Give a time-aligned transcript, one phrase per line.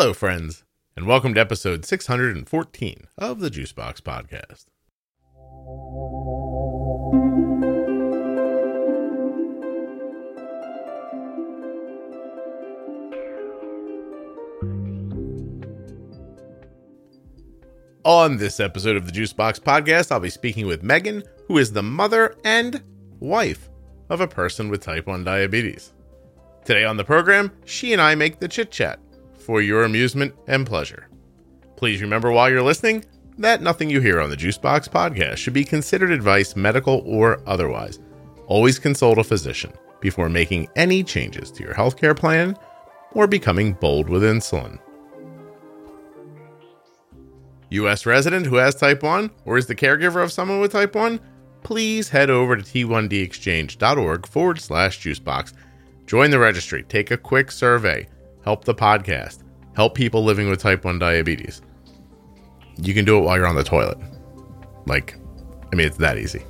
[0.00, 0.62] Hello, friends,
[0.96, 4.66] and welcome to episode 614 of the Juicebox Podcast.
[18.04, 21.82] On this episode of the Juicebox Podcast, I'll be speaking with Megan, who is the
[21.82, 22.84] mother and
[23.18, 23.68] wife
[24.10, 25.92] of a person with type 1 diabetes.
[26.64, 29.00] Today on the program, she and I make the chit chat
[29.48, 31.08] for your amusement and pleasure.
[31.74, 33.02] Please remember while you're listening
[33.38, 37.98] that nothing you hear on the Juicebox podcast should be considered advice, medical or otherwise.
[38.46, 42.58] Always consult a physician before making any changes to your healthcare plan
[43.12, 44.78] or becoming bold with insulin.
[47.70, 51.18] US resident who has type 1 or is the caregiver of someone with type 1,
[51.62, 55.54] please head over to t1dexchange.org forward slash juicebox.
[56.06, 58.06] Join the registry, take a quick survey,
[58.48, 59.42] help the podcast,
[59.76, 61.60] help people living with type 1 diabetes.
[62.78, 63.98] You can do it while you're on the toilet.
[64.86, 65.16] Like,
[65.70, 66.42] I mean, it's that easy.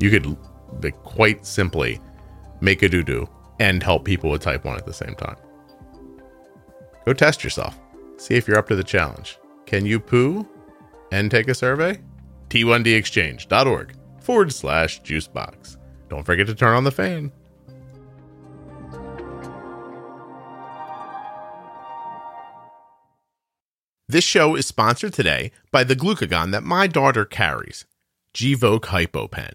[0.00, 0.34] You could
[0.82, 2.00] like, quite simply
[2.62, 3.28] make a doo doo
[3.60, 5.36] and help people with type 1 at the same time.
[7.04, 7.78] Go test yourself,
[8.16, 9.38] see if you're up to the challenge.
[9.66, 10.48] Can you poo
[11.12, 12.00] and take a survey?
[12.48, 15.76] T1dexchange.org forward slash juicebox.
[16.08, 17.30] Don't forget to turn on the fan.
[24.14, 27.84] This show is sponsored today by the glucagon that my daughter carries,
[28.32, 29.54] Gvoke HypoPen.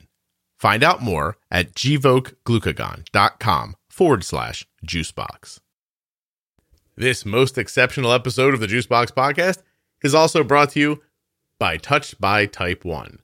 [0.58, 5.62] Find out more at gvokeglucagon.com forward slash juicebox.
[6.98, 9.60] This most exceptional episode of the Juicebox Podcast
[10.04, 11.04] is also brought to you
[11.58, 13.20] by Touched by Type 1.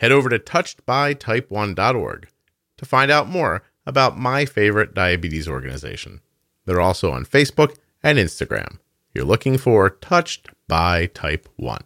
[0.00, 2.28] Head over to touchedbytype1.org
[2.76, 6.20] to find out more about my favorite diabetes organization.
[6.66, 8.80] They're also on Facebook and Instagram.
[9.14, 11.80] You're looking for Touched by Type 1.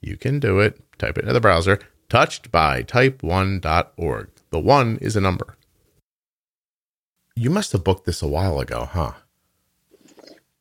[0.00, 0.80] You can do it.
[0.98, 4.30] Type it into the browser touchedbytype1.org.
[4.50, 5.56] The one is a number.
[7.34, 9.14] You must have booked this a while ago, huh?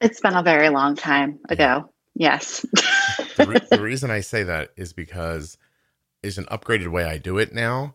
[0.02, 1.92] It's been a very long time ago.
[2.16, 2.62] Yes.
[3.38, 5.58] the, re- the, reason I say that is because
[6.24, 7.94] is an upgraded way I do it now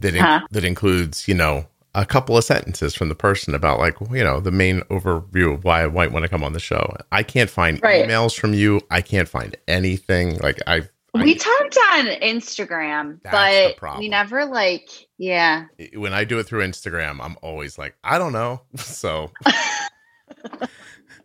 [0.00, 0.40] that in- huh?
[0.50, 4.40] that includes, you know, a couple of sentences from the person about like, you know,
[4.40, 6.94] the main overview of why I might want to come on the show.
[7.10, 8.06] I can't find right.
[8.06, 8.80] emails from you.
[8.90, 10.38] I can't find anything.
[10.38, 15.64] Like I we talked on Instagram, but we never like, yeah.
[15.94, 18.62] When I do it through Instagram, I'm always like, I don't know.
[18.76, 19.32] So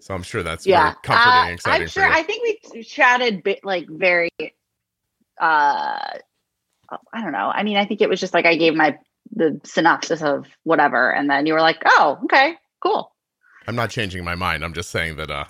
[0.04, 0.96] So I'm sure that's yeah.
[1.02, 1.84] comforting uh, exciting.
[1.84, 2.06] I'm sure.
[2.06, 4.30] I think we chatted bit like very.
[5.40, 6.18] uh
[7.14, 7.50] I don't know.
[7.50, 8.98] I mean, I think it was just like I gave my
[9.36, 13.12] the synopsis of whatever, and then you were like, "Oh, okay, cool."
[13.68, 14.64] I'm not changing my mind.
[14.64, 15.46] I'm just saying that uh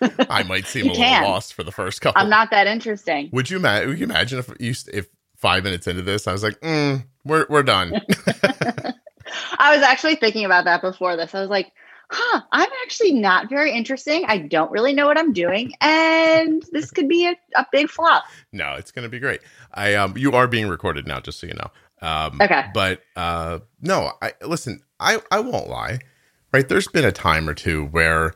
[0.30, 2.20] I might seem a little lost for the first couple.
[2.20, 3.30] I'm not that interesting.
[3.32, 6.42] Would you, ma- would you imagine if you if five minutes into this, I was
[6.42, 7.92] like, mm, "We're we're done."
[9.58, 11.34] I was actually thinking about that before this.
[11.34, 11.72] I was like,
[12.10, 14.24] huh, I'm actually not very interesting.
[14.26, 18.24] I don't really know what I'm doing, and this could be a, a big flop.
[18.52, 19.40] No, it's going to be great.
[19.72, 21.70] I um, you are being recorded now, just so you know.
[22.04, 22.66] Um, okay.
[22.74, 24.80] But uh, no, I listen.
[25.00, 26.00] I I won't lie.
[26.52, 28.34] Right, there's been a time or two where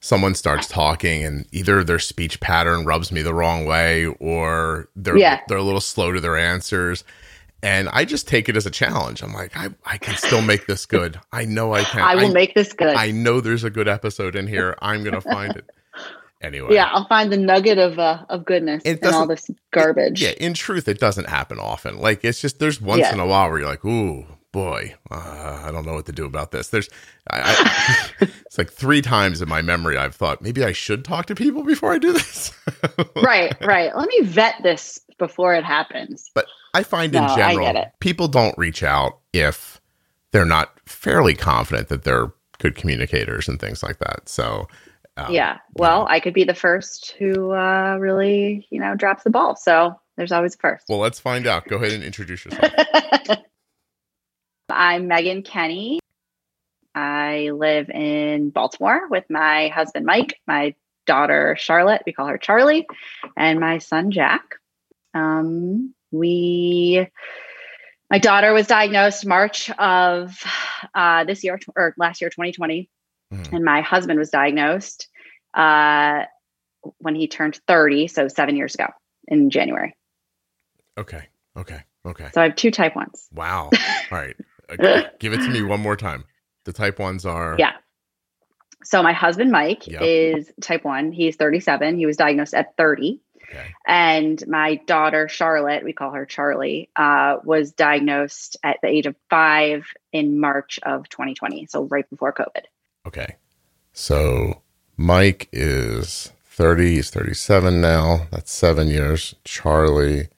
[0.00, 5.16] someone starts talking and either their speech pattern rubs me the wrong way or they're
[5.16, 5.40] yeah.
[5.48, 7.02] they're a little slow to their answers
[7.62, 9.22] and I just take it as a challenge.
[9.22, 11.18] I'm like, I, I can still make this good.
[11.32, 12.02] I know I can.
[12.02, 12.94] I will I, make this good.
[12.94, 14.76] I know there's a good episode in here.
[14.80, 15.68] I'm gonna find it.
[16.46, 20.22] Anyway, yeah, I'll find the nugget of uh, of goodness in all this garbage.
[20.22, 21.98] It, yeah, in truth, it doesn't happen often.
[21.98, 23.12] Like it's just there's once yeah.
[23.12, 26.24] in a while where you're like, ooh, boy, uh, I don't know what to do
[26.24, 26.68] about this.
[26.68, 26.88] There's,
[27.28, 31.26] I, I, it's like three times in my memory I've thought maybe I should talk
[31.26, 32.52] to people before I do this.
[33.16, 33.94] right, right.
[33.94, 36.30] Let me vet this before it happens.
[36.32, 39.80] But I find no, in general, people don't reach out if
[40.30, 44.28] they're not fairly confident that they're good communicators and things like that.
[44.28, 44.68] So,
[45.16, 46.14] um, yeah, well, yeah.
[46.14, 49.56] I could be the first who uh, really, you know, drops the ball.
[49.56, 50.84] So there's always a first.
[50.88, 51.66] Well, let's find out.
[51.66, 52.72] Go ahead and introduce yourself.
[54.70, 56.00] I'm Megan Kenny.
[56.94, 60.74] I live in Baltimore with my husband, Mike, my
[61.06, 62.86] daughter, Charlotte, we call her Charlie,
[63.36, 64.42] and my son, Jack.
[65.14, 67.08] Um, we
[68.10, 70.40] my daughter was diagnosed March of
[70.94, 72.88] uh, this year or last year, 2020,
[73.32, 73.52] mm.
[73.52, 75.08] and my husband was diagnosed
[75.54, 76.24] uh,
[76.98, 78.88] when he turned 30, so seven years ago
[79.28, 79.94] in January.
[80.98, 81.28] Okay.
[81.56, 81.80] Okay.
[82.04, 82.28] Okay.
[82.32, 83.28] So I have two type ones.
[83.32, 83.70] Wow.
[84.10, 84.36] All right.
[84.68, 86.24] Uh, give it to me one more time.
[86.64, 87.72] The type ones are yeah.
[88.82, 90.02] So my husband Mike Yep.
[90.02, 91.12] is type 1.
[91.12, 91.96] He's 37.
[91.96, 93.20] He was diagnosed at 30.
[93.48, 93.66] Okay.
[93.86, 99.16] And my daughter Charlotte, we call her Charlie, uh, was diagnosed at the age of
[99.30, 102.64] 5 in March of 2020, so right before COVID.
[103.06, 103.36] Okay.
[103.92, 104.62] So
[104.96, 108.26] Mike is 30, he's 37 now.
[108.30, 109.34] That's seven years.
[109.44, 110.28] Charlie,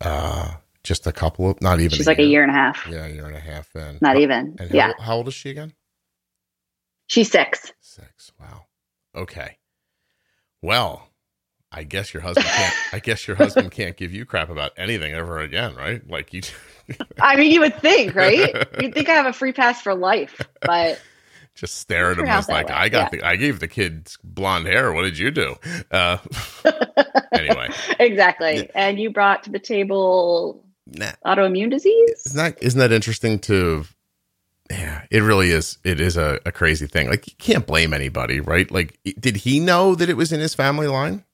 [0.00, 0.52] uh,
[0.84, 1.96] just a couple of, not even.
[1.96, 2.86] She's like a year and a half.
[2.88, 3.98] Yeah, a year and a half in.
[4.00, 4.56] Not even.
[4.58, 4.92] And Yeah.
[4.98, 5.72] how, how old is she again?
[7.06, 7.72] She's 6.
[7.80, 8.32] Six.
[8.38, 8.66] Wow.
[9.16, 9.56] Okay.
[10.60, 11.08] Well,
[11.72, 12.74] I guess your husband can't.
[12.92, 16.08] I guess your husband can't give you crap about anything ever again, right?
[16.08, 16.42] Like you
[17.20, 18.54] I mean, you would think, right?
[18.80, 21.00] You'd think I have a free pass for life, but
[21.58, 23.20] just stare at him Turn out as that like way, I got yeah.
[23.20, 24.92] the I gave the kids blonde hair.
[24.92, 25.56] What did you do?
[25.90, 26.18] Uh,
[27.32, 27.68] anyway,
[27.98, 28.70] exactly.
[28.74, 32.22] And you brought to the table nah, autoimmune disease?
[32.26, 33.84] isn't that isn't that interesting to?
[34.70, 35.78] Yeah, it really is.
[35.82, 37.08] It is a, a crazy thing.
[37.08, 38.70] Like you can't blame anybody, right?
[38.70, 41.24] Like, did he know that it was in his family line?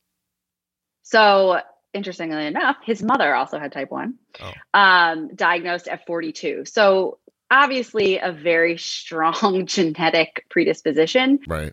[1.03, 1.61] So,
[1.93, 4.53] interestingly enough, his mother also had type 1, Oh.
[4.73, 6.65] um, diagnosed at 42.
[6.65, 7.19] So,
[7.51, 11.41] obviously, a very strong genetic predisposition.
[11.47, 11.73] Right.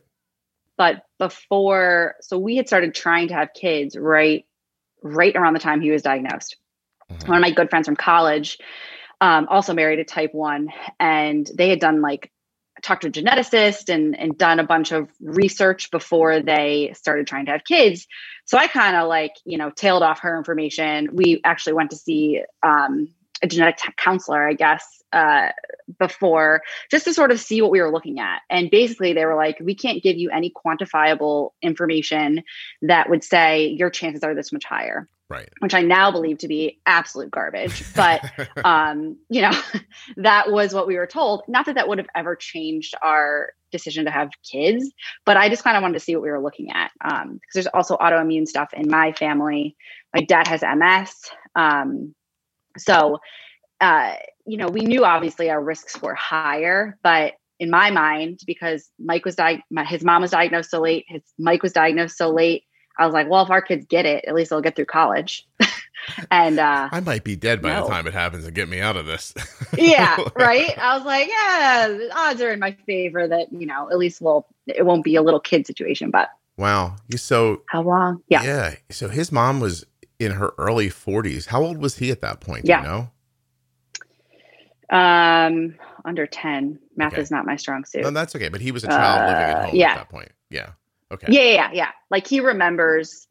[0.77, 4.45] But before, so we had started trying to have kids right,
[5.03, 6.57] right around the time he was diagnosed.
[7.11, 7.27] Mhm.
[7.27, 8.57] One of my good friends from college
[9.19, 10.69] um, also married a type 1,
[10.99, 12.31] and they had done like
[12.81, 17.45] talked to a geneticist and and done a bunch of research before they started trying
[17.45, 18.07] to have kids.
[18.45, 21.09] So I kind of like you know tailed off her information.
[21.13, 23.09] We actually went to see um,
[23.41, 25.49] a genetic t- counselor, I guess, uh,
[25.99, 28.41] before just to sort of see what we were looking at.
[28.49, 32.43] And basically, they were like, "We can't give you any quantifiable information
[32.81, 35.49] that would say your chances are this much higher." Right.
[35.59, 38.21] Which I now believe to be absolute garbage, but
[38.65, 39.57] um, you know,
[40.17, 41.43] that was what we were told.
[41.47, 44.91] Not that that would have ever changed our decision to have kids,
[45.25, 46.91] but I just kind of wanted to see what we were looking at.
[46.99, 49.77] Um, because there's also autoimmune stuff in my family.
[50.13, 51.13] My dad has MS.
[51.55, 52.13] Um,
[52.77, 53.19] so,
[53.79, 54.13] uh,
[54.45, 59.25] you know, we knew obviously our risks were higher, but in my mind, because Mike
[59.25, 62.63] was di- my, his mom was diagnosed so late, his Mike was diagnosed so late.
[62.97, 65.47] I was like, well, if our kids get it, at least they'll get through college.
[66.31, 68.97] and uh, I might be dead by the time it happens and get me out
[68.97, 69.33] of this.
[69.77, 70.77] yeah, right.
[70.77, 74.21] I was like, yeah, the odds are in my favor that you know at least
[74.21, 76.11] we'll it won't be a little kid situation.
[76.11, 76.97] But Wow.
[77.07, 78.21] You so how long?
[78.27, 78.75] Yeah, yeah.
[78.89, 79.85] So his mom was
[80.21, 81.47] in her early 40s.
[81.47, 82.65] How old was he at that point?
[82.65, 82.81] Do Yeah.
[82.81, 83.11] you know?
[84.89, 86.79] um, under ten.
[86.97, 87.21] Math Okay.
[87.21, 88.01] is not my strong suit.
[88.01, 88.49] No, that's okay.
[88.49, 89.91] But he was a child living at Uh, home yeah.
[89.91, 90.31] at that point.
[90.49, 90.71] Yeah.
[91.11, 91.27] Okay.
[91.29, 91.91] Yeah, yeah, yeah, yeah.
[92.09, 93.27] Like he remembers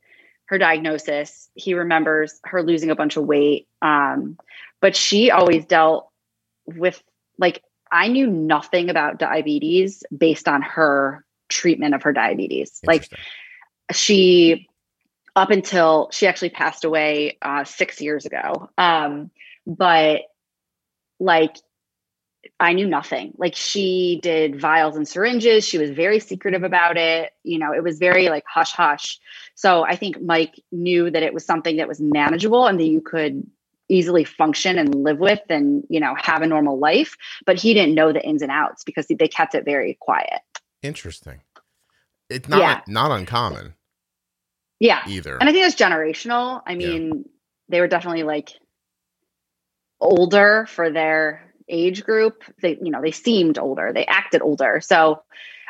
[0.47, 1.51] her diagnosis.
[1.55, 3.69] He remembers her losing a bunch of weight.
[3.83, 4.39] Um,
[4.81, 6.11] but she always dealt
[6.67, 7.03] with
[7.39, 7.63] like
[7.93, 12.81] I knew nothing about diabetes based on her treatment of her diabetes.
[12.85, 13.07] Like
[13.93, 14.69] she
[15.37, 18.71] up until she actually passed away uh, six years ago.
[18.79, 19.31] Um,
[19.67, 20.23] but
[21.19, 21.57] like
[22.59, 23.35] i knew nothing.
[23.37, 25.67] Like she did vials and syringes.
[25.67, 27.33] She was very secretive about it.
[27.45, 29.19] You know it was very like hush hush.
[29.55, 33.01] So i think mike knew that it was something that was manageable and that you
[33.01, 33.47] could
[33.89, 37.17] easily function and live with and you know have a normal life.
[37.45, 40.41] But he didn't know the ins and outs because they kept it very quiet.
[40.83, 41.41] Interesting.
[42.31, 42.81] It's not Yeah.
[42.87, 43.75] not uncommon
[44.81, 45.37] yeah either.
[45.39, 46.63] And I think it's generational.
[46.67, 46.77] I Yeah.
[46.77, 47.25] mean,
[47.69, 48.51] they were definitely like
[50.01, 52.43] older for their age group.
[52.61, 54.81] They, you know, they seemed older, they acted older.
[54.81, 55.23] So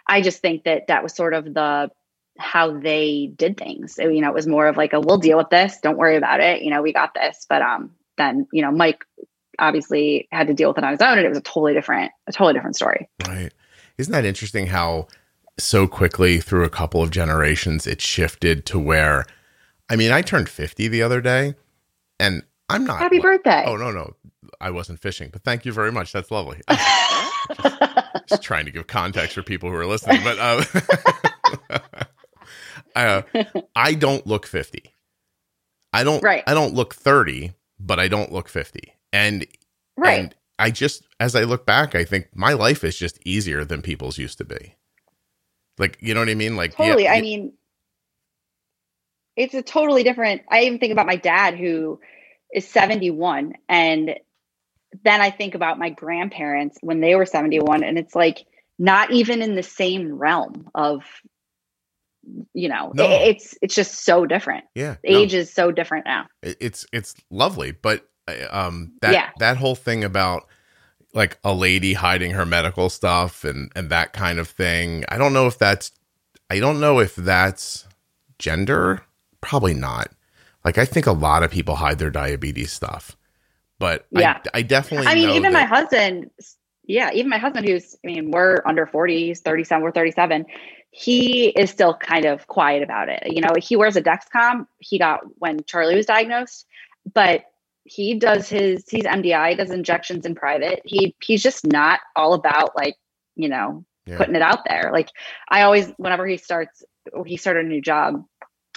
[0.08, 1.90] I just think that that was sort of the
[2.38, 3.94] how they did things.
[3.96, 6.16] So, you know, it was more of like a we'll deal with this, don't worry
[6.16, 7.44] about it, you know, we got this.
[7.48, 9.04] But um then, you know, Mike
[9.58, 12.12] obviously had to deal with it on his own and it was a totally different
[12.26, 13.08] a totally different story.
[13.26, 13.52] Right.
[13.98, 15.08] Isn't that interesting how
[15.62, 19.24] so quickly through a couple of generations it shifted to where
[19.88, 21.54] I mean, I turned 50 the other day
[22.20, 23.64] and I'm not Happy like- birthday.
[23.66, 24.14] Oh no, no.
[24.60, 26.12] I wasn't fishing, but thank you very much.
[26.12, 26.60] That's lovely.
[28.28, 31.78] Just trying to give context for people who are listening, but uh,
[32.96, 33.22] uh,
[33.74, 34.82] I don't look 50.
[35.92, 36.44] I don't Right.
[36.46, 38.94] I don't look 30, but I don't look 50.
[39.12, 39.46] And
[39.96, 40.20] right.
[40.20, 43.82] and I just, as I look back, I think my life is just easier than
[43.82, 44.74] people's used to be.
[45.78, 46.56] Like, you know what I mean?
[46.56, 47.08] Like, yeah, totally.
[47.08, 47.52] I yeah, mean,
[49.36, 50.42] it's a totally different.
[50.50, 52.00] I even think about my dad who
[52.54, 53.54] is 71.
[53.68, 54.16] And
[55.04, 57.84] then I think about my grandparents when they were 71.
[57.84, 58.44] And it's like
[58.78, 61.02] not even in the same realm of,
[62.52, 63.04] you know, No.
[63.04, 64.64] it- it's it's just so different.
[64.74, 66.26] yeah, no, Age is so different now.
[66.42, 68.06] it- it's it's lovely, but
[68.50, 69.30] um, that Yeah.
[69.38, 70.48] that whole thing about
[71.12, 75.04] like a lady hiding her medical stuff and and that kind of thing.
[75.08, 75.92] I don't know if that's
[76.50, 77.86] I don't know if that's
[78.38, 79.02] gender.
[79.40, 80.10] Probably not.
[80.64, 83.16] Like I think a lot of people hide their diabetes stuff.
[83.78, 84.40] But Yeah.
[84.54, 86.30] I, I definitely I mean, even my husband,
[86.84, 90.44] yeah, even my husband, who's, I mean, we're under 40, he's 37, we're 37.
[90.90, 93.22] He is still kind of quiet about it.
[93.32, 94.66] You know, he wears a Dexcom.
[94.80, 96.66] He got when Charlie was diagnosed,
[97.14, 97.44] but
[97.84, 100.80] he does his, he's MDI, does injections in private.
[100.84, 102.96] He, he's just not all about like,
[103.36, 104.16] you know, Yeah.
[104.16, 104.90] putting it out there.
[104.92, 105.08] Like
[105.48, 106.82] I always, whenever he starts,
[107.26, 108.24] he started a new job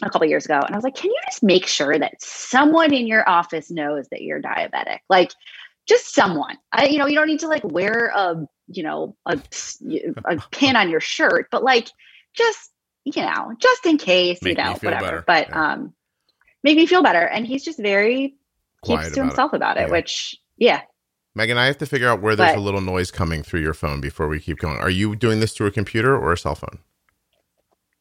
[0.04, 2.94] a couple years ago, and I was like, can you just make sure that someone
[2.94, 5.00] in your office knows that you're diabetic?
[5.10, 5.32] Like,
[5.88, 6.58] just someone.
[6.72, 9.40] I, you know, you don't need to like wear a, you know, a,
[10.26, 11.90] a pin on your shirt, but like,
[12.34, 12.72] just
[13.06, 15.06] you know, just in case, Make you know, whatever.
[15.06, 15.24] better.
[15.28, 15.74] But Yeah.
[15.74, 15.94] um,
[16.64, 17.28] make me feel better.
[17.28, 18.36] And he's just very
[18.84, 19.28] Quiet keeps to about it.
[19.30, 19.92] himself about it, Yeah.
[19.92, 20.82] which yeah,
[21.36, 23.74] Megan, I have to figure out where there's But- a little noise coming through your
[23.74, 24.78] phone before we keep going.
[24.78, 26.80] Are you doing this through a computer or a cell phone?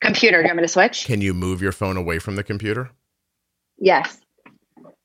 [0.01, 0.39] computer.
[0.39, 1.05] Do you want me to switch?
[1.07, 2.91] Can you move your phone away from the computer?
[3.79, 4.19] Yes.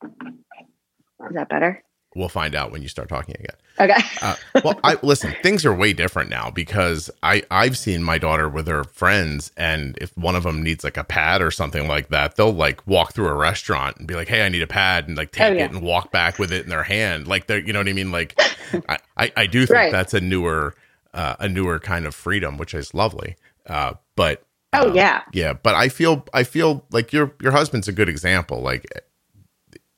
[0.04, 1.84] Is that better?
[2.18, 3.56] We'll find out when you start talking again.
[3.80, 4.02] Okay.
[4.22, 5.36] Uh, well, I listen.
[5.44, 9.98] Things are way different now because I I've seen my daughter with her friends, and
[10.02, 13.14] if one of them needs like a pad or something like that, they'll like walk
[13.14, 15.54] through a restaurant and be like, "Hey, I need a pad," and like take Oh,
[15.56, 15.66] yeah.
[15.66, 17.94] it and walk back with it in their hand, like they're you know what I
[17.94, 18.12] mean.
[18.12, 18.40] Like,
[18.90, 19.92] I I, I do think Right.
[19.92, 20.74] that's a newer
[21.14, 23.36] uh, a newer kind of freedom, which is lovely.
[23.68, 24.44] Uh, but
[24.74, 25.22] oh um, yeah.
[25.32, 28.86] yeah but i feel i feel like your your husband's a good example like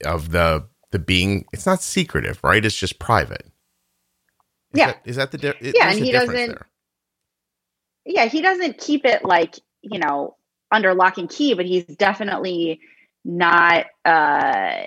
[0.06, 3.46] of the the being it's not secretive right it's just private
[4.74, 4.88] is Yeah.
[4.88, 6.68] that, is that the di- Yeah, and he doesn't- there.
[8.06, 10.36] yeah, he doesn't keep it like, you know,
[10.72, 12.80] under lock and key, but he's definitely
[13.26, 14.84] not uh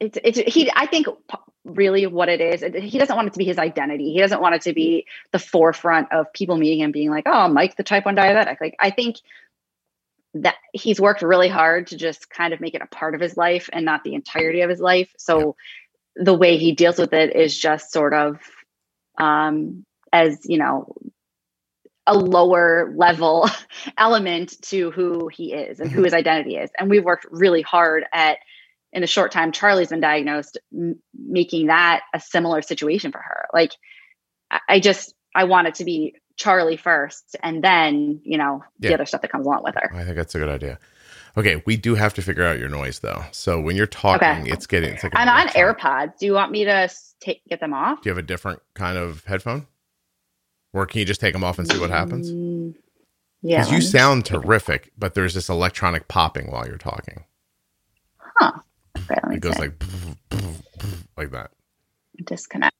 [0.00, 1.06] it's it's he I think
[1.64, 4.12] really what it is, he doesn't want it to be his identity.
[4.12, 7.48] He doesn't want it to be the forefront of people meeting him being like, "Oh,
[7.48, 9.16] Mike the type 1 diabetic." Like I think
[10.34, 13.36] that he's worked really hard to just kind of make it a part of his
[13.36, 15.12] life and not the entirety of his life.
[15.18, 15.56] So
[16.16, 18.40] the way he deals with it is just sort of
[19.18, 20.94] um as, you know,
[22.06, 23.48] a lower level
[23.98, 26.70] element to who he is and who his identity is.
[26.78, 28.38] And we've worked really hard at,
[28.92, 33.46] in the short time Charlie's been diagnosed, m- making that a similar situation for her.
[33.52, 33.72] Like,
[34.50, 38.92] I, I just, I want it to be Charlie first and then, you know, the
[38.94, 39.90] other stuff that comes along with her.
[39.94, 40.78] i think that's a good idea
[41.36, 44.50] okay we do have to figure out your noise though so when you're talking Okay.
[44.50, 45.48] it's getting it's like I'm on.
[45.48, 46.18] AirPods.
[46.18, 46.88] Do you want me to
[47.20, 48.02] take, get them off?
[48.02, 49.66] do you have a different kind of headphone
[50.72, 52.74] or can you just take them off and see what happens Mm,
[53.42, 53.58] Yeah.
[53.60, 57.24] because you sound terrific but there's this electronic popping while you're talking
[58.36, 58.52] Huh.
[58.96, 59.62] Okay, it goes see.
[59.62, 59.84] like
[61.16, 61.50] like that
[62.24, 62.74] disconnect.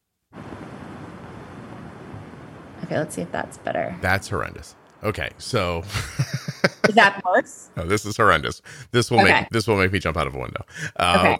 [2.85, 3.97] Okay, let's see if that's better.
[4.03, 4.77] That's horrendous.
[5.03, 5.85] Okay, so
[6.89, 7.71] Is that worse?
[7.77, 8.63] no, this is horrendous.
[8.93, 9.41] This will Okay.
[9.41, 10.65] make this will make me jump out of a window.
[10.97, 11.39] Um,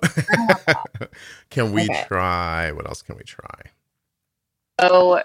[1.51, 2.05] can we Okay.
[2.09, 2.73] try?
[2.73, 3.61] What else can we try?
[4.81, 5.23] So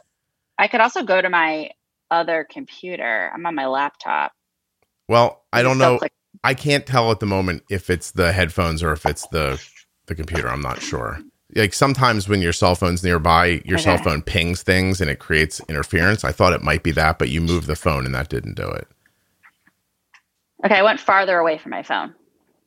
[0.58, 1.72] I could also go to my
[2.12, 3.32] other computer.
[3.34, 4.34] I'm on my laptop.
[5.08, 5.98] Well, I don't know.
[6.00, 9.62] click- I can't tell at the moment if it's the headphones or if it's the
[10.08, 10.50] the computer.
[10.50, 11.20] I'm not sure.
[11.56, 15.60] Like sometimes when your cell phone's nearby, your cell phone pings things and it creates
[15.68, 16.24] interference.
[16.24, 18.68] I thought it might be that, but you moved the phone and that didn't do
[18.68, 18.88] it.
[20.63, 22.13] Okay, I went farther away from my phone.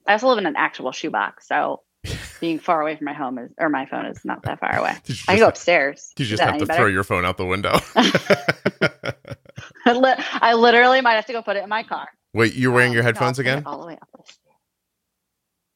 [0.09, 1.83] I also live in an actual shoebox, so
[2.41, 4.97] being far away from my home is or my phone is not that far away.
[5.29, 6.13] I go upstairs.
[6.19, 7.79] you just have to throw your phone out the window?
[9.87, 12.09] Li- I literally might have to go put it in my car.
[12.35, 13.63] Wait, you're wearing Um, your headphones again?
[13.67, 14.09] All the way up.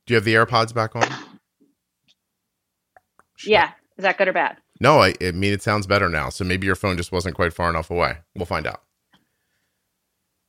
[0.07, 1.07] Do you have the AirPods back on?
[3.37, 3.53] Shit.
[3.53, 4.57] Yeah, is that good or bad?
[4.81, 6.29] No, I, I mean it sounds better now.
[6.29, 8.19] So maybe your phone just wasn't quite far enough away.
[8.35, 8.83] We'll find out.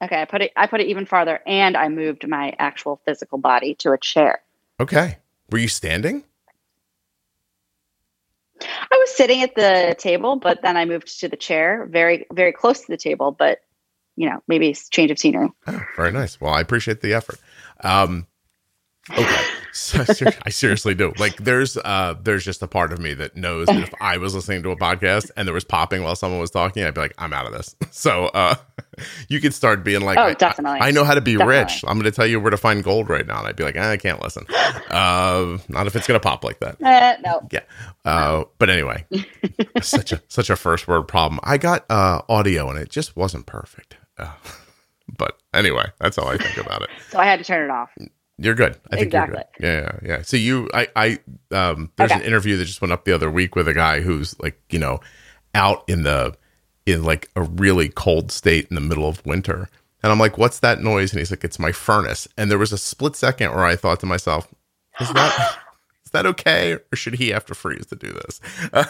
[0.03, 0.51] Okay, I put it.
[0.55, 4.41] I put it even farther, and I moved my actual physical body to a chair.
[4.79, 5.17] Okay.
[5.49, 6.23] Were you standing?
[8.61, 12.51] I was sitting at the table, but then I moved to the chair, very, very
[12.51, 13.31] close to the table.
[13.31, 13.59] But
[14.15, 15.49] you know, maybe it's change of scenery.
[15.67, 16.39] Oh, very nice.
[16.41, 17.39] Well, I appreciate the effort.
[17.81, 18.27] Um,
[19.11, 19.43] okay.
[20.05, 21.13] Ser- I seriously do.
[21.19, 24.33] Like, there's uh, there's just a part of me that knows that if I was
[24.33, 27.13] listening to a podcast and there was popping while someone was talking, I'd be like,
[27.17, 27.75] I'm out of this.
[27.91, 28.55] So, uh,
[29.29, 30.79] you could start being like, Oh, I- definitely.
[30.81, 31.55] I, know how to be Definitely.
[31.57, 31.83] rich.
[31.87, 33.75] I'm going to tell you where to find gold right now, and I'd be like,
[33.75, 34.45] eh, I can't listen.
[34.89, 36.77] Uh, not if it's going to pop like that.
[36.81, 37.61] Eh, no, Yeah.
[38.05, 39.05] Uh, but anyway,
[39.81, 41.39] such a such a first word problem.
[41.43, 43.97] I got uh, audio and it just wasn't perfect.
[44.17, 44.31] Uh,
[45.17, 46.89] but anyway, that's all I think about it.
[47.09, 47.89] so I had to turn it off.
[48.39, 48.77] You're good.
[48.91, 49.43] I think Exactly.
[49.59, 49.85] you're good.
[49.85, 50.21] Yeah, yeah, yeah.
[50.21, 51.19] So you, I, I,
[51.51, 52.19] um, there's Okay.
[52.21, 54.77] an interview that just went up the other week with a guy who's like, you
[54.79, 54.99] know,
[55.55, 56.35] out in the
[56.85, 59.69] in like a really cold state in the middle of winter.
[60.03, 62.71] And I'm like, "What's that noise?" And he's like, "It's my furnace." And there was
[62.71, 64.47] a split second where I thought to myself,
[65.01, 65.57] "Is that
[66.05, 68.39] is that okay, or should he have to freeze to do this?"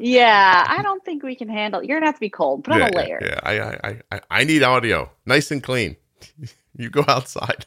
[0.00, 1.82] yeah, I don't think we can handle.
[1.82, 2.64] You're gonna have to be cold.
[2.64, 3.18] Put on yeah, a layer.
[3.22, 5.96] Yeah, I, I, I, I need audio, nice and clean.
[6.76, 7.66] you go outside.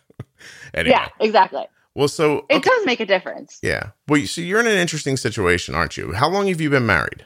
[0.74, 0.96] anyway.
[0.98, 1.66] Yeah, exactly.
[1.96, 3.60] Well, so It okay, does make a difference.
[3.64, 3.92] yeah.
[4.08, 6.14] Well, so you're in an interesting situation, aren't you?
[6.14, 7.26] How long have you been married?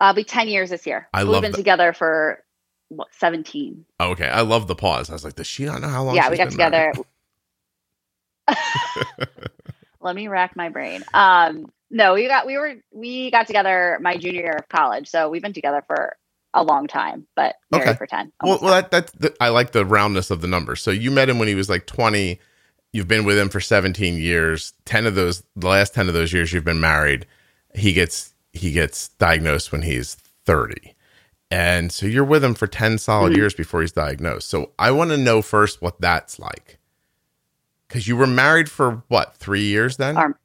[0.00, 1.08] I'll be ten years this year.
[1.12, 1.58] I We've love been that.
[1.58, 2.42] together for
[2.88, 3.84] what seventeen.
[4.00, 5.10] Oh, okay, I love the pause.
[5.10, 6.14] I was like, does she not know how long?
[6.14, 6.92] yeah, we got been together.
[10.00, 11.04] Let me rack my brain.
[11.12, 15.28] Um, no, we got we were we got together my junior year of college, so
[15.28, 16.16] we've been together for
[16.58, 17.98] a long time, but married Okay.
[17.98, 18.32] for ten.
[18.42, 20.82] Well, well, that that's the, I like the roundness of the numbers.
[20.82, 22.40] So you met him when he was like 20.
[22.92, 24.72] You've been with him for 17 years.
[24.86, 27.26] 10 of those, the last 10 of those years, you've been married.
[27.74, 30.14] He gets he gets diagnosed when he's
[30.46, 30.94] 30,
[31.50, 33.36] and so you're with him for 10 solid Mhm.
[33.36, 34.48] years before he's diagnosed.
[34.48, 36.78] So I want to know first what that's like,
[37.86, 40.16] because you were married for what three years then?
[40.16, 40.38] Our-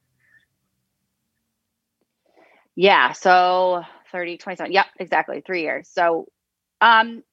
[2.76, 4.72] Yeah, so 30, 27.
[4.74, 5.44] Yep, exactly.
[5.46, 5.90] Three years.
[5.92, 6.28] So
[6.82, 7.24] um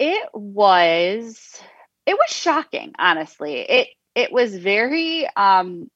[0.00, 1.62] it was
[2.06, 3.60] it was shocking, honestly.
[3.60, 5.88] It it was very um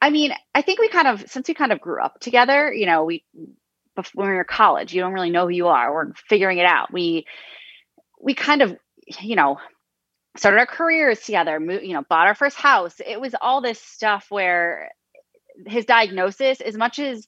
[0.00, 2.86] I mean, I think we kind of since we kind of grew up together, you
[2.86, 3.24] know, we
[3.98, 5.92] bef- when we were college, you don't really know who you are.
[5.92, 6.92] We're figuring it out.
[6.92, 7.26] We
[8.20, 8.76] we kind of,
[9.20, 9.58] you know,
[10.36, 12.96] started our careers together, you know, bought our first house.
[13.04, 14.90] It was all this stuff where
[15.66, 17.26] his diagnosis, as much as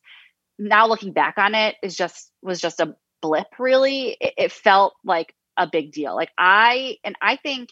[0.59, 3.47] now looking back on it, is just was just a blip.
[3.59, 6.15] Really, it, it felt like a big deal.
[6.15, 7.71] Like I and I think,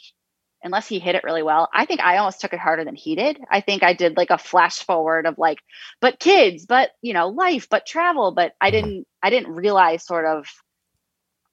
[0.62, 3.14] unless he hit it really well, I think I almost took it harder than he
[3.14, 3.38] did.
[3.50, 5.58] I think I did like a flash forward of like,
[6.00, 9.06] but kids, but you know, life, but travel, but I didn't.
[9.22, 10.46] I didn't realize sort of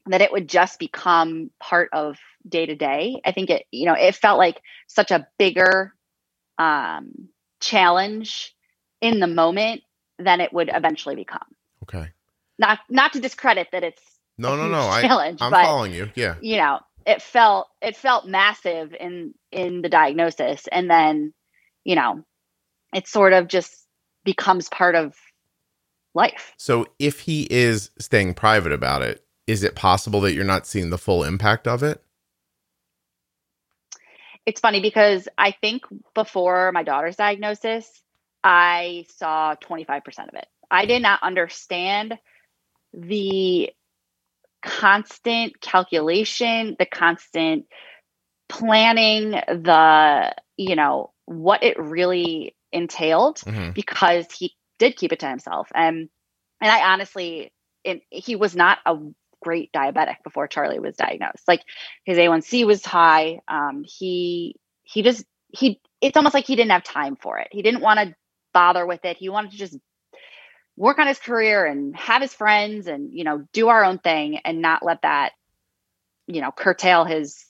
[0.08, 3.22] that it would just become part of day to day.
[3.26, 5.94] I think it, you know, it felt like such a bigger
[6.58, 7.30] um,
[7.62, 8.54] challenge
[9.02, 9.82] in the moment
[10.20, 11.46] than it would eventually become.
[11.84, 12.10] Okay.
[12.60, 14.02] Not not to discredit that it's
[14.38, 14.82] No, no, no.
[14.82, 16.10] I, challenge, I'm but following you.
[16.16, 16.36] Yeah.
[16.42, 21.34] you know, it felt it felt massive in in the diagnosis, and then
[21.84, 22.24] you know,
[22.94, 23.76] it sort of just
[24.24, 25.16] becomes part of
[26.14, 26.54] life.
[26.58, 30.92] So if he is staying private about it, is it possible that you're not seeing
[30.92, 32.04] the full impact of it?
[34.46, 38.03] it's funny because I think before my daughter's diagnosis,
[38.44, 40.48] I saw 25% of it.
[40.72, 42.18] I did not understand
[42.94, 43.72] the
[44.64, 47.66] constant calculation, the constant
[48.50, 55.28] planning, the, you know, what it really entailed hmm because he did keep it to
[55.30, 55.70] himself.
[55.76, 56.10] And
[56.62, 57.52] and I honestly,
[57.84, 58.98] it, he was not a
[59.42, 61.48] great diabetic before Charlie was diagnosed.
[61.48, 61.62] Like
[62.06, 63.40] his A1C was high.
[63.48, 65.82] Um, he he just he.
[66.02, 67.48] It's almost like he didn't have time for it.
[67.52, 68.16] He didn't want to
[68.54, 69.18] bother with it.
[69.18, 69.78] He wanted to just
[70.76, 74.40] work on his career and have his friends and you know do our own thing
[74.44, 75.34] and not let that
[76.28, 77.46] you know curtail his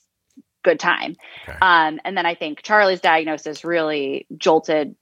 [0.62, 1.14] good time.
[1.48, 1.58] Okay.
[1.60, 4.96] Um, and then I think Charlie's diagnosis really jolted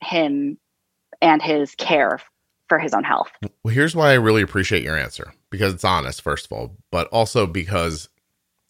[0.00, 0.58] him
[1.20, 2.20] and his care
[2.68, 3.30] for his own health.
[3.62, 7.06] Well, here's why I really appreciate your answer because it's honest, first of all, but
[7.08, 8.08] also because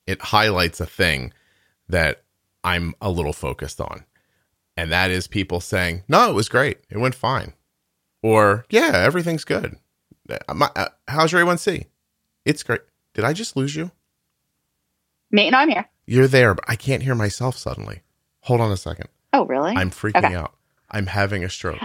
[0.06, 1.32] it highlights a thing
[1.88, 2.24] that
[2.64, 4.04] I'm a little focused on.
[4.76, 6.78] And that is people saying, no, it was great.
[6.90, 7.52] It went fine.
[8.22, 9.76] Or, yeah, everything's good.
[10.30, 11.86] Uh, my- uh, how's your A1C?
[12.44, 12.80] It's great.
[13.14, 13.90] Did I just lose you?
[15.30, 15.86] Me, no, I'm here.
[16.06, 18.02] You're there, but I can't hear myself suddenly.
[18.40, 19.08] Hold on a second.
[19.32, 19.72] Oh, really?
[19.76, 20.34] I'm freaking Okay.
[20.34, 20.54] out.
[20.90, 21.78] I'm having a stroke.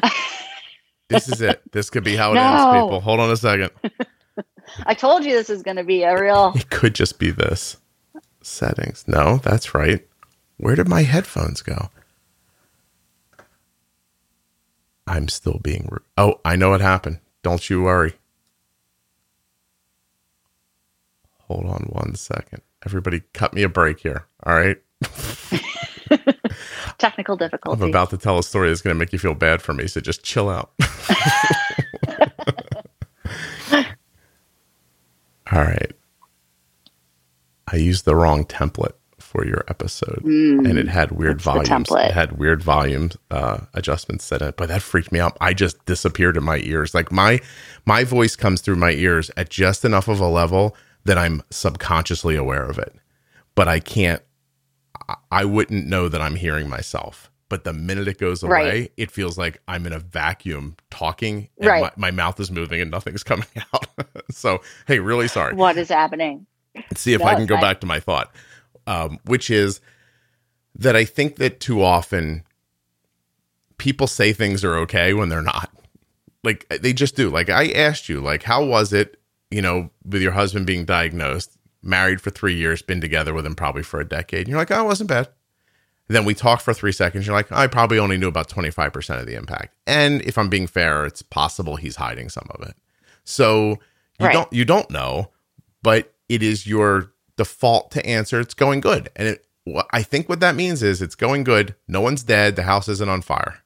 [1.09, 1.61] this is it.
[1.71, 2.99] This could be how it ends, people.
[3.01, 3.71] Hold on a second.
[4.85, 6.53] I told you this is going to be a real.
[6.55, 7.77] It could just be this.
[8.41, 9.05] Settings.
[9.07, 10.05] No, that's right.
[10.57, 11.89] Where did my headphones go?
[15.07, 16.03] I'm still being rude.
[16.17, 17.19] Oh, I know what happened.
[17.41, 18.13] Don't you worry.
[21.47, 22.61] Hold on one second.
[22.85, 24.27] Everybody cut me a break here.
[24.43, 24.77] All right.
[26.97, 27.81] technical difficulty.
[27.81, 29.87] I'm about to tell a story that's going to make you feel bad for me.
[29.87, 30.71] So just chill out.
[35.51, 35.93] All right.
[37.71, 38.93] I used the wrong template
[39.27, 41.89] for your episode Mm, and it had weird volumes.
[41.91, 45.37] It had weird volume uh, adjustments set in it, but that freaked me out.
[45.41, 46.95] I just disappeared in my ears.
[46.95, 47.39] Like my
[47.85, 52.35] my voice comes through my ears at just enough of a level that I'm subconsciously
[52.35, 52.95] aware of it,
[53.55, 54.21] but I can't.
[55.09, 58.91] I- I wouldn't know that I'm hearing myself but the minute it goes away, Right.
[58.97, 61.81] it feels like I'm in a vacuum talking and Right.
[61.81, 63.87] my, my mouth is moving and nothing's coming out.
[64.29, 65.53] so, hey, really sorry.
[65.55, 66.45] What is happening?
[66.95, 67.61] see if No, I can go fine.
[67.61, 68.35] back to my thought,
[68.87, 69.79] um, which is
[70.75, 72.43] that I think that too often
[73.77, 75.69] people say things are okay when they're not.
[76.43, 77.29] Like they just do.
[77.29, 79.19] Like I asked you, like, how was it,
[79.51, 83.55] you know, with your husband being diagnosed, married for three years, been together with him
[83.55, 84.41] probably for a decade.
[84.41, 85.29] And you're like, oh, it wasn't bad.
[86.09, 87.27] Then we talk for three seconds.
[87.27, 89.75] You're like, I probably only knew about 25% of the impact.
[89.85, 92.75] And if I'm being fair, it's possible he's hiding some of it.
[93.25, 93.71] So
[94.19, 94.33] you Right.
[94.33, 95.31] don't you don't know,
[95.83, 99.09] but it is your default to answer it's going good.
[99.15, 99.45] And it
[99.91, 101.75] I think what that means is it's going good.
[101.87, 102.55] No one's dead.
[102.55, 103.59] The house isn't on fire.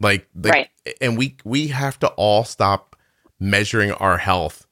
[0.00, 0.70] Like, like Right.
[1.00, 2.96] and we we have to all stop
[3.38, 4.66] measuring our health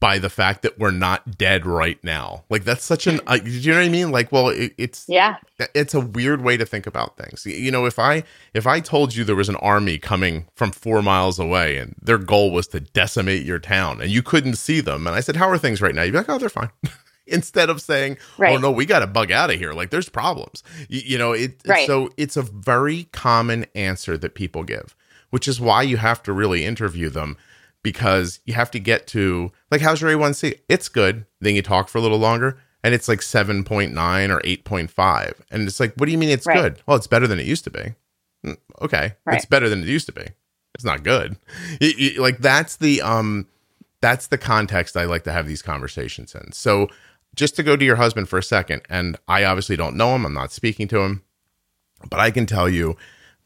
[0.00, 2.44] by the fact that we're not dead right now.
[2.50, 4.10] Like that's such an uh, do you know what I mean?
[4.12, 5.36] Like, well, it, it's Yeah.
[5.74, 7.44] it's a weird way to think about things.
[7.46, 8.22] You know, if I
[8.54, 12.18] if I told you there was an army coming from 4 miles away and their
[12.18, 15.48] goal was to decimate your town and you couldn't see them and I said, "How
[15.48, 16.70] are things right now?" You'd be like, "Oh, they're fine."
[17.26, 19.72] Instead of saying, "Oh no, we got to bug out of here.
[19.74, 21.86] Like there's problems." You, you know, it Right.
[21.86, 24.94] so it's a very common answer that people give,
[25.30, 27.36] which is why you have to really interview them
[27.82, 30.58] because you have to get to like how's your A1C?
[30.68, 31.26] It's good.
[31.40, 33.64] Then you talk for a little longer and it's like 7.9
[34.30, 36.56] or 8.5 and it's like what do you mean it's Right.
[36.60, 36.82] good?
[36.86, 37.94] Well, it's better than it used to be.
[38.46, 39.14] Mm, Okay.
[39.24, 39.36] Right.
[39.36, 40.26] It's better than it used to be.
[40.74, 41.36] It's not good.
[41.80, 43.46] You- you- like that's the um
[44.00, 46.52] that's the context I like to have these conversations in.
[46.52, 46.88] So
[47.34, 50.24] just to go to your husband for a second and I obviously don't know him.
[50.24, 51.22] I'm not speaking to him.
[52.08, 52.96] But I can tell you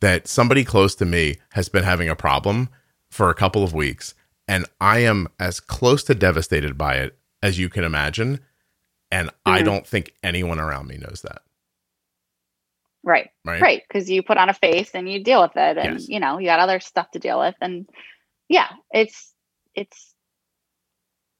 [0.01, 2.69] that somebody close to me has been having a problem
[3.11, 4.15] for a couple of weeks,
[4.49, 8.41] and I am as close to devastated by it as you can imagine.
[9.11, 9.65] And I Mhm.
[9.65, 11.43] don't think anyone around me knows that.
[13.05, 13.31] Right.
[13.45, 13.61] Right.
[13.61, 13.83] Right.
[13.87, 16.09] Because you put on a face and you deal with it, and Yes.
[16.09, 17.89] you know you got other stuff to deal with, and
[18.49, 19.35] yeah, it's
[19.75, 20.15] it's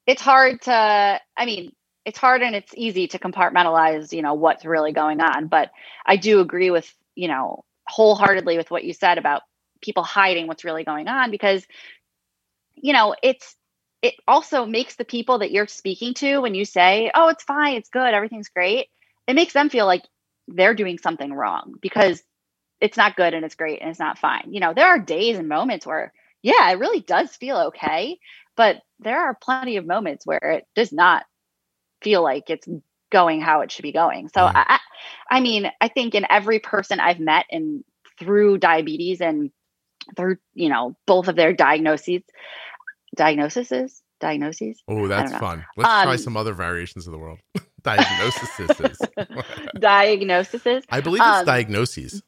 [0.05, 1.21] it's hard to.
[1.37, 1.71] I mean,
[2.05, 5.47] it's hard and it's easy to compartmentalize, you know, what's really going on.
[5.47, 5.71] But
[6.05, 9.43] I do agree with you know wholeheartedly with what you said about
[9.81, 11.65] people hiding what's really going on because
[12.75, 13.55] you know it's
[14.01, 17.75] it also makes the people that you're speaking to when you say oh it's fine
[17.75, 18.87] it's good everything's great
[19.27, 20.03] it makes them feel like
[20.47, 22.21] they're doing something wrong because
[22.81, 24.47] it's not good and it's great and it's not fine.
[24.51, 28.19] You know, there are days and moments where, yeah, it really does feel okay,
[28.57, 31.23] but there are plenty of moments where it does not
[32.01, 32.67] feel like it's
[33.11, 34.29] going how it should be going.
[34.29, 34.53] So, Right.
[34.53, 34.79] I,
[35.29, 37.83] I I mean, I think in every person I've met and
[38.19, 39.51] through diabetes and
[40.15, 42.21] through, you know, both of their diagnoses,
[43.15, 45.65] diagnoses, diagnoses, Oh, that's fun.
[45.77, 47.39] Let's try Um, some other variations of the world.
[47.83, 48.97] Diagnoses.
[49.79, 52.21] diagnoses, I believe it's Um, diagnoses.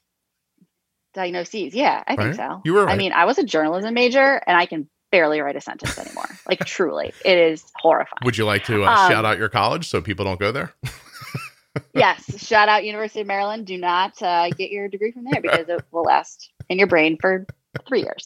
[1.13, 1.73] diagnoses.
[1.73, 2.61] Yeah, I think so.
[2.65, 5.61] You were I mean, I was a journalism major and I can barely write a
[5.61, 6.27] sentence anymore.
[6.47, 8.19] like truly, it is horrifying.
[8.25, 10.73] Would you like to uh, um, shout out your college so people don't go there?
[11.93, 13.65] yes, shout out University of Maryland.
[13.65, 17.17] Do not uh, get your degree from there because it will last in your brain
[17.19, 17.45] for
[17.87, 18.25] three years.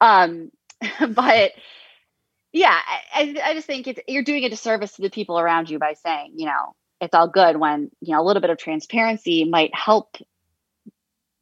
[0.00, 0.50] Um,
[1.08, 1.52] but
[2.52, 2.78] yeah,
[3.14, 5.94] I, I just think it's you're doing a disservice to the people around you by
[5.94, 9.74] saying, you know, it's all good when you know a little bit of transparency might
[9.74, 10.16] help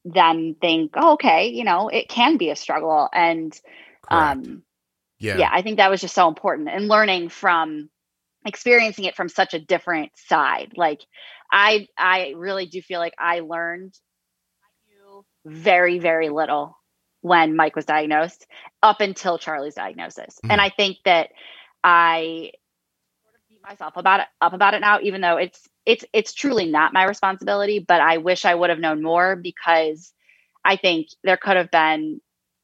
[0.05, 3.53] them think, oh, okay, you know, it can be a struggle and
[4.09, 4.47] Correct.
[4.47, 4.63] um
[5.19, 5.37] yeah.
[5.37, 5.51] yeah.
[5.53, 7.91] i think that was just so important and learning from
[8.47, 11.01] experiencing it from such a different side like
[11.53, 13.95] i i really do feel like i learned
[15.45, 16.78] very very little
[17.23, 18.47] when mike was diagnosed
[18.83, 20.51] up until charlie's diagnosis Mhm.
[20.53, 21.31] and i think that
[21.85, 22.51] i
[23.23, 26.33] sort of beat myself about it up about it now even though it's it's it's
[26.33, 30.13] truly not my responsibility but i wish i would have known more because
[30.65, 32.21] i think there could have been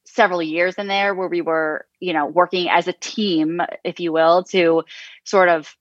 [0.06, 4.12] several years in there where we were, you know, working as a team, if you
[4.12, 4.84] will, to
[5.24, 5.74] sort of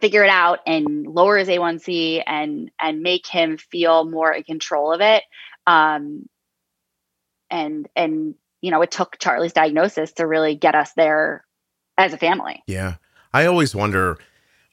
[0.00, 4.92] figure it out and lower his A1C and and make him feel more in control
[4.92, 5.24] of it.
[5.66, 6.28] Um,
[7.50, 11.44] and and you know, it took Charlie's diagnosis to really get us there
[11.96, 12.62] as a family.
[12.66, 12.96] Yeah.
[13.32, 14.18] I always wonder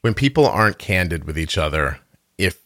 [0.02, 2.00] when people aren't candid with each other
[2.38, 2.62] if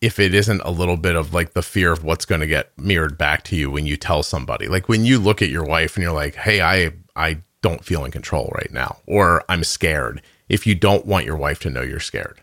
[0.00, 2.76] if it isn't a little bit of like the fear of what's going to get
[2.78, 4.66] mirrored back to you when you tell somebody.
[4.66, 8.04] Like when you look at your wife and you're like, "Hey, I I don't feel
[8.04, 11.82] in control right now," or "I'm scared." If you don't want your wife to know
[11.82, 12.42] you're scared.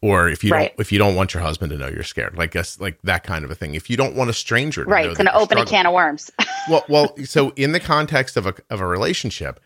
[0.00, 0.70] Or if you Right.
[0.76, 2.36] don't if you don't want your husband to know you're scared.
[2.36, 3.74] Like guess like that kind of a thing.
[3.74, 5.04] If you don't want a stranger to Right.
[5.04, 6.30] know It's gonna you're open a can of worms.
[6.70, 9.58] well, well, so in the context of a of a relationship,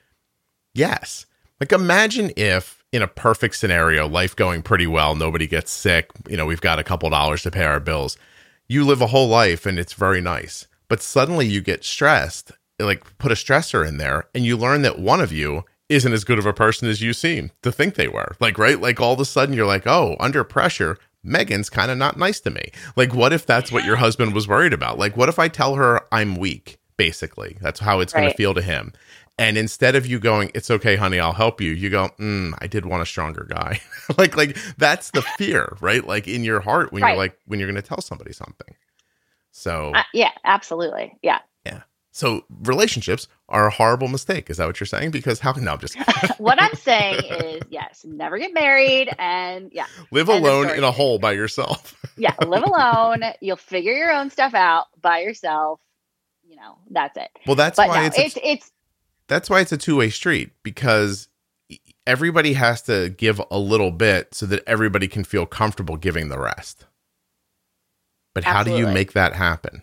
[0.74, 1.26] yes.
[1.60, 6.36] Like imagine if in a perfect scenario, life going pretty well, nobody gets sick, you
[6.36, 8.16] know, we've got a couple dollars to pay our bills.
[8.68, 10.66] you live a whole life and it's very nice.
[10.88, 14.98] But suddenly you get stressed, like put a stressor in there, and you learn that
[14.98, 18.08] one of you isn't as good of a person as you seem to think they
[18.08, 18.36] were.
[18.40, 18.80] Like, right?
[18.80, 22.40] Like all of a sudden you're like, oh, under pressure, Megan's kind of not nice
[22.40, 22.70] to me.
[22.96, 24.98] Like, what if that's what your husband was worried about?
[24.98, 26.78] Like, what if I tell her I'm weak?
[26.96, 28.92] Basically, that's how it's going to feel to him.
[29.38, 32.66] And instead of you going, "It's okay, honey, I'll help you," you go, mm, "I
[32.66, 33.80] did want a stronger guy."
[34.18, 36.06] like, like that's the fear, right?
[36.06, 37.10] Like in your heart when Right.
[37.10, 38.74] you're like when you're going to tell somebody something.
[39.50, 41.18] So, Uh, yeah, absolutely.
[41.22, 41.38] Yeah.
[42.12, 44.50] So relationships are a horrible mistake.
[44.50, 45.10] Is that what you're saying?
[45.12, 45.54] Because how?
[45.54, 45.96] Can no, I'm just
[46.38, 51.18] what I'm saying is, yes, never get married, and yeah, live alone in a hole
[51.18, 51.98] by yourself.
[52.18, 53.22] yeah, live alone.
[53.40, 55.80] You'll figure your own stuff out by yourself.
[56.46, 57.30] You know, that's it.
[57.46, 58.72] Well, that's but why no, it's, a it's it's
[59.26, 61.28] that's why it's a two way street because
[62.06, 66.38] everybody has to give a little bit so that everybody can feel comfortable giving the
[66.38, 66.84] rest.
[68.34, 69.82] But how do you make that happen?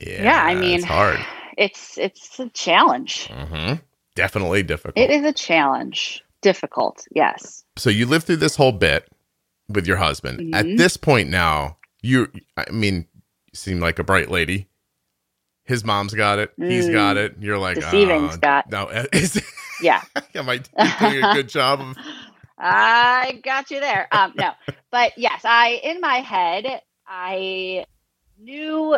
[0.00, 0.42] Yeah, yeah.
[0.42, 1.20] I mean, it's hard.
[1.58, 3.28] It's it's a challenge.
[3.28, 3.74] Mm-hmm.
[4.14, 4.96] Definitely difficult.
[4.98, 6.22] It is a challenge.
[6.42, 7.06] Difficult.
[7.14, 7.64] Yes.
[7.76, 9.06] so you live through this whole bit
[9.68, 10.54] with your husband.
[10.54, 10.78] At Mhm.
[10.78, 14.66] this point now, you I mean, you seem like a bright lady.
[15.64, 16.52] His mom's got it.
[16.56, 17.36] He's got it.
[17.40, 18.70] You're like, Deceiving, oh, Scott.
[18.70, 19.40] No, is,
[19.82, 20.02] Yeah.
[20.34, 21.96] am I doing a good job of
[22.58, 24.08] I got you there.
[24.12, 24.50] Um, no,
[24.90, 27.84] but yes, I in my head I
[28.38, 28.96] knew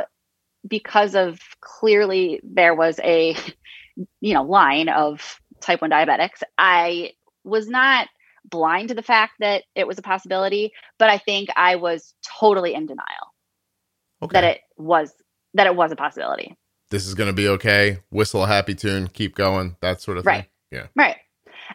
[0.69, 3.37] because of clearly there was a
[4.21, 6.43] you know line of type one diabetics.
[6.59, 7.13] I
[7.45, 8.09] was not
[8.45, 12.75] blind to the fact that it was a possibility, but I think I was totally
[12.75, 13.35] in denial
[14.23, 14.35] okay.
[14.35, 15.13] that it was
[15.55, 16.57] that it was a possibility.
[16.91, 17.99] this is going to be okay.
[18.11, 20.45] Whistle a happy tune, keep going, that sort of Right.
[20.45, 20.47] thing.
[20.73, 20.87] Yeah.
[20.97, 21.17] Right.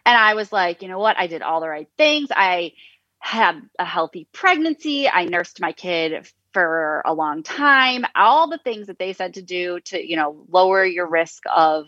[0.06, 1.18] And I was like, you know what?
[1.18, 2.28] I did all the right things.
[2.34, 2.72] I
[3.20, 5.08] had a healthy pregnancy.
[5.08, 8.04] I nursed my kid for a long time.
[8.16, 11.86] All the things that they said to do to, you know, lower your risk of,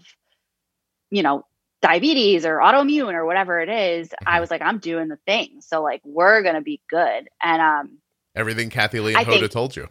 [1.11, 1.45] you know,
[1.83, 4.41] diabetes or autoimmune or whatever it is, I Mhm.
[4.43, 5.61] was like, I'm doing the thing.
[5.61, 7.29] So like we're gonna be good.
[7.43, 7.99] And um
[8.37, 9.89] Everything Kathie Lee and I Hoda think- told you.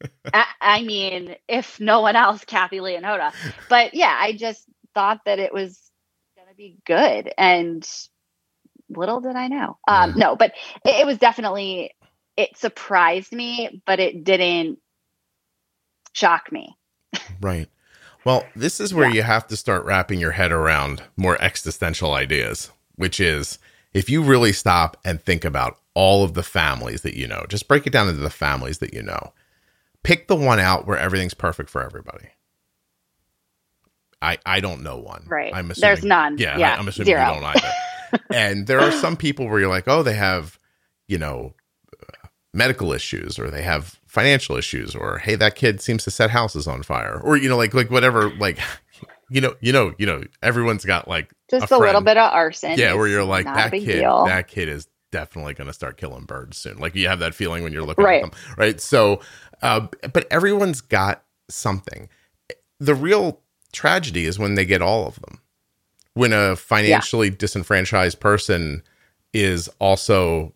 [0.34, 3.32] I, I mean, if no one else, Kathie Lee and Hoda.
[3.70, 4.62] But yeah, I just
[4.94, 5.90] thought that it was
[6.36, 7.32] going to be good.
[7.38, 7.88] And
[8.90, 9.78] little did I know.
[9.88, 10.12] Um.
[10.16, 10.52] No, but
[10.84, 11.92] it, it was definitely,
[12.36, 14.78] it surprised me, but it didn't
[16.12, 16.76] shock me.
[17.40, 17.68] Right.
[18.24, 19.14] Well, this is where Yeah.
[19.14, 23.58] you have to start wrapping your head around more existential ideas, which is
[23.94, 27.68] if you really stop and think about all of the families that you know, just
[27.68, 29.32] break it down into the families that you know.
[30.02, 32.28] Pick the one out where everything's perfect for everybody.
[34.22, 35.24] I I don't know one.
[35.28, 35.54] Right.
[35.54, 36.38] I'm assuming, There's none.
[36.38, 37.20] Yeah, Yeah, I'm assuming zero.
[37.34, 37.72] you don't either.
[38.34, 40.58] and there are some people where you're like, oh, they have,
[41.08, 41.54] you know,
[42.56, 46.66] medical issues or they have financial issues or hey, that kid seems to set houses
[46.66, 48.58] on fire or you know, like like whatever, like
[49.30, 52.32] you know, you know, you know, everyone's got like Just a a, little bit of
[52.32, 52.78] arson.
[52.78, 54.24] yeah, where you're like that kid, deal.
[54.24, 56.78] that kid is definitely going to start killing birds soon.
[56.78, 58.24] Like you have that feeling when you're looking Right.
[58.24, 58.80] at them, right?
[58.80, 59.20] So,
[59.62, 62.08] uh, but everyone's got something.
[62.80, 63.40] The real
[63.72, 65.40] tragedy is when they get all of them.
[66.14, 68.82] When a financially disenfranchised person
[69.34, 70.54] is also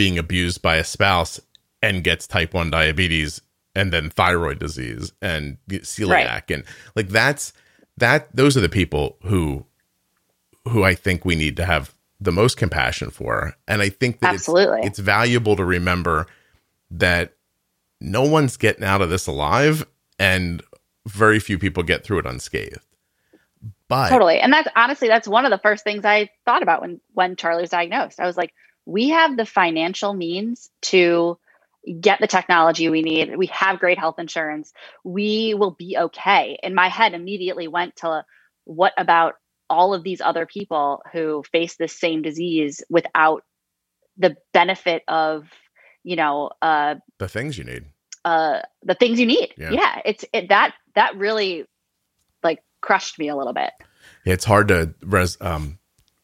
[0.00, 1.38] being abused by a spouse
[1.82, 3.42] and gets type 1 diabetes
[3.74, 6.64] and then thyroid disease and celiac and
[6.96, 7.52] like that's
[7.98, 9.66] that those are the people who
[10.68, 13.54] who I think we need to have the most compassion for.
[13.68, 14.78] And I think that Absolutely.
[14.78, 16.26] it's it's valuable to remember
[16.92, 17.34] that
[18.00, 19.86] no one's getting out of this alive
[20.18, 20.62] and
[21.06, 22.80] very few people get through it unscathed.
[23.86, 27.00] But totally and that's honestly that's one of the first things i thought about when
[27.12, 28.54] when charlie was diagnosed i was like
[28.90, 31.38] we have the financial means to
[32.00, 33.36] get the technology we need.
[33.36, 34.72] We have great health insurance.
[35.04, 36.58] We will be okay.
[36.62, 38.24] And my head immediately went to
[38.64, 39.34] what about
[39.68, 43.44] all of these other people who face this same disease without
[44.18, 45.48] the benefit of
[46.02, 47.84] you know uh the things you need.
[48.24, 49.54] uh the things you need.
[49.56, 49.70] Yeah.
[49.70, 51.64] yeah, it's it that that really
[52.42, 53.70] like crushed me a little bit.
[54.24, 55.78] It's hard to res, um,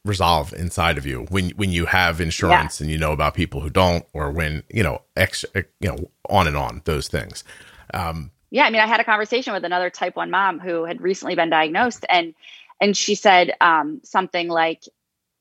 [0.07, 3.71] resolve inside of you when when you have insurance and you know about people who
[3.71, 7.45] don't, or when you know ex, you know on and on those things.
[7.93, 11.01] Um, Yeah, I mean, I had a conversation with another type one mom who had
[11.01, 12.35] recently been diagnosed, and
[12.81, 14.83] and she said um, something like,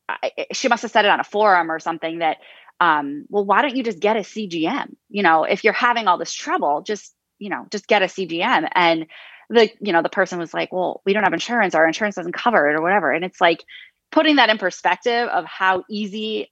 [0.07, 2.37] I, she must have said it on a forum or something that,
[2.79, 4.95] um, well, why don't you just get a CGM?
[5.09, 8.69] You know, if you're having all this trouble, just you know, just get a CGM.
[8.73, 9.07] And
[9.49, 12.33] the you know the person was like, well, we don't have insurance, our insurance doesn't
[12.33, 13.11] cover it or whatever.
[13.11, 13.63] And it's like
[14.11, 16.51] putting that in perspective of how easy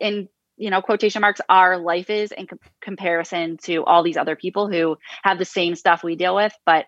[0.00, 4.36] in you know quotation marks our life is in com- comparison to all these other
[4.36, 6.86] people who have the same stuff we deal with but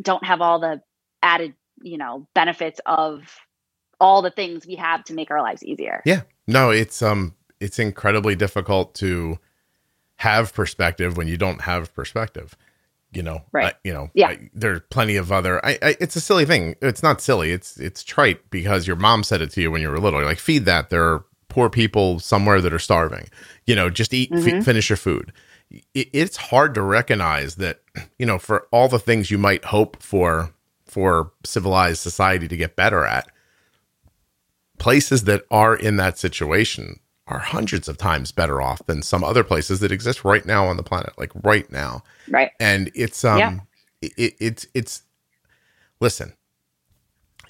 [0.00, 0.80] don't have all the
[1.22, 3.22] added you know benefits of
[4.00, 6.22] all the things we have to make our lives easier Yeah.
[6.46, 9.38] No, it's um it's incredibly difficult to
[10.16, 12.56] have perspective when you don't have perspective.
[13.14, 13.74] You know, Right.
[13.74, 14.28] I- you know, Yeah.
[14.28, 15.64] I, there are plenty of other.
[15.64, 16.74] I, I, it's a silly thing.
[16.82, 17.52] It's not silly.
[17.52, 20.20] It's it's trite because your mom said it to you when you were little.
[20.20, 20.90] You're like, feed that.
[20.90, 23.28] There are poor people somewhere that are starving.
[23.66, 24.64] You know, just eat, fi- Mhm.
[24.64, 25.32] finish your food.
[25.94, 27.80] It, it's hard to recognize that.
[28.18, 30.50] You know, for all the things you might hope for
[30.86, 33.28] for civilized society to get better at,
[34.78, 39.42] places that are in that situation are hundreds of times better off than some other
[39.44, 43.38] places that exist right now on the planet like right now right and it's um
[44.02, 44.10] Yeah.
[44.16, 45.02] it, it's it's
[46.00, 46.34] listen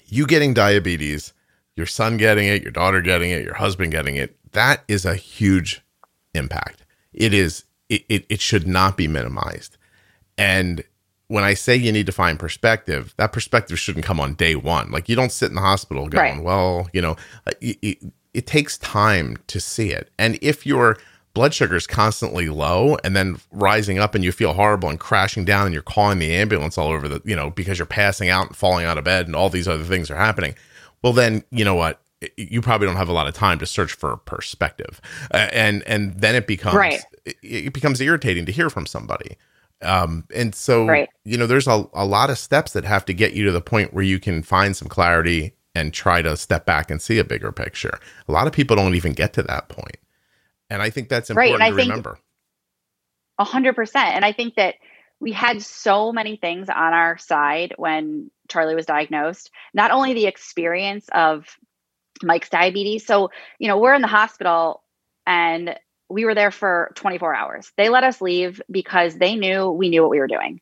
[0.05, 1.33] you getting diabetes
[1.75, 5.15] your son getting it your daughter getting it your husband getting it that is a
[5.15, 5.81] huge
[6.33, 6.83] impact
[7.13, 9.77] it is it, it, it should not be minimized
[10.37, 10.83] and
[11.27, 14.91] when I say you need to find perspective, that perspective shouldn't come on day one.
[14.91, 16.43] Like you don't sit in the hospital going, Right.
[16.43, 17.15] well, you know,
[17.47, 17.51] uh,
[18.37, 20.09] it, takes time to see it.
[20.17, 20.97] And if your
[21.33, 25.43] blood sugar is constantly low and then rising up and you feel horrible and crashing
[25.45, 28.47] down and you're calling the ambulance all over the, you know, because you're passing out
[28.47, 30.55] and falling out of bed and all these other things are happening,
[31.01, 32.01] well, then, you know what?
[32.37, 35.01] You probably don't have a lot of time to search for perspective.
[35.33, 37.01] Uh, and, and then it becomes, Right.
[37.25, 39.35] it, it becomes irritating to hear from somebody.
[39.81, 41.09] Um, and so, Right.
[41.25, 43.61] you know, there's a, a lot of steps that have to get you to the
[43.61, 47.23] point where you can find some clarity and try to step back and see a
[47.23, 47.99] bigger picture.
[48.27, 49.97] A lot of people don't even get to that point.
[50.69, 52.19] And I think that's Right, important and to remember.
[53.37, 54.15] A hundred percent.
[54.15, 54.75] And I think that
[55.19, 59.51] we had so many things on our side when Charlie was diagnosed.
[59.73, 61.45] Not only the experience of
[62.23, 63.05] Mike's diabetes.
[63.05, 64.83] So, you know, we're in the hospital
[65.25, 65.77] and
[66.09, 67.71] we were there for 24 hours.
[67.77, 70.61] They let us leave because they knew we knew what we were doing.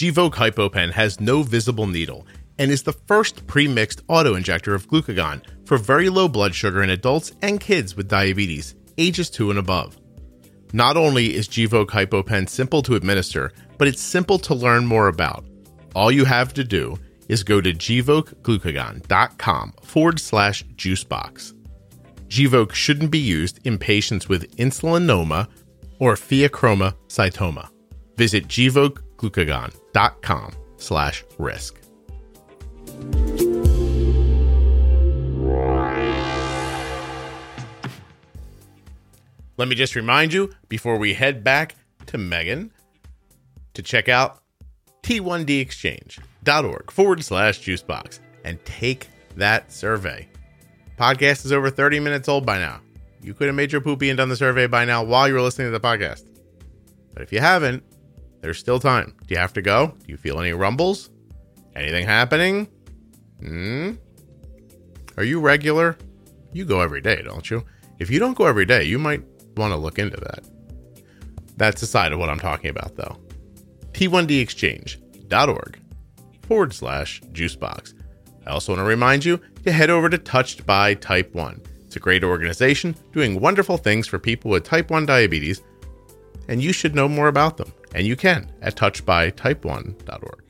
[0.00, 2.26] Gvoke HypoPen has no visible needle
[2.58, 7.32] and is the first pre-mixed auto-injector of glucagon for very low blood sugar in adults
[7.42, 9.98] and kids with diabetes, ages 2 and above.
[10.72, 15.44] Not only is Gvoke HypoPen simple to administer, but it's simple to learn more about.
[15.94, 21.52] All you have to do is go to gvokeglucagon.com forward slash juicebox.
[22.28, 25.46] Gvoke shouldn't be used in patients with insulinoma
[25.98, 27.68] or pheochromocytoma.
[28.16, 29.79] Visit gvokeglucagon.com
[30.76, 31.80] slash risk.
[39.56, 41.74] Let me just remind you before we head back
[42.06, 42.72] to Megan
[43.74, 44.40] to check out
[45.02, 50.26] t1dexchange.org forward slash juicebox and take that survey.
[50.98, 52.80] Podcast is over 30 minutes old by now.
[53.22, 55.42] You could have made your poopy and done the survey by now while you were
[55.42, 56.24] listening to the podcast.
[57.12, 57.82] But if you haven't,
[58.40, 59.14] there's still time.
[59.26, 59.88] Do you have to go?
[59.88, 61.10] Do you feel any rumbles?
[61.76, 62.68] Anything happening?
[63.40, 63.92] Hmm?
[65.16, 65.96] Are you regular?
[66.52, 67.64] You go every day, don't you?
[67.98, 69.22] If you don't go every day, you might
[69.56, 70.44] want to look into that.
[71.56, 73.18] That's the side of what I'm talking about, though.
[73.92, 75.78] T1dexchange.org
[76.42, 77.94] forward slash juicebox.
[78.46, 81.60] I also want to remind you to head over to Touched by Type 1.
[81.84, 85.60] It's a great organization doing wonderful things for people with type 1 diabetes,
[86.48, 87.72] and you should know more about them.
[87.94, 90.42] And you can at touchedbytype1.org.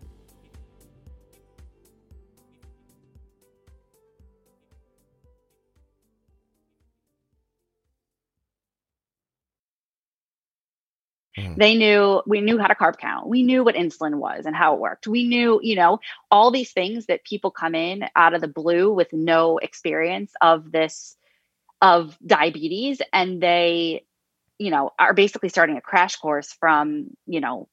[11.36, 11.54] Hmm.
[11.56, 13.28] they knew we knew how to carb count.
[13.28, 15.06] We knew what insulin was and how it worked.
[15.06, 16.00] We knew you know
[16.30, 20.72] all these things that people come in out of the blue with no experience of
[20.72, 21.16] this
[21.80, 24.04] of diabetes and they
[24.60, 27.68] you know are basically starting a crash course from you know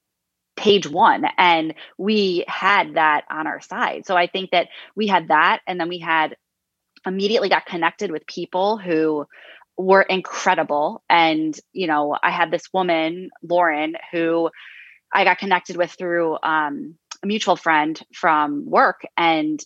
[0.56, 5.28] page one and we had that on our side so i think that we had
[5.28, 6.36] that and then we had
[7.06, 9.26] immediately got connected with people who
[9.78, 11.04] were incredible.
[11.10, 14.50] And, you know, I had this woman, Lauren, who
[15.14, 19.02] I got connected with through um, a mutual friend from work.
[19.16, 19.60] And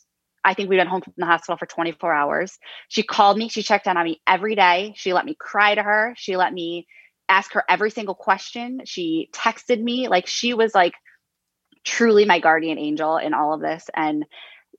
[0.43, 2.58] I think we went home from the hospital for 24 hours.
[2.89, 4.93] She called me, she checked in on me every day.
[4.98, 6.14] She let me cry to her.
[6.18, 6.88] She let me
[7.32, 8.82] ask her every single question.
[8.86, 10.08] She texted me.
[10.10, 10.94] Like she was like
[11.84, 14.26] truly my guardian angel in all of this and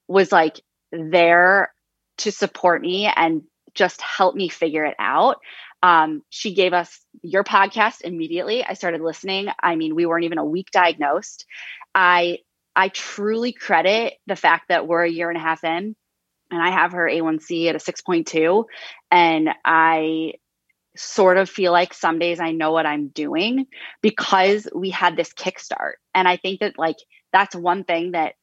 [0.07, 0.61] was like
[0.93, 1.73] there
[2.19, 3.43] to support me and
[3.75, 5.39] just help me figure it out.
[5.83, 8.63] Um, she gave us your podcast immediately.
[8.63, 9.49] I started listening.
[9.61, 11.47] I mean, we weren't even a week diagnosed.
[11.95, 12.39] I
[12.77, 15.97] I truly credit the fact that we're a year and a half in
[16.51, 18.65] and I have her A1C at a 6.2
[19.11, 20.35] and I
[20.97, 23.67] sort of feel like some days I know what I'm doing
[24.03, 25.95] because we had this kickstart.
[26.15, 26.97] And I think that like
[27.33, 28.35] that's one thing that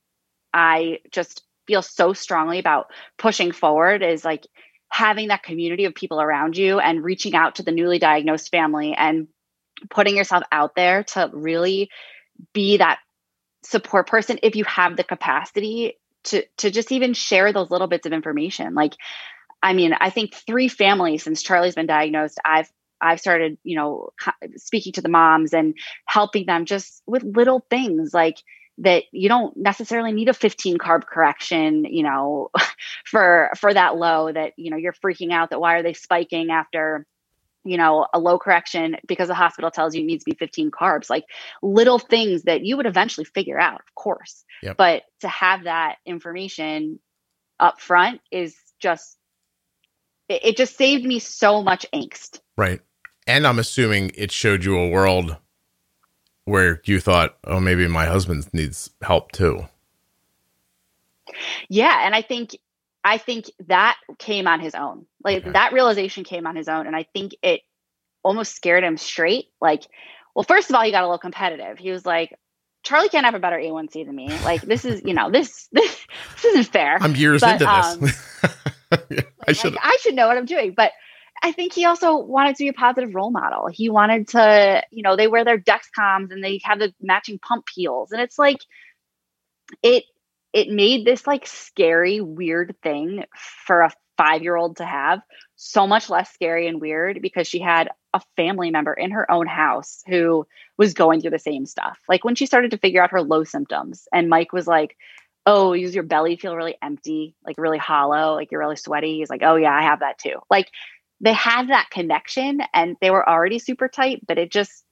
[0.54, 2.88] I just feel so strongly about
[3.18, 4.48] pushing forward is like
[4.90, 8.96] having that community of people around you and reaching out to the newly diagnosed family
[8.98, 9.28] and
[9.90, 11.90] putting yourself out there to really
[12.54, 13.00] be that
[13.64, 18.06] support person if you have the capacity to to just even share those little bits
[18.06, 18.96] of information like
[19.62, 24.10] i mean i think three families since charlie's been diagnosed i've i've started you know
[24.56, 28.38] speaking to the moms and helping them just with little things like
[28.80, 32.50] that you don't necessarily need a 15 carb correction you know
[33.06, 36.50] for for that low that you know you're freaking out that why are they spiking
[36.50, 37.06] after
[37.66, 40.72] you know a low correction because the hospital tells you it needs to be 15
[40.72, 41.26] carbs like
[41.62, 44.78] little things that you would eventually figure out of course yep.
[44.78, 47.00] but to have that information
[47.60, 49.19] up front is just
[50.30, 52.80] it, it just saved me so much angst right
[53.28, 55.38] and i'm assuming it showed you a world
[56.50, 59.68] where you thought, oh, maybe my husband needs help too.
[61.70, 62.58] Yeah, and I think
[63.04, 65.06] I think that came on his own.
[65.24, 65.52] Like okay.
[65.52, 67.62] that realization came on his own, and I think it
[68.24, 69.46] almost scared him straight.
[69.62, 69.84] Like,
[70.34, 71.78] well, first of all, he got a little competitive.
[71.78, 72.34] He was like,
[72.84, 74.30] Charlie can't have a better A1C than me.
[74.44, 76.98] Like this is, you know, this this, this isn't fair.
[77.00, 78.34] I'm years but, into um, this.
[79.10, 80.74] yeah, I should I should know what I'm doing.
[80.76, 80.92] But
[81.42, 83.68] I think he also wanted to be a positive role model.
[83.68, 87.66] He wanted to, you know, they wear their Dexcoms and they have the matching pump
[87.74, 88.12] heels.
[88.12, 88.60] And it's like
[89.84, 90.04] it
[90.54, 93.26] it made this like scary, weird thing
[93.66, 95.22] for a five year old to have
[95.56, 99.48] so much less scary and weird because she had a family member in her own
[99.48, 100.46] house who
[100.78, 101.98] was going through the same stuff.
[102.10, 104.98] Like when she started to figure out her low symptoms, and Mike was like,
[105.46, 109.18] Oh, does your belly feel really empty, like really hollow, like you're really sweaty?
[109.18, 110.36] He's like, Oh, yeah, I have that too.
[110.50, 110.70] Like
[111.22, 114.84] they had that connection and they were already super tight, but it just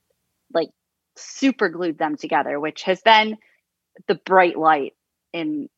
[0.54, 0.70] like
[1.16, 3.38] super glued them together, which has been
[4.08, 4.94] the bright light
[5.34, 5.70] in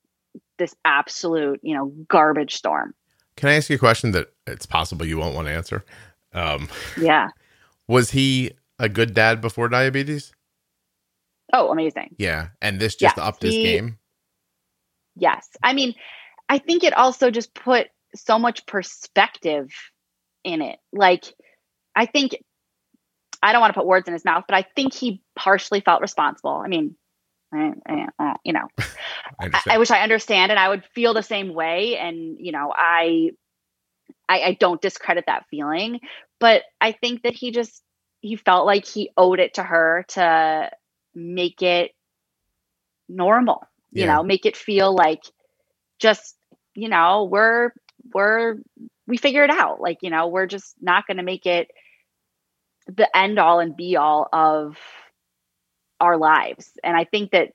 [0.57, 2.93] this absolute, you know, garbage storm.
[3.35, 5.85] Can I ask you a question that it's possible you won't want to answer?
[6.33, 6.67] Um,
[6.99, 7.29] yeah.
[7.87, 10.33] Was he a good dad before diabetes?
[11.53, 12.15] Oh, amazing.
[12.17, 12.49] Yeah.
[12.61, 13.98] And this just yes, upped his game?
[15.19, 15.47] Yes.
[15.61, 15.93] I mean,
[16.47, 19.69] I think it also just put so much perspective
[20.43, 20.79] in it.
[20.91, 21.25] Like,
[21.95, 22.37] I think,
[23.43, 26.01] I don't want to put words in his mouth, but I think he partially felt
[26.01, 26.61] responsible.
[26.63, 26.95] I mean,
[27.53, 28.67] I, I, uh, you know,
[29.39, 31.97] I, I, wish I understand and I would feel the same way.
[31.97, 33.31] And, you know, I,
[34.27, 35.99] I, I don't discredit that feeling,
[36.39, 37.83] but I think that he just,
[38.21, 40.69] he felt like he owed it to her to
[41.15, 41.91] make it
[43.07, 44.15] normal, you yeah.
[44.15, 45.21] know, make it feel like
[45.99, 46.35] just,
[46.75, 47.71] you know, we're,
[48.13, 48.57] we're
[49.07, 49.81] we figure it out.
[49.81, 51.69] Like, you know, we're just not going to make it
[52.87, 54.77] the end all and be all of
[55.99, 56.71] our lives.
[56.83, 57.53] And I think that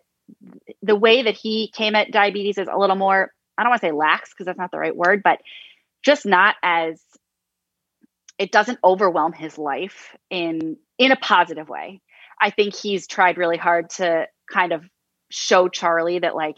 [0.82, 3.86] the way that he came at diabetes is a little more, I don't want to
[3.86, 5.40] say lax because that's not the right word, but
[6.04, 7.00] just not as
[8.38, 12.00] it doesn't overwhelm his life in in a positive way.
[12.40, 14.84] I think he's tried really hard to kind of
[15.34, 16.56] show Charlie that like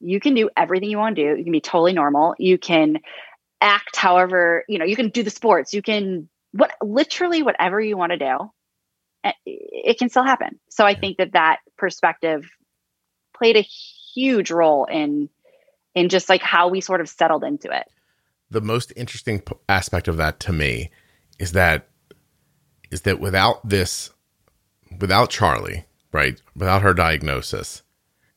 [0.00, 1.38] you can do everything you want to do.
[1.38, 2.34] You can be totally normal.
[2.38, 2.98] You can
[3.60, 7.96] act however you know you can do the sports you can what literally whatever you
[7.96, 8.50] want to do
[9.24, 12.44] eh, it can still happen so i think that that perspective
[13.36, 13.66] played a
[14.14, 15.28] huge role in
[15.94, 17.86] in just like how we sort of settled into it
[18.50, 20.90] the most interesting aspect of that to me
[21.38, 21.88] is that
[22.90, 24.10] is that without this
[25.00, 27.82] without charlie right without her diagnosis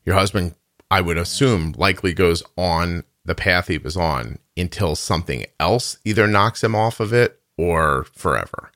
[0.05, 0.55] your husband
[0.91, 6.27] i would assume likely goes on the path he was on until something else either
[6.27, 8.71] knocks him off of it or forever.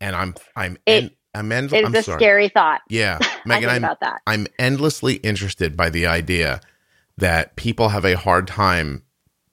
[0.00, 2.18] And I'm I'm it, en- I'm end- it's I'm a sorry.
[2.18, 2.80] scary thought.
[2.88, 4.22] Yeah, Megan, I'm about that.
[4.26, 6.60] I'm endlessly interested by the idea
[7.18, 9.02] that people have a hard time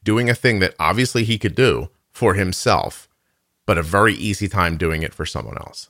[0.03, 3.09] doing a thing that obviously he could do for himself,
[3.65, 5.89] but a very easy time doing it for someone else.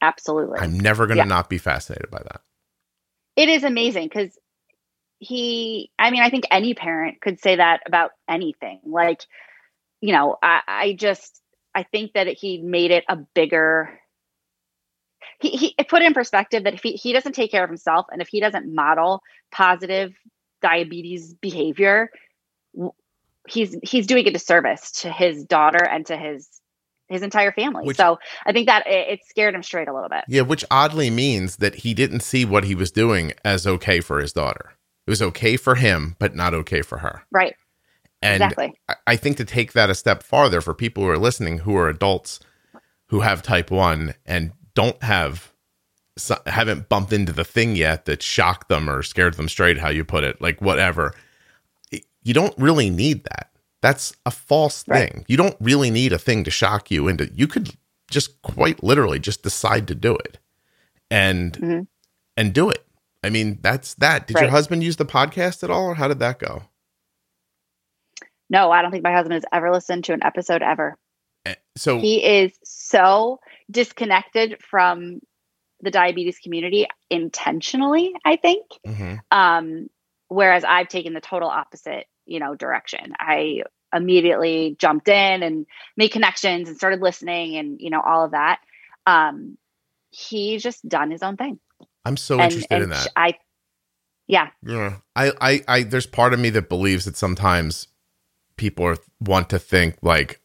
[0.00, 0.58] Absolutely.
[0.58, 1.28] I'm never going to yeah.
[1.28, 2.42] not be fascinated by that.
[3.36, 4.36] It is amazing because
[5.18, 9.22] he i mean i think any parent could say that about anything like
[10.00, 11.40] you know i, I just
[11.74, 13.98] i think that he made it a bigger
[15.40, 18.20] he, he put in perspective that if he, he doesn't take care of himself and
[18.20, 20.12] if he doesn't model positive
[20.60, 22.10] diabetes behavior
[23.48, 26.48] he's he's doing a disservice to his daughter and to his
[27.14, 27.86] his entire family.
[27.86, 30.24] Which- so I think that it, it scared him straight a little bit.
[30.28, 34.20] Yeah, which oddly means that he didn't see what he was doing as okay for
[34.20, 34.72] his daughter.
[35.06, 37.22] It was okay for him, but not okay for her.
[37.30, 37.54] Right.
[38.20, 38.74] And exactly.
[38.88, 41.76] I- I think to take that a step farther for people who are listening who
[41.76, 42.40] are adults
[43.08, 45.52] who have type 1 and don't have
[46.16, 49.88] so- haven't bumped into the thing yet that shocked them or scared them straight how
[49.90, 51.12] you put it like whatever
[52.22, 53.50] you don't really need that
[53.84, 55.12] that's a false Right.
[55.12, 57.70] thing you don't really need a thing to shock you into you could
[58.10, 60.38] just quite literally just decide to do it
[61.10, 61.86] and Mhm.
[62.36, 62.84] and do it
[63.22, 66.18] i mean that's that did your husband use the podcast at all or how did
[66.20, 66.62] that go
[68.50, 70.96] No, I don't think my husband has ever listened to an episode ever.
[71.46, 75.20] Eh, so He is so disconnected from
[75.80, 78.66] the diabetes community intentionally, I think.
[78.86, 79.20] Mhm.
[79.30, 79.88] Um,
[80.28, 83.14] whereas I've taken the total opposite, you know, direction.
[83.18, 83.62] I
[83.94, 85.66] immediately jumped in and
[85.96, 88.60] made connections and started listening and, you know, all of that.
[89.06, 89.56] Um,
[90.10, 91.58] he's just done his own thing.
[92.04, 93.34] i'm so and interested in that I,
[94.26, 94.96] yeah, Yeah.
[95.14, 97.88] I, I, I, there's part of me that believes that sometimes
[98.56, 100.40] people are, want to think like,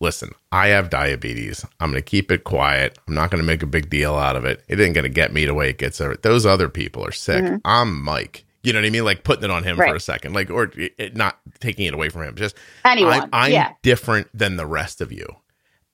[0.00, 1.64] listen, I have diabetes.
[1.80, 2.98] I'm going to keep it quiet.
[3.08, 4.62] I'm not going to make a big deal out of it.
[4.68, 6.00] It ain't going to get me the way it gets.
[6.22, 7.42] Those other people are sick.
[7.42, 7.60] Mhm.
[7.64, 8.44] I'm Mike.
[8.64, 9.04] You know what I mean?
[9.04, 12.08] Like putting it on him for a second, like, or it, not taking it away
[12.08, 12.34] from him.
[12.34, 13.20] Just, anyone.
[13.22, 13.72] I'm, I'm yeah.
[13.82, 15.26] different than the rest of you.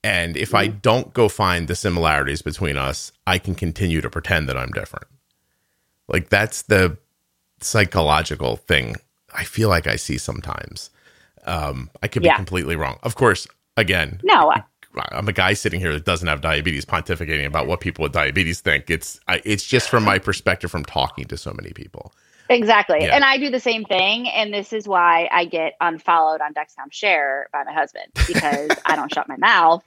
[0.02, 4.48] And if I don't go find the similarities between us, I can continue to pretend
[4.48, 5.06] that I'm different.
[6.08, 6.96] Like that's the
[7.60, 8.96] psychological thing
[9.34, 10.90] I feel like I see sometimes.
[11.44, 12.36] Um, I could be Yeah.
[12.36, 12.98] completely wrong.
[13.02, 13.46] Of course,
[13.76, 14.64] again, No, I-
[15.12, 18.60] I'm a guy sitting here that doesn't have diabetes pontificating about what people with diabetes
[18.60, 18.90] think.
[18.90, 22.12] It's I, it's just from my perspective from talking to so many people.
[22.50, 22.98] Exactly.
[23.02, 23.14] Yeah.
[23.14, 24.28] And I do the same thing.
[24.28, 28.96] And this is why I get unfollowed on Dexcom Share by my husband because I
[28.96, 29.84] don't shut my mouth.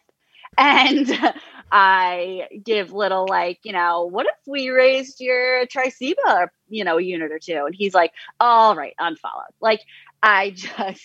[0.58, 1.08] And
[1.72, 7.02] I give little, like, you know, what if we raised your Tresiba, you know, a
[7.04, 7.66] unit or two?
[7.66, 9.54] And he's like, all right, unfollowed.
[9.60, 9.82] Like,
[10.24, 11.04] I just,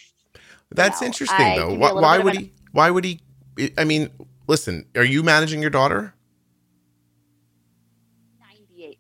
[0.71, 1.73] That's No, interesting I though.
[1.73, 2.53] you Why, why would he?
[2.73, 3.21] Why would he?
[3.77, 4.11] I mean,
[4.47, 4.87] listen.
[4.97, 6.15] Are you managing your daughter?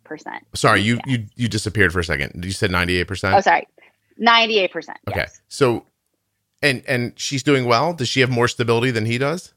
[0.08, 0.40] 98%.
[0.54, 1.02] Sorry, you Yeah.
[1.06, 2.44] you you disappeared for a second.
[2.44, 3.34] You said ninety eight percent.
[3.36, 3.66] Oh, sorry.
[4.20, 4.72] 98%.
[5.06, 5.40] Okay, yes.
[5.48, 5.86] so
[6.60, 7.92] and and she's doing well.
[7.92, 9.54] Does she have more stability than he does?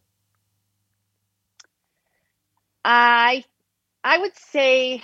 [2.86, 3.44] I
[4.04, 5.04] I would say yes.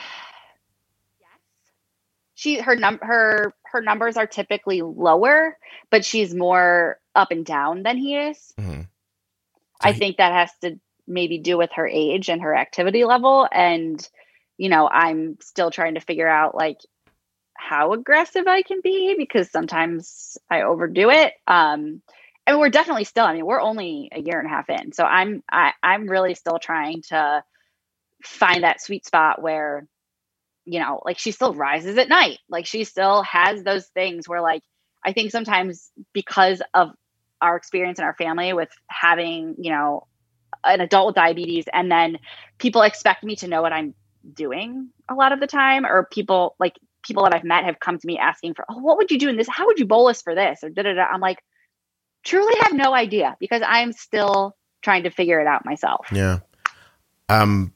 [2.36, 5.58] She her num her her numbers are typically lower,
[5.90, 8.54] but she's more up and down than he is.
[8.60, 8.88] Mhm.
[9.82, 13.48] I he- think that has to maybe do with her age and her activity level
[13.52, 14.08] and
[14.58, 16.80] you know, I'm still trying to figure out like
[17.56, 21.34] how aggressive I can be because sometimes I overdo it.
[21.48, 22.02] Um
[22.46, 24.94] and we're definitely still, I mean, we're only a year and a half in.
[24.94, 27.44] So I'm I, I'm really still trying to
[28.24, 29.88] find that sweet spot where
[30.66, 34.42] you know like she still rises at night like she still has those things where
[34.42, 34.62] like
[35.06, 36.90] i think sometimes because of
[37.42, 40.06] our experience in our family with having you know
[40.66, 42.18] an adult with diabetes and then
[42.58, 43.94] people expect me to know what i'm
[44.34, 47.98] doing a lot of the time or people like people that i've met have come
[47.98, 50.22] to me asking for oh what would you do in this how would you bolus
[50.22, 51.40] for this or da da da i'm like
[52.24, 56.40] truly have no idea because i'm still trying to figure it out myself Yeah.
[57.30, 57.74] Um,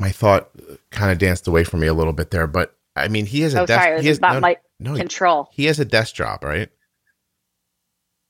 [0.00, 0.50] my thought
[0.90, 3.54] kind of danced away from me a little bit there, but I mean, he has
[3.54, 3.84] a oh desk.
[3.84, 6.68] sorry he has, about no, no, he- control he has a desk job, right?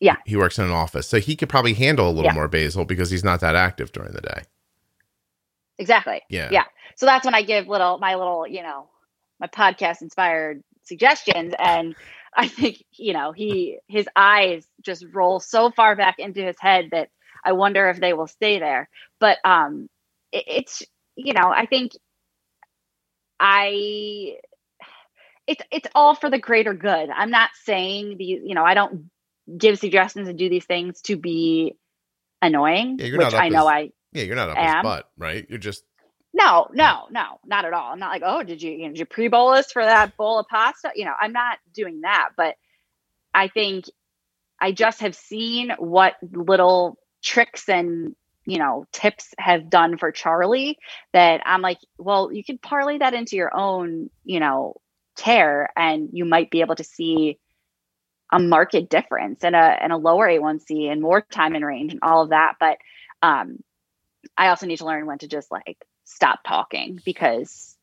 [0.00, 0.16] Yeah.
[0.26, 2.34] He works in an office, so he could probably handle a little Yeah.
[2.34, 4.42] more basal because he's not that active during the day.
[5.78, 6.48] Exactly Yeah.
[6.50, 6.64] Yeah.
[6.96, 8.88] so that's when I give little my little you know
[9.40, 11.94] my podcast inspired suggestions and
[12.34, 16.88] I think you know he his eyes just roll so far back into his head
[16.92, 17.08] that
[17.44, 18.88] I wonder if they will stay there
[19.20, 19.88] but um
[20.32, 20.82] it, it's
[21.16, 21.92] you know I think
[23.40, 24.34] I
[25.46, 29.10] it's it's all for the greater good I'm not saying the you know I don't
[29.56, 31.74] give suggestions and do these things to be
[32.42, 34.82] annoying Yeah, which I know his- I Yeah, you're not up his Am.
[34.82, 35.46] butt, right?
[35.48, 35.84] You're just
[36.34, 37.92] no, no, no, not at all.
[37.92, 40.40] I'm not like, oh, did you, you know, did you pre bolus for that bowl
[40.40, 40.90] of pasta?
[40.94, 42.30] You know, I'm not doing that.
[42.36, 42.56] But
[43.32, 43.84] I think
[44.60, 48.14] I just have seen what little tricks and
[48.44, 50.78] you know tips have done for Charlie
[51.12, 54.74] that I'm like, well, you could parlay that into your own, you know,
[55.16, 57.38] care, and you might be able to see
[58.32, 62.02] a market difference and a and a lower A1C and more time in range and
[62.02, 62.54] all of that.
[62.58, 62.78] But
[63.22, 63.58] um,
[64.38, 67.76] I also need to learn when to just like stop talking because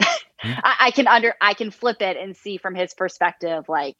[0.42, 0.54] Hmm.
[0.64, 3.96] I, I can under I can flip it and see from his perspective like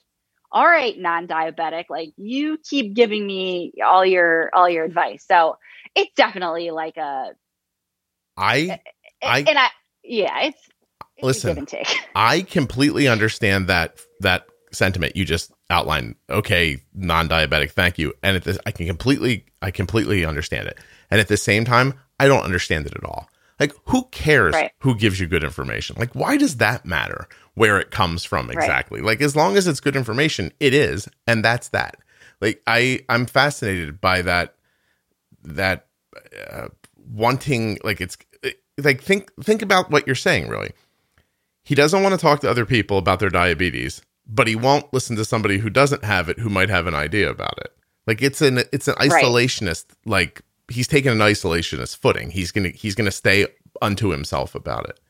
[0.50, 5.56] all right non-diabetic like you keep giving me all your all your advice so
[5.94, 7.30] it's definitely like a
[8.36, 8.80] I
[9.22, 9.68] I- and I
[10.04, 10.58] yeah, it's,
[11.16, 11.88] it's a Listen, give and take.
[12.14, 16.16] I completely understand that that sentiment you just outlined.
[16.28, 18.14] Okay, non-diabetic, thank you.
[18.22, 20.78] And this, I can completely, I completely understand it.
[21.12, 23.28] And at the same time, I don't understand it at all.
[23.60, 24.72] Like, who cares Right.
[24.80, 25.94] who gives you good information?
[25.98, 27.28] Like, why does that matter?
[27.54, 29.00] Where it comes from exactly?
[29.02, 31.96] Like, as long as it's good information, it is, and that's that.
[32.40, 34.54] Like, I, I'm fascinated by that,
[35.44, 35.86] that
[36.50, 38.16] uh, wanting, like, it's
[38.78, 40.70] like think think about what you're saying really
[41.62, 45.14] he doesn't want to talk to other people about their diabetes but he won't listen
[45.14, 47.70] to somebody who doesn't have it who might have an idea about it
[48.06, 49.22] like it's an it's an Right.
[49.22, 53.46] isolationist like he's taking an isolationist footing he's gonna he's gonna stay
[53.80, 55.00] unto himself about it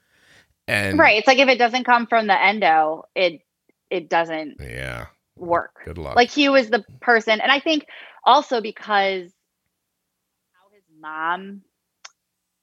[0.68, 1.18] and right.
[1.18, 3.42] It's like if it doesn't come from the endo, it
[3.90, 5.80] it doesn't yeah work.
[5.84, 7.86] good luck Like he was the person, and I think
[8.24, 9.32] also because
[10.52, 11.62] how his mom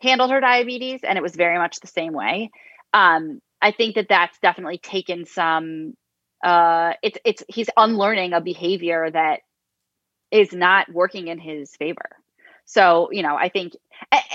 [0.01, 2.51] handled her diabetes, and it was very much the same way.
[2.93, 5.93] Um, I think that that's definitely taken some.
[6.43, 9.41] Uh, it's it's he's unlearning a behavior that
[10.31, 12.09] is not working in his favor.
[12.69, 13.75] So you know, I think,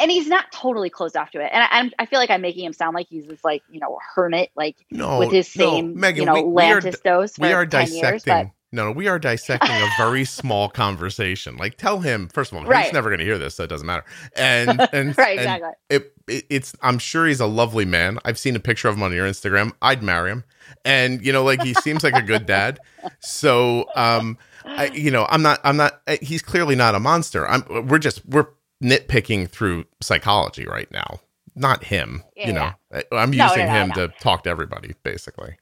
[0.00, 1.50] and he's not totally closed off to it.
[1.52, 3.78] And I, I'm, I feel like I'm making him sound like he's this like you
[3.78, 7.00] know hermit, like no with his no, same Megan, you know we, we are Lantus
[7.00, 7.38] dose.
[7.38, 11.56] we are dissecting years, no, no, we are dissecting a very small conversation.
[11.56, 13.86] Like, tell him first of all, he's never going to hear this, so it doesn't
[13.86, 14.04] matter.
[14.34, 15.70] And and right, and exactly.
[15.90, 18.18] it, it, it's I'm sure he's a lovely man.
[18.24, 19.74] I've seen a picture of him on your Instagram.
[19.80, 20.42] I'd marry him,
[20.84, 22.80] and you know, like he seems like a good dad.
[23.20, 26.00] So, um, I, you know, I'm not, I'm not.
[26.22, 27.46] He's clearly not a monster.
[27.48, 27.86] I'm.
[27.88, 28.46] We're just we're
[28.82, 31.20] nitpicking through psychology right now,
[31.54, 32.22] not him.
[32.36, 33.02] Yeah, you know, yeah.
[33.12, 35.56] I'm No, using no, no, him to talk to everybody, basically.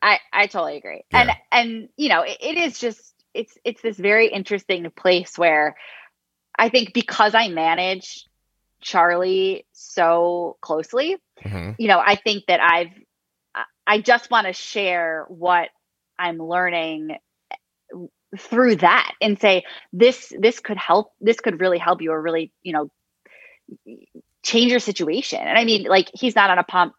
[0.00, 1.04] I I totally agree.
[1.10, 1.20] Yeah.
[1.20, 5.76] And and you know, it, it is just it's it's this very interesting place where
[6.58, 8.26] I think because I manage
[8.80, 11.76] Charlie so closely, Mhm.
[11.78, 12.92] you know, I think that I've
[13.86, 15.70] I just want to share what
[16.18, 17.16] I'm learning
[18.38, 22.52] through that and say this this could help this could really help you or really,
[22.62, 22.90] you know,
[24.42, 25.40] change your situation.
[25.40, 26.94] And I mean, like he's not on a pump,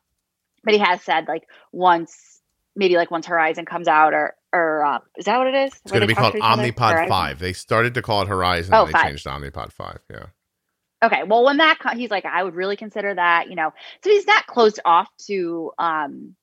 [0.64, 2.42] but he has said like once
[2.76, 5.74] maybe like once Horizon comes out or or uh, is that what it is?
[5.74, 6.36] It's going to be called?
[6.36, 7.10] Omnipod Horizon?
[7.10, 7.40] Five.
[7.40, 9.08] They started to call it Horizon, Oh, and they five.
[9.08, 10.00] changed to Omnipod Five.
[10.10, 10.26] Yeah.
[11.04, 13.74] Okay, well, when that co- he's like, I would really consider that, you know.
[14.04, 16.36] So he's not closed off to um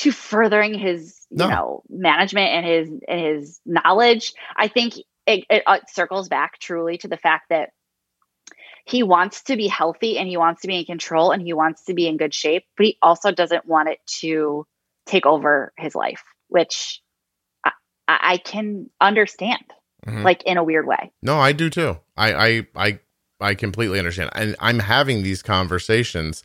[0.00, 1.48] to furthering his, you No.
[1.48, 4.32] know, management and his and his knowledge.
[4.56, 4.94] I think
[5.26, 7.70] it, it, uh, circles back truly to the fact that
[8.86, 11.84] he wants to be healthy and he wants to be in control and he wants
[11.84, 14.66] to be in good shape, but he also doesn't want it to
[15.06, 17.02] take over his life, which
[17.64, 17.72] I,
[18.08, 19.64] I can understand,
[20.06, 20.24] Mhm.
[20.24, 21.12] like in a weird way.
[21.20, 21.98] No, I do too.
[22.16, 22.98] I, I, I,
[23.38, 24.30] I completely understand.
[24.34, 26.42] And I'm having these conversations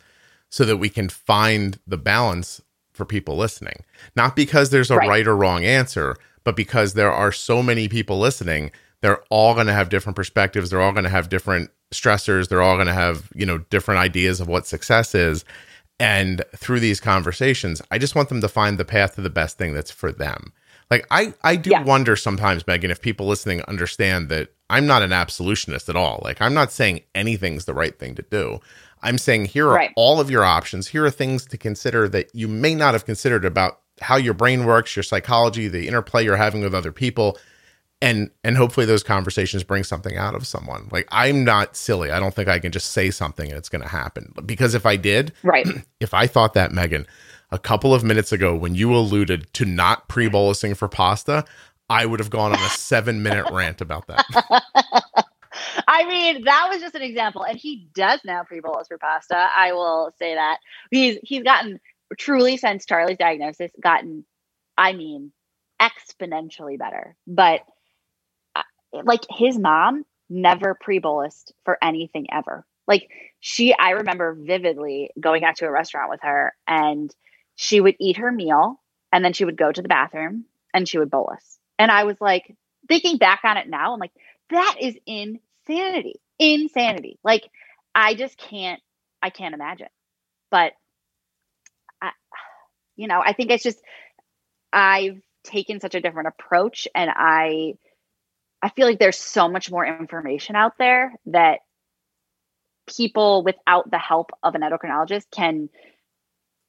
[0.50, 2.62] so that we can find the balance
[2.96, 3.84] for people listening.
[4.16, 5.10] Not because there's a Right.
[5.10, 8.72] right, or wrong answer, but because there are so many people listening.
[9.02, 10.70] They're all going to have different perspectives.
[10.70, 12.50] They're all going to have different stressors.
[12.50, 15.46] They're all going to have, you know, different ideas of what success is.
[16.00, 19.58] And through these conversations, I just want them to find the path to the best
[19.58, 20.52] thing that's for them.
[20.92, 21.84] Like I, I do Yeah.
[21.84, 26.22] wonder sometimes, Megan, if people listening understand that I'm not an absolutist at all.
[26.24, 28.60] Like I'm not saying anything's the right thing to do.
[29.06, 29.92] I'm saying here are Right.
[29.96, 30.88] all of your options.
[30.90, 34.66] Here are things to consider that you may not have considered about how your brain
[34.66, 37.38] works, your psychology, the interplay you're having with other people.
[38.02, 40.90] And and hopefully those conversations bring something out of someone.
[40.92, 42.12] Like I'm not silly.
[42.12, 44.34] I don't think I can just say something and it's going to happen.
[44.46, 45.66] Because if I did, Right.
[46.02, 47.08] if I thought that, Megan,
[47.52, 51.46] a couple of minutes ago when you alluded to not pre bolusing for pasta,
[51.90, 54.26] I would have gone on a seven minute rant about that.
[55.88, 59.36] I mean, that was just an example, and he does now pre-bolus for pasta.
[59.36, 60.58] I will say that
[60.92, 61.80] he's he's gotten
[62.18, 64.26] truly since Charlie's diagnosis, gotten,
[64.78, 65.32] I mean,
[65.82, 67.16] exponentially better.
[67.28, 67.62] But
[68.56, 68.64] uh,
[69.04, 72.66] like his mom never pre-bolused for anything ever.
[72.88, 73.10] Like
[73.40, 77.14] she, I remember vividly going out to a restaurant with her, and
[77.56, 78.80] she would eat her meal,
[79.12, 81.60] and then she would go to the bathroom, and she would bolus.
[81.80, 82.56] And I was like,
[82.88, 84.12] thinking back on it now, I'm like
[84.50, 84.96] that is
[85.68, 87.20] insanity insanity.
[87.24, 87.50] Like
[87.94, 88.82] i just can't
[89.22, 89.88] i can't imagine.
[90.52, 90.74] But
[92.02, 92.12] I,
[92.96, 93.80] you know i think it's just
[94.74, 97.74] i've taken such a different approach and i
[98.62, 101.60] i feel like there's so much more information out there that
[102.88, 105.70] people without the help of an endocrinologist can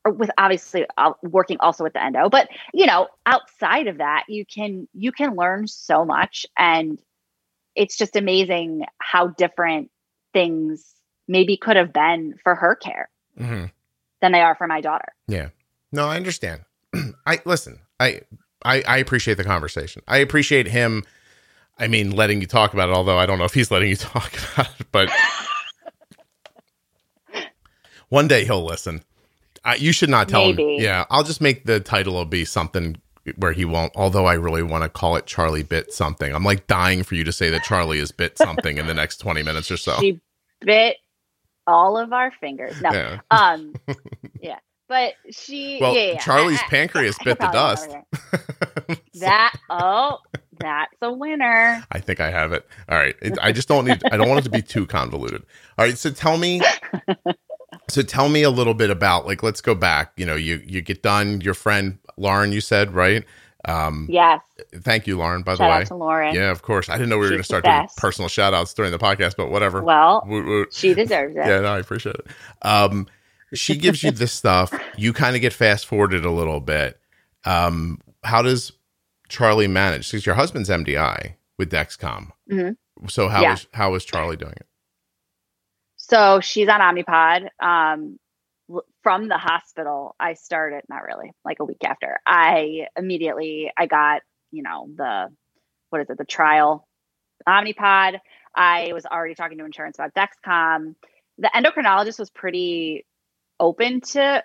[0.04, 4.24] or with obviously uh, working also with the endo but you know outside of that
[4.28, 6.98] you can you can learn so much and
[7.76, 9.90] it's just amazing how different
[10.32, 10.84] things
[11.28, 13.66] maybe could have been for her care hmm
[14.22, 15.12] than they are for my daughter.
[15.28, 15.50] Yeah.
[15.92, 16.62] No, I understand.
[17.26, 17.80] I listen.
[18.00, 18.22] I,
[18.64, 20.02] I I appreciate the conversation.
[20.08, 21.04] I appreciate him.
[21.78, 22.94] I mean, letting you talk about it.
[22.94, 25.10] Although I don't know if he's letting you talk about it, but
[28.08, 29.04] one day he'll listen.
[29.64, 30.78] I, you should not tell him.
[30.78, 32.96] Yeah, I'll just make the title be something
[33.36, 33.92] where he won't.
[33.96, 36.34] Although I really want to call it Charlie bit something.
[36.34, 39.18] I'm like dying for you to say that Charlie is bit something in the next
[39.18, 39.96] 20 minutes or so.
[40.00, 40.20] She
[40.60, 40.96] bit
[41.66, 42.80] all of our fingers.
[42.80, 42.90] No.
[42.92, 43.20] Yeah.
[43.30, 43.74] Um
[44.40, 44.58] yeah.
[44.88, 46.18] But she Well, yeah, yeah.
[46.18, 47.90] Charlie's I- pancreas I bit the dust.
[47.90, 48.98] that.
[49.20, 50.18] That oh,
[50.60, 51.82] that's a winner.
[51.90, 52.66] I think I have it.
[52.88, 53.14] All right.
[53.22, 54.02] It, I just don't need.
[54.12, 55.42] I don't want it to be too convoluted.
[55.78, 55.96] All right.
[55.96, 56.60] So tell me.
[57.88, 59.42] So tell me a little bit about like.
[59.44, 60.12] Let's go back.
[60.16, 61.40] You know, you you get done.
[61.40, 63.24] Your friend Lauren, you said right.
[63.64, 64.40] Um, Yes.
[64.74, 65.42] Thank you, Lauren.
[65.42, 65.84] By Shout the way.
[65.86, 66.34] to Lauren.
[66.34, 66.88] Yeah, of course.
[66.88, 69.34] I didn't know we were going to start doing personal shout outs during the podcast,
[69.36, 69.82] but whatever.
[69.82, 70.24] Well,
[70.70, 71.38] she deserves it.
[71.46, 72.26] Yeah, no, I appreciate it.
[72.62, 73.08] Um,
[73.54, 74.72] she gives you this stuff.
[74.96, 76.98] You kind of get fast forwarded a little bit.
[77.44, 78.72] Um, how does
[79.28, 80.10] Charlie manage?
[80.10, 82.30] Because your husband's MDI with Dexcom.
[82.50, 82.76] Mhm.
[83.08, 83.52] So how Yeah.
[83.54, 84.66] is how is Charlie doing it?
[85.96, 87.48] So she's on Omnipod.
[87.60, 88.18] Um,
[89.06, 92.18] from the hospital, I started not really like a week after.
[92.26, 95.28] I immediately I got you know the
[95.90, 96.88] what is it the trial
[97.48, 98.18] Omnipod.
[98.52, 100.96] I was already talking to insurance about Dexcom.
[101.38, 103.06] The endocrinologist was pretty
[103.60, 104.42] open to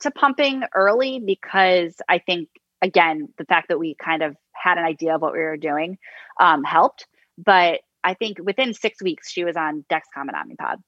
[0.00, 2.50] to pumping early because I think
[2.82, 5.96] again the fact that we kind of had an idea of what we were doing
[6.38, 7.06] um, helped.
[7.38, 10.82] But I think within six weeks she was on Dexcom and Omnipod.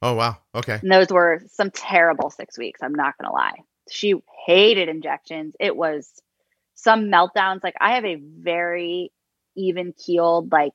[0.00, 0.36] Oh wow.
[0.54, 0.78] Okay.
[0.82, 2.80] And those were some terrible six weeks.
[2.82, 3.62] I'm not going to lie.
[3.90, 4.14] She
[4.46, 5.54] hated injections.
[5.58, 6.10] It was
[6.74, 7.64] some meltdowns.
[7.64, 9.10] Like, I have a very
[9.56, 10.74] even keeled, like,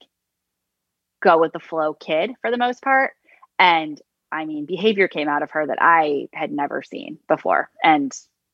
[1.21, 3.11] go with the flow kid for the most part.
[3.57, 4.01] And
[4.31, 7.69] I mean, behavior came out of her that I had never seen before.
[7.81, 8.11] And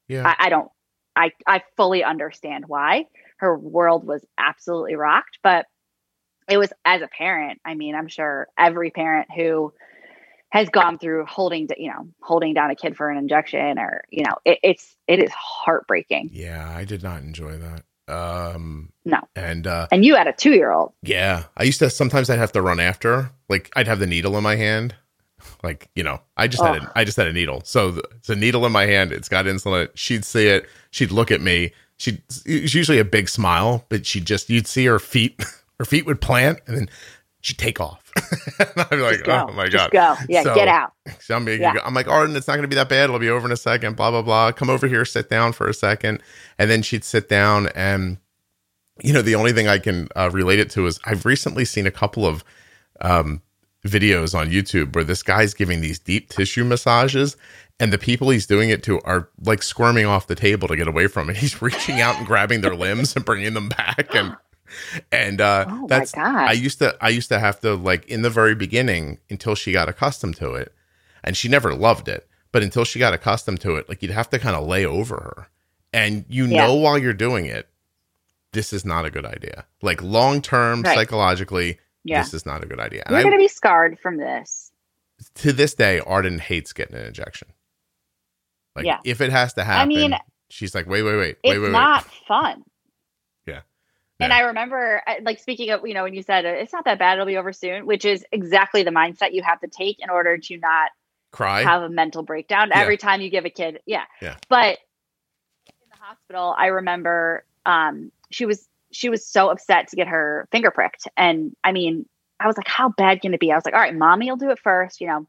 [0.08, 0.28] Yeah.
[0.28, 0.70] I, I don't,
[1.16, 3.06] I, I fully understand why
[3.38, 5.40] her world was absolutely rocked.
[5.42, 5.66] But
[6.48, 9.74] it was as a parent, I mean, I'm sure every parent who
[10.50, 14.24] has gone through holding, you know, holding down a kid for an injection or, you
[14.24, 16.30] know, it, it's, it is heartbreaking.
[16.34, 17.84] yeah, I did not enjoy that.
[18.14, 19.20] Um No.
[19.36, 20.94] and uh And you had a two year old.
[21.04, 23.30] yeah, I used to sometimes I'd have to run after.
[23.50, 24.96] Like I'd have the needle in my hand.
[25.64, 27.62] Like, you know, I just had a, I just had a needle.
[27.64, 29.12] So the, it's a needle in my hand.
[29.12, 29.90] It's got insulin.
[29.94, 30.68] She'd see it.
[30.92, 31.72] She'd look at me.
[31.98, 35.40] She'd it's usually a big smile, but she just you'd see her feet.
[35.80, 36.90] Her feet would plant, and then
[37.42, 38.12] she'd take off.
[38.60, 39.48] and I'd be like, Just go.
[39.50, 40.18] oh my Just god.
[40.18, 40.24] go.
[40.28, 40.44] Yeah.
[40.44, 40.94] So- get out.
[41.22, 41.74] So I'm, Yeah.
[41.84, 43.06] I'm like, Arden, it's not going to be that bad.
[43.06, 43.96] It'll be over in a second.
[43.96, 44.52] Blah blah blah.
[44.52, 46.22] Come over here, sit down for a second,
[46.58, 47.68] and then she'd sit down.
[47.76, 48.18] And
[49.02, 51.88] you know, the only thing I can uh, relate it to is I've recently seen
[51.88, 52.44] a couple of
[53.02, 53.42] um,
[53.86, 57.38] videos on YouTube where this guy's giving these deep tissue massages,
[57.80, 60.88] and the people he's doing it to are like squirming off the table to get
[60.88, 61.38] away from it.
[61.38, 64.36] He's reaching out and grabbing their limbs and bringing them back, and
[65.12, 66.16] and uh, Oh that's.
[66.16, 69.72] I used to I used to have to like in the very beginning until she
[69.72, 70.74] got accustomed to it,
[71.24, 74.30] and she never loved it, but until she got accustomed to it, like you'd have
[74.32, 75.48] to kind of lay over her,
[75.94, 76.68] and you Yeah.
[76.68, 77.68] know while you're doing it,
[78.54, 79.66] this is not a good idea.
[79.82, 80.96] Like long term Right.
[80.96, 82.22] psychologically, Yeah.
[82.22, 83.04] this is not a good idea.
[83.06, 84.72] And You're going to be scarred from this.
[85.36, 87.50] to this day, Arden hates getting an injection.
[88.76, 89.00] Like Yeah.
[89.04, 90.16] if it has to happen, mean,
[90.50, 92.64] she's like, wait, wait, wait, It's wait, wait, It's not fun.
[94.20, 94.26] Yeah.
[94.26, 96.86] And I remember, uh, like, speaking of, you know, when you said uh, it's not
[96.86, 99.98] that bad, it'll be over soon, which is exactly the mindset you have to take
[100.00, 100.90] in order to not
[101.32, 101.64] cry.
[101.64, 102.80] have a mental breakdown Yeah.
[102.82, 103.80] every time you give a kid.
[103.86, 104.04] Yeah.
[104.22, 104.36] Yeah.
[104.50, 104.80] But
[105.68, 110.48] in the hospital, I remember um, she was she was so upset to get her
[110.52, 112.06] finger pricked, and I mean,
[112.40, 113.52] I was like, how bad can it be?
[113.52, 115.00] I was like, all right, mommy will do it first.
[115.00, 115.28] You know,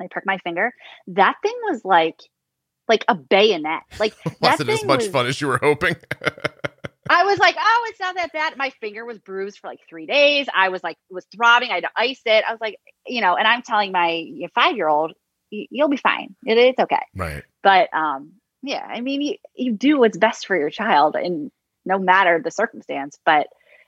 [0.00, 0.74] I prick my finger.
[1.08, 2.20] That thing was like
[2.88, 3.82] like a bayonet.
[3.98, 5.96] Like Wasn't as much was, fun as you were hoping.
[7.08, 8.56] I was like, oh, it's not that bad.
[8.56, 10.46] My finger was bruised for like three days.
[10.54, 11.70] I was like, it was throbbing.
[11.70, 12.44] I had to ice it.
[12.46, 15.12] I was like, you know, and I'm telling my five year old,
[15.50, 16.34] you'll be fine.
[16.44, 17.02] It, it's okay.
[17.14, 17.44] right.
[17.62, 18.32] But um,
[18.62, 21.50] yeah, I mean, you, you do what's best for your child, and
[21.84, 23.18] no matter the circumstance.
[23.24, 23.46] But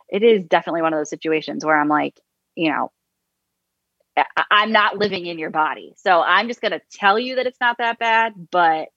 [0.09, 2.18] it is definitely one of those situations where I'm like,
[2.55, 2.91] you know,
[4.16, 7.61] I, I'm not living in your body, so I'm just gonna tell you that it's
[7.61, 8.89] not that bad, but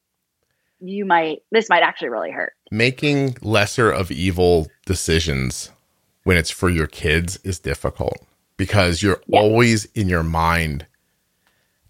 [0.85, 2.53] you might this might actually really hurt.
[2.71, 5.71] Making lesser of evil decisions
[6.23, 8.17] when it's for your kids is difficult
[8.57, 9.39] because you're Yeah.
[9.39, 10.85] always in your mind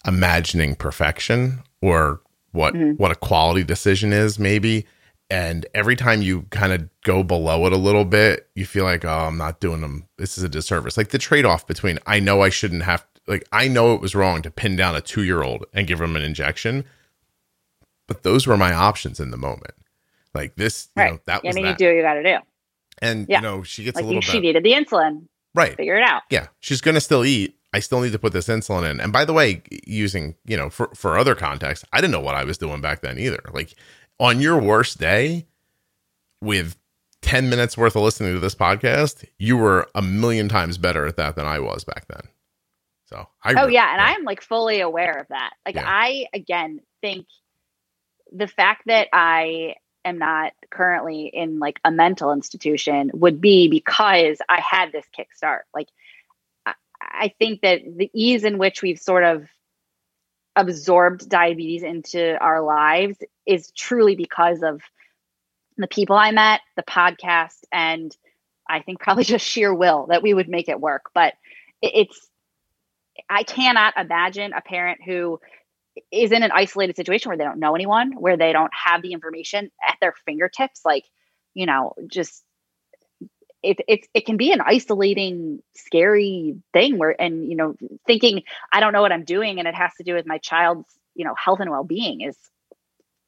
[0.05, 2.21] imagining perfection or
[2.51, 2.97] what Mhm.
[2.99, 4.85] what a quality decision is maybe
[5.29, 9.03] and every time you kind of go below it a little bit, you feel like,
[9.03, 10.05] oh, I'm not doing them.
[10.17, 10.95] This is a disservice.
[10.95, 14.13] Like the trade off between I know I shouldn't have, like, I know it was
[14.13, 16.83] wrong to pin down a two year old and give him an injection,
[18.07, 19.73] but those were my options in the moment.
[20.33, 21.11] Like this, you Right.
[21.13, 21.71] know, that I was mean, that.
[21.71, 22.37] you do what you got to do.
[23.01, 23.37] and Yeah.
[23.37, 25.27] you know, she gets Like a you, little she needed the insulin.
[25.55, 25.75] right.
[25.75, 26.23] Figure it out.
[26.29, 27.57] Yeah, she's gonna still eat.
[27.75, 28.99] I still need to put this insulin in.
[28.99, 32.35] And by the way, using you know for for other contexts, I didn't know what
[32.35, 33.39] I was doing back then either.
[33.51, 33.73] Like
[34.19, 35.45] on your worst day,
[36.41, 36.77] with
[37.21, 41.15] ten minutes worth of listening to this podcast, you were a million times better at
[41.17, 42.21] that than I was back then.
[43.05, 45.51] So I Oh yeah, and I'm like fully aware of that.
[45.65, 45.83] Like Yeah.
[45.87, 47.25] I again think
[48.33, 54.37] the fact that I am not currently in like a mental institution would be because
[54.49, 55.61] I had this kickstart.
[55.73, 55.87] Like
[56.65, 59.47] I, I think that the ease in which we've sort of
[60.55, 64.81] absorbed diabetes into our lives is truly because of
[65.77, 68.15] the people I met, the podcast, and
[68.69, 71.05] I think probably just sheer will that we would make it work.
[71.13, 71.33] But
[71.81, 72.29] it, it's
[73.29, 75.39] I cannot imagine a parent who
[76.11, 79.13] is in an isolated situation where they don't know anyone, where they don't have the
[79.13, 80.81] information at their fingertips.
[80.85, 81.05] Like,
[81.53, 82.43] you know, just
[83.61, 87.75] it it it can be an isolating, scary thing where and you know,
[88.07, 90.87] thinking I don't know what I'm doing and it has to do with my child's,
[91.15, 92.37] you know, health and well being is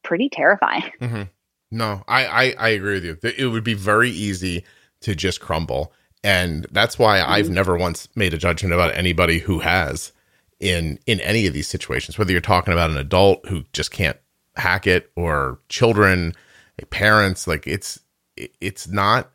[0.04, 0.84] pretty terrifying.
[1.02, 1.24] Mm-hmm.
[1.72, 3.18] No, I, I I agree with you.
[3.38, 4.64] It would be very easy
[5.02, 5.92] to just crumble,
[6.24, 7.54] and that's why I've Mhm.
[7.54, 10.12] never once made a judgment about anybody who has
[10.60, 12.18] in in any of these situations.
[12.18, 14.18] Whether you're talking about an adult who just can't
[14.56, 16.34] hack it, or children,
[16.90, 18.00] parents, like it's
[18.38, 19.32] it's not.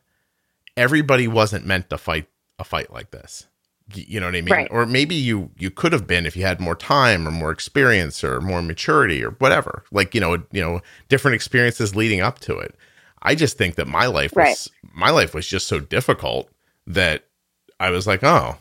[0.76, 2.26] Everybody wasn't meant to fight
[2.58, 3.46] a fight like this.
[3.92, 4.52] You know what I mean?
[4.54, 4.68] Right.
[4.70, 8.22] Or maybe you you could have been if you had more time or more experience
[8.22, 9.84] or more maturity or whatever.
[9.90, 12.76] Like you know you know different experiences leading up to it.
[13.22, 14.68] I just think that my life was Right.
[14.94, 16.48] my life was just so difficult
[16.86, 17.24] that
[17.80, 18.56] I was like, oh,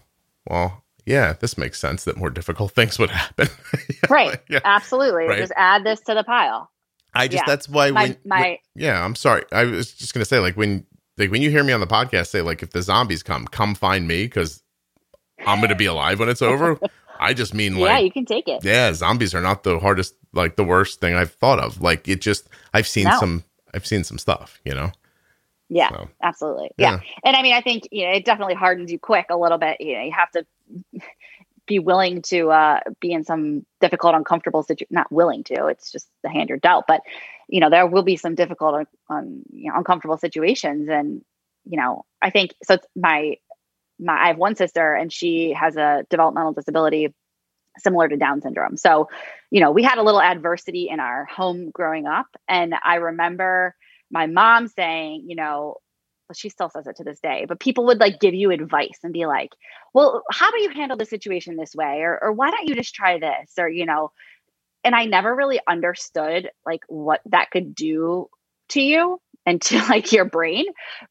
[0.49, 3.47] well, yeah, this makes sense that more difficult things would happen.
[4.09, 4.39] Right.
[4.49, 4.59] yeah.
[4.63, 5.25] Absolutely.
[5.25, 5.37] Right.
[5.39, 6.71] Just add this to the pile.
[7.13, 7.45] I just Yeah.
[7.47, 9.43] that's why My when, my when- yeah, I'm sorry.
[9.51, 10.85] I was just gonna say like when
[11.17, 13.75] like when you hear me on the podcast say like if the zombies come, come
[13.75, 14.63] find me because
[15.45, 16.79] I'm gonna be alive when it's over.
[17.19, 18.63] I just mean like, yeah, you can take it.
[18.63, 21.81] yeah, zombies are not the hardest, like the worst thing I've thought of.
[21.81, 23.19] Like it just, I've seen No.
[23.19, 23.43] some,
[23.73, 24.91] I've seen some stuff, you know.
[25.69, 26.71] Yeah, So, absolutely.
[26.77, 26.99] Yeah.
[27.23, 29.79] And I mean, I think, you know, it definitely hardens you quick a little bit.
[29.79, 30.45] You know, you have to
[31.67, 34.87] be willing to uh, be in some difficult, uncomfortable situation.
[34.95, 36.85] Not willing to, it's just the hand you're dealt.
[36.87, 37.01] But,
[37.47, 40.89] you know, there will be some difficult, you know, uncomfortable situations.
[40.89, 41.23] And,
[41.65, 42.75] you know, I think so.
[42.75, 43.35] It's my,
[43.99, 47.13] my, I have one sister and she has a developmental disability
[47.77, 48.75] similar to Down syndrome.
[48.75, 49.09] So,
[49.51, 52.27] you know, we had a little adversity in our home growing up.
[52.47, 53.75] And I remember
[54.11, 55.75] my mom saying, you know,
[56.27, 58.99] well, she still says it to this day, but people would like give you advice
[59.03, 59.49] and be like,
[59.93, 62.01] well, how do you handle the situation this way?
[62.01, 63.53] Or, or why don't you just try this?
[63.57, 64.11] Or, you know,
[64.83, 68.29] and I never really understood like what that could do
[68.69, 70.65] to you and to like your brain.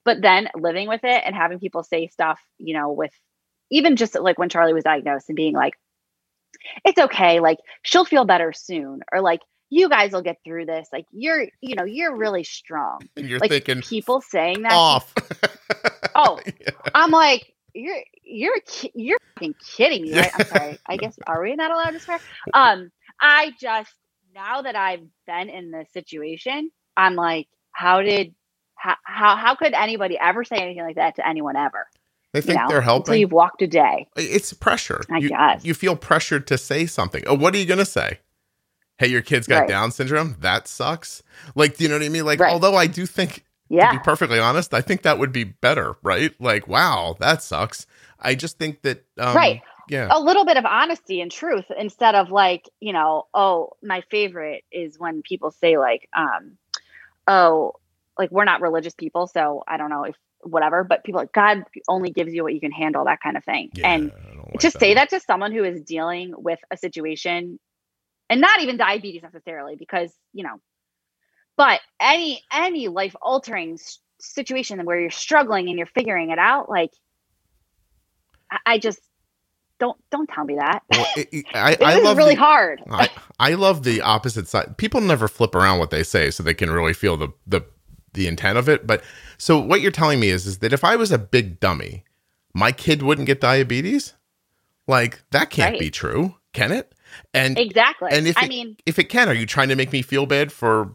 [0.05, 3.13] But then living with it and having people say stuff, you know, with
[3.71, 5.75] even just like when Charlie was diagnosed and being like,
[6.85, 9.41] it's okay, like she'll feel better soon, or like
[9.71, 10.89] you guys will get through this.
[10.93, 13.01] Like you're, you know, you're really strong.
[13.17, 15.13] and you're Like thinking people saying that off.
[16.15, 16.41] Oh.
[16.47, 16.71] Yeah.
[16.95, 18.57] I'm like, you're you're
[18.95, 20.31] you're fucking kidding me, right?
[20.39, 20.79] I'm sorry.
[20.87, 22.19] I guess are we not allowed to swear?
[22.53, 22.91] Um,
[23.21, 23.93] I just
[24.35, 28.35] now that I've been in this situation, I'm like, how did
[28.75, 31.87] how how, how could anybody ever say anything like that to anyone ever?
[32.33, 33.21] they You think know, they're until helping.
[33.21, 34.09] you've walked a day.
[34.17, 35.03] It's pressure.
[35.11, 35.65] I you, guess.
[35.65, 37.23] you feel pressured to say something.
[37.27, 38.19] Oh, what are you gonna say?
[38.99, 39.69] Hey, your kid's got Right.
[39.69, 40.37] Down syndrome.
[40.41, 41.23] That sucks.
[41.55, 42.25] Like, do you know what I mean?
[42.25, 42.53] Like, Right.
[42.53, 43.91] although I do think yeah.
[43.93, 46.33] to be perfectly honest, I think that would be better, right?
[46.41, 47.87] Like, wow, that sucks.
[48.19, 49.63] I just think that, um, Right.
[49.91, 50.09] Yeah.
[50.11, 54.63] a little bit of honesty and truth instead of like you know oh my favorite
[54.71, 56.59] is when people say like um
[57.27, 57.73] oh
[58.19, 61.65] like we're not religious people so i don't know if whatever but people like god
[61.89, 64.13] only gives you what you can handle that kind of thing Yeah, and
[64.53, 67.59] like to say that to someone who is dealing with a situation
[68.31, 70.61] and not even diabetes necessarily because you know
[71.57, 73.79] but any any life altering
[74.21, 76.91] situation where you're struggling and you're figuring it out like
[78.51, 79.01] I, I just
[79.81, 82.37] don't don't tell me that Well, it, it- I, it I is love really the,
[82.37, 83.09] hard I,
[83.41, 84.79] I love the opposite side.
[84.79, 87.63] People never flip around what they say, so they can really feel the the
[88.15, 88.87] the intent of it.
[88.87, 89.03] But
[89.39, 92.05] so what you're telling me is is that if I was a big dummy,
[92.55, 94.15] my kid wouldn't get diabetes.
[94.87, 95.79] Like that can't Right.
[95.79, 96.95] be true, can it?
[97.35, 99.93] And exactly and if i it- mean if it can, are you trying to make
[99.93, 100.95] me feel bad for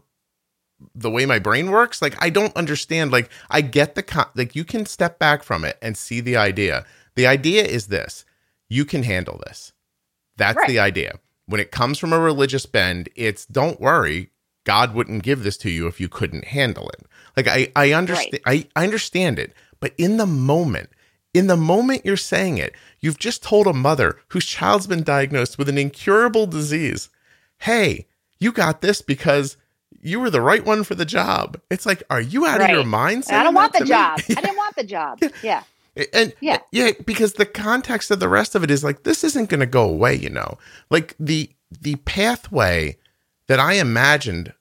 [0.94, 2.02] the way my brain works.
[2.02, 3.12] Like I don't understand.
[3.12, 6.36] Like I get the con- like you can step back from it and see the
[6.36, 6.84] idea.
[7.14, 8.24] The idea is this:
[8.68, 9.72] you can handle this.
[10.36, 10.68] That's Right.
[10.68, 11.20] the idea.
[11.46, 14.30] When it comes from a religious bend, it's don't worry,
[14.64, 17.06] God wouldn't give this to you if you couldn't handle it.
[17.36, 20.90] Like I I understand I, I understand it, but in the moment,
[21.34, 25.58] in the moment you're saying it, you've just told a mother whose child's been diagnosed
[25.58, 27.10] with an incurable disease,
[27.58, 28.06] "Hey,
[28.38, 29.56] you got this because
[30.00, 32.84] you were the right one for the job." It's like, are you out of your
[32.84, 33.24] mind?
[33.30, 34.18] I don't want the job.
[34.28, 34.36] me?
[34.36, 35.20] I didn't want the job.
[35.42, 35.62] Yeah.
[36.12, 36.58] And Yeah.
[36.72, 39.66] yeah, because the context of the rest of it is like this isn't going to
[39.66, 40.58] go away, you know.
[40.90, 42.96] Like the the pathway
[43.46, 44.52] that I imagined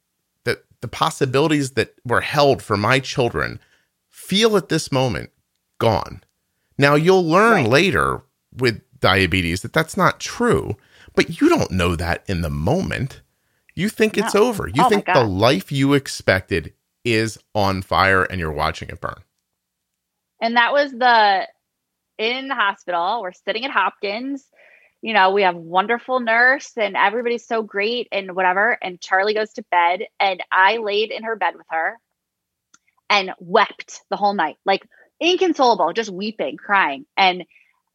[0.43, 3.59] that the possibilities that were held for my children
[4.09, 5.31] feel at this moment
[5.79, 6.23] gone.
[6.77, 7.67] Now you'll learn Right.
[7.67, 8.23] later
[8.57, 10.75] with diabetes that that's not true,
[11.15, 13.21] but you don't know that in the moment.
[13.75, 14.67] You think it's over.
[14.67, 19.23] You Oh think the life you expected is on fire and you're watching it burn.
[20.41, 21.47] And that was the
[22.17, 23.21] in the hospital.
[23.21, 24.45] We're sitting at Hopkins.
[25.01, 28.77] You know, we have wonderful nurse and everybody's so great and whatever.
[28.81, 31.97] And Charlie goes to bed and I laid in her bed with her
[33.09, 34.83] and wept the whole night, like
[35.23, 37.05] inconsolable, just weeping, crying.
[37.17, 37.45] And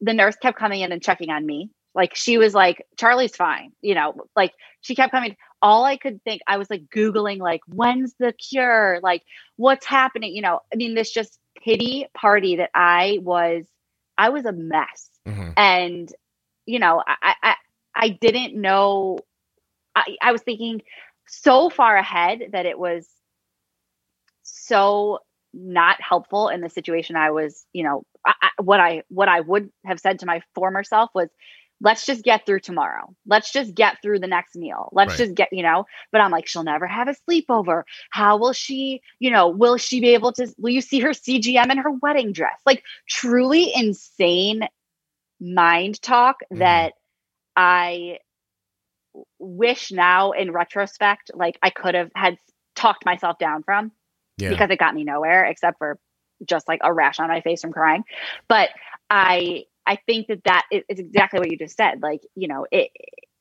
[0.01, 1.69] the nurse kept coming in and checking on me.
[1.93, 3.71] Like she was like, Charlie's fine.
[3.81, 5.37] You know, like she kept coming.
[5.61, 8.99] All I could think, I was like Googling, like, when's the cure?
[9.03, 9.23] Like,
[9.57, 10.33] what's happening?
[10.33, 13.65] You know, I mean, this just pity party that I was,
[14.17, 15.09] I was a mess.
[15.27, 15.53] Mhm.
[15.57, 16.13] And,
[16.65, 17.55] you know, I, I,
[17.93, 19.19] I didn't know,
[19.93, 20.81] I, I was thinking
[21.27, 23.05] so far ahead that it was
[24.43, 25.19] so
[25.53, 29.41] not helpful in the situation I was, you know, I, I, what I, what I
[29.41, 31.29] would have said to my former self was,
[31.81, 33.15] let's just get through tomorrow.
[33.25, 34.89] Let's just get through the next meal.
[34.91, 35.17] Let's Right.
[35.17, 37.83] just get, you know, but I'm like, she'll never have a sleepover.
[38.11, 41.71] How will she, you know, will she be able to, will you see her CGM
[41.71, 42.59] in her wedding dress?
[42.65, 44.67] Like truly insane
[45.39, 46.59] mind talk Mhm.
[46.59, 46.93] that
[47.55, 48.19] I
[49.39, 52.37] wish now in retrospect, like I could have had
[52.75, 53.91] talked myself down from
[54.39, 54.49] Yeah.
[54.49, 55.99] because it got me nowhere except for
[56.45, 58.03] just like a rash on my face from crying.
[58.47, 58.69] But
[59.09, 62.01] I I think that that is exactly what you just said.
[62.01, 62.91] Like you know, it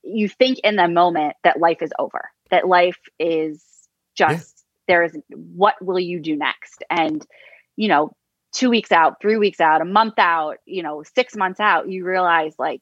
[0.02, 3.64] you think in the moment that life is over, that life is
[4.16, 7.24] just there is what will you do next, and
[7.76, 8.12] you know,
[8.52, 12.04] two weeks out, three weeks out, a month out, you know, six months out, you
[12.04, 12.80] realize like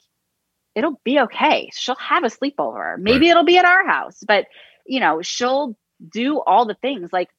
[0.74, 1.70] it'll be okay.
[1.72, 2.98] She'll have a sleepover.
[2.98, 4.46] Maybe it'll be at our house, but
[4.86, 5.76] you know, she'll
[6.08, 7.30] do all the things like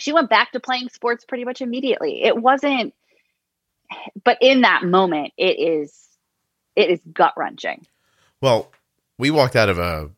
[0.00, 2.22] she went back to playing sports pretty much immediately.
[2.22, 2.94] It wasn't,
[4.24, 5.94] but in that moment, it is,
[6.76, 7.86] it is gut wrenching.
[8.40, 8.70] Well,
[9.18, 10.10] we walked out of a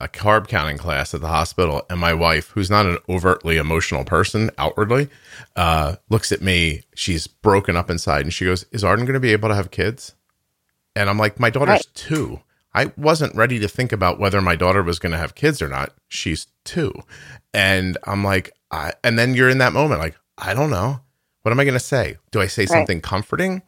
[0.00, 4.04] a carb counting class at the hospital, and my wife, who's not an overtly emotional
[4.04, 5.08] person outwardly,
[5.56, 6.82] uh, looks at me.
[6.94, 9.72] She's broken up inside, and she goes, "Is Arden going to be able to have
[9.72, 10.14] kids?"
[10.94, 11.86] And I'm like, "My daughter's Right.
[11.94, 12.40] two.
[12.78, 15.68] I wasn't ready to think about whether my daughter was going to have kids or
[15.68, 15.92] not.
[16.08, 16.92] She's two,
[17.52, 21.00] and I'm like, I, and then you're in that moment, like, I don't know.
[21.42, 22.18] What am I going to say?
[22.30, 22.68] Do I say Right.
[22.68, 23.62] something comforting,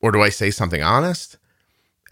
[0.00, 1.38] or do I say something honest?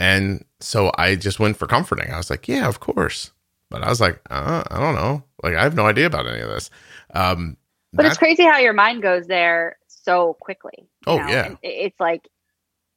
[0.00, 2.10] And so I just went for comforting.
[2.12, 3.30] I was like, yeah, of course.
[3.70, 5.22] But I was like, uh, I don't know.
[5.42, 6.70] Like, I have no idea about any of this.
[7.14, 7.56] Um,
[7.92, 10.88] But it's crazy how your mind goes there so quickly.
[11.06, 11.28] Oh, know?
[11.28, 11.46] yeah.
[11.46, 12.26] And It's like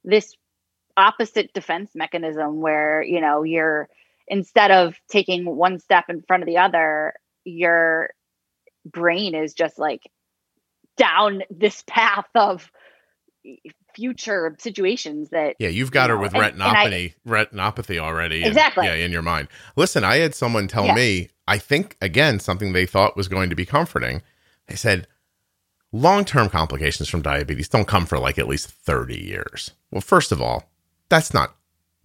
[0.04, 0.34] this
[0.98, 3.88] opposite defense mechanism where, you know, you're
[4.26, 8.10] instead of taking one step in front of the other, your
[8.84, 10.02] brain is just like
[10.96, 12.70] down this path of
[13.94, 17.98] future situations that yeah, you've got you her know, with and- and I- retinopathy, retinopathy
[17.98, 18.44] already.
[18.44, 18.86] Exactly.
[18.86, 19.48] yeah, in your mind.
[19.76, 20.94] Listen, I had someone tell Yeah.
[20.94, 24.22] me, I think, again, something they thought was going to be comforting.
[24.66, 25.06] They said,
[25.92, 29.70] long term complications from diabetes don't come for like at least 30 years.
[29.90, 30.67] Well, first of all,
[31.08, 31.54] that's not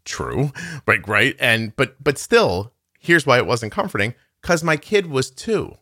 [0.06, 0.52] true.
[0.86, 1.36] Right, right.
[1.40, 4.14] And but but still, here's why it wasn't comforting.
[4.42, 5.78] Because my kid was two.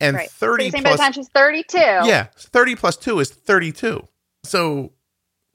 [0.00, 0.30] And right.
[0.30, 1.78] 30 So you're by plus the time she's 32.
[1.78, 4.06] yeah, 30 plus 2 is 32.
[4.42, 4.92] So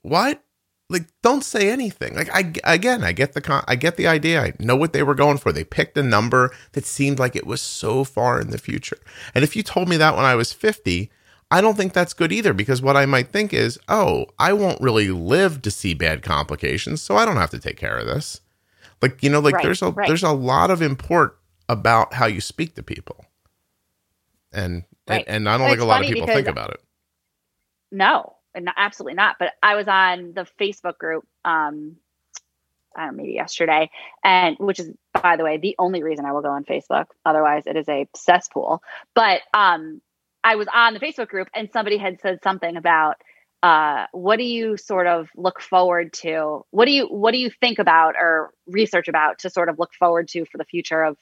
[0.02, 0.42] what?
[0.88, 2.16] Like don't say anything.
[2.16, 4.42] Like I again, I get the con- I get the idea.
[4.42, 5.52] I know what they were going for.
[5.52, 8.98] They picked a number that seemed like it was so far in the future.
[9.32, 11.08] And if you told me that when I was 50,
[11.50, 14.80] I don't think that's good either because what I might think is, "Oh, I won't
[14.80, 18.40] really live to see bad complications, so I don't have to take care of this."
[19.02, 20.06] Like, you know, like Right, there's a right.
[20.08, 21.38] there's a lot of import
[21.68, 23.24] about how you speak to people.
[24.52, 25.24] And Right.
[25.26, 26.80] and, and I don't And think a lot of people think about it.
[27.90, 28.36] No,
[28.76, 29.36] absolutely not.
[29.38, 31.96] But I was on the Facebook group, um,
[32.96, 33.90] I don't know, maybe yesterday,
[34.24, 34.90] and which is,
[35.20, 37.06] by the way, the only reason I will go on Facebook.
[37.24, 38.82] Otherwise, it is a cesspool.
[39.14, 40.00] But um,
[40.42, 43.16] I was on the Facebook group, and somebody had said something about
[43.62, 46.64] uh, what do you sort of look forward to?
[46.70, 49.90] What do you what do you think about or research about to sort of look
[49.98, 51.18] forward to for the future of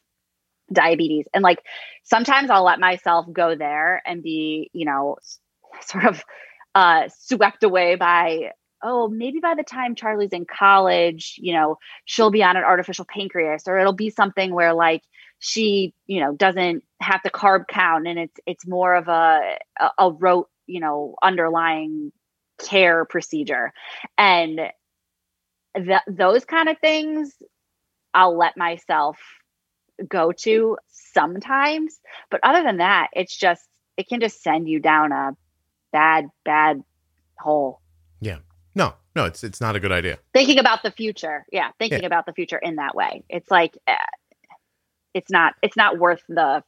[0.73, 1.27] diabetes?
[1.35, 1.59] And like
[2.05, 5.17] sometimes I'll let myself go there and be, you know,
[5.81, 6.23] sort of
[6.75, 8.53] uh, swept away by
[8.85, 13.05] oh, maybe by the time Charlie's in college, you know, she'll be on an artificial
[13.05, 15.03] pancreas, or it'll be something where like
[15.39, 19.91] she, you know, doesn't have the carb count, and it's it's more of a a,
[19.99, 22.13] a rote, you know, underlying
[22.59, 23.73] care procedure,
[24.17, 24.61] and
[25.77, 27.35] th- those kind of things,
[28.15, 29.19] I'll let myself
[30.09, 31.99] go to sometimes,
[32.31, 35.37] but other than that, it's just it can just send you down a
[35.93, 36.83] bad bad
[37.39, 37.81] hole.
[38.21, 38.39] Yeah.
[38.75, 40.19] No, no, it's it's not a good idea.
[40.33, 42.07] Thinking about the future, yeah, thinking Yeah.
[42.07, 43.95] about the future in that way, it's like uh,
[45.15, 46.63] it's not it's not worth the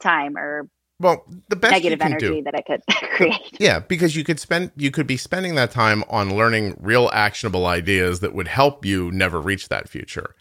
[0.00, 0.68] time or
[1.00, 3.56] Well, the best negative energy do, that i could create.
[3.58, 7.66] yeah, because you could spend you could be spending that time on learning real actionable
[7.66, 10.34] ideas that would help you never reach that future.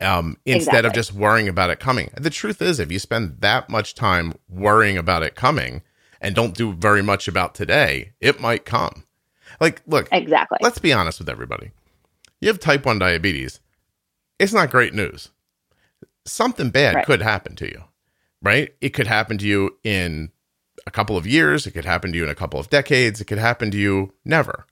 [0.00, 2.12] Um, instead of just worrying about it coming.
[2.16, 5.82] The truth is, if you spend that much time worrying about it coming
[6.20, 9.02] and don't do very much about today, it might come.
[9.60, 10.58] Like, look, Exactly.
[10.62, 11.72] let's be honest with everybody.
[12.40, 13.58] You have type 1 diabetes.
[14.38, 15.30] It's not great news.
[16.30, 17.06] Something bad Right.
[17.06, 17.84] could happen to you,
[18.42, 18.74] right?
[18.80, 20.30] It could happen to you in
[20.86, 21.66] a couple of years.
[21.66, 23.20] It could happen to you in a couple of decades.
[23.20, 24.66] It could happen to you never.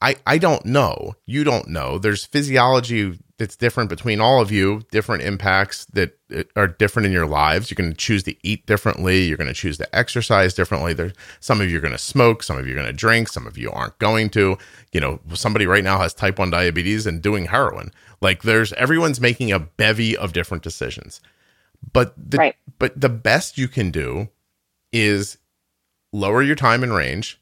[0.00, 1.14] I, I don't know.
[1.26, 1.98] You don't know.
[1.98, 7.12] There's physiology that's different between all of you, different impacts that uh, are different in
[7.12, 7.68] your lives.
[7.70, 9.24] You're going to choose to eat differently.
[9.24, 10.92] You're going to choose to exercise differently.
[10.94, 12.44] There's some of you are going to smoke.
[12.44, 13.28] Some of you are going to drink.
[13.28, 14.56] Some of you aren't going to.
[14.92, 17.90] You know, somebody right now has type 1 diabetes and doing heroin.
[18.20, 21.20] Like there's everyone's making a bevy of different decisions.
[21.92, 22.56] But the, Right.
[22.78, 24.28] but the best you can do
[24.92, 25.38] is
[26.12, 27.40] lower your time in range,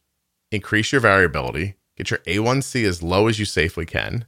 [0.53, 4.25] increase your variability, get your A1C as low as you safely can,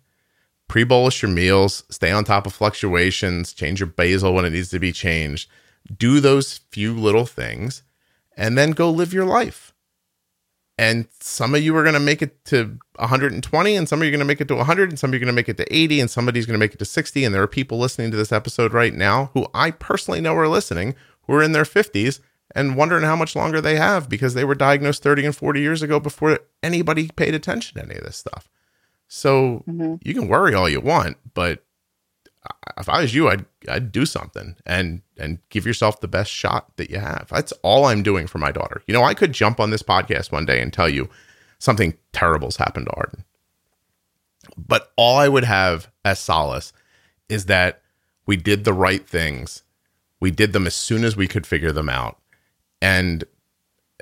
[0.71, 4.69] pre bolus your meals, stay on top of fluctuations, change your basal when it needs
[4.71, 5.51] to be changed.
[5.99, 7.83] Do those few little things
[8.37, 9.75] and then go live your life.
[10.79, 14.11] And some of you are going to make it to 120, and some of you
[14.11, 15.49] are going to make it to 100, and some of you are going to make
[15.49, 17.25] it to 80, and somebody's going to make it to 60.
[17.25, 20.49] And there are people listening to this episode right now who I personally know are
[20.49, 22.21] listening who are in their 50s
[22.55, 25.83] and wondering how much longer they have because they were diagnosed 30 and 40 years
[25.83, 28.49] ago before anybody paid attention to any of this stuff.
[29.13, 29.99] So Mhm.
[30.05, 31.65] you can worry all you want, but
[32.79, 36.77] if I was you, I'd I'd do something and and give yourself the best shot
[36.77, 37.27] that you have.
[37.29, 38.83] That's all I'm doing for my daughter.
[38.87, 41.11] You know, I could jump on this podcast one day and tell you
[41.59, 43.25] something terrible's happened to Arden.
[44.57, 46.73] But all I would have as solace
[47.29, 47.83] is that
[48.27, 49.65] we did the right things.
[50.21, 52.17] We did them as soon as we could figure them out.
[52.81, 53.25] And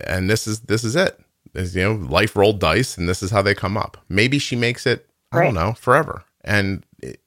[0.07, 1.19] and this is this is it.
[1.59, 3.97] Is you know, life rolled dice and this is how they come up.
[4.09, 6.25] Maybe she makes it, I don't know, forever.
[6.45, 7.21] And it-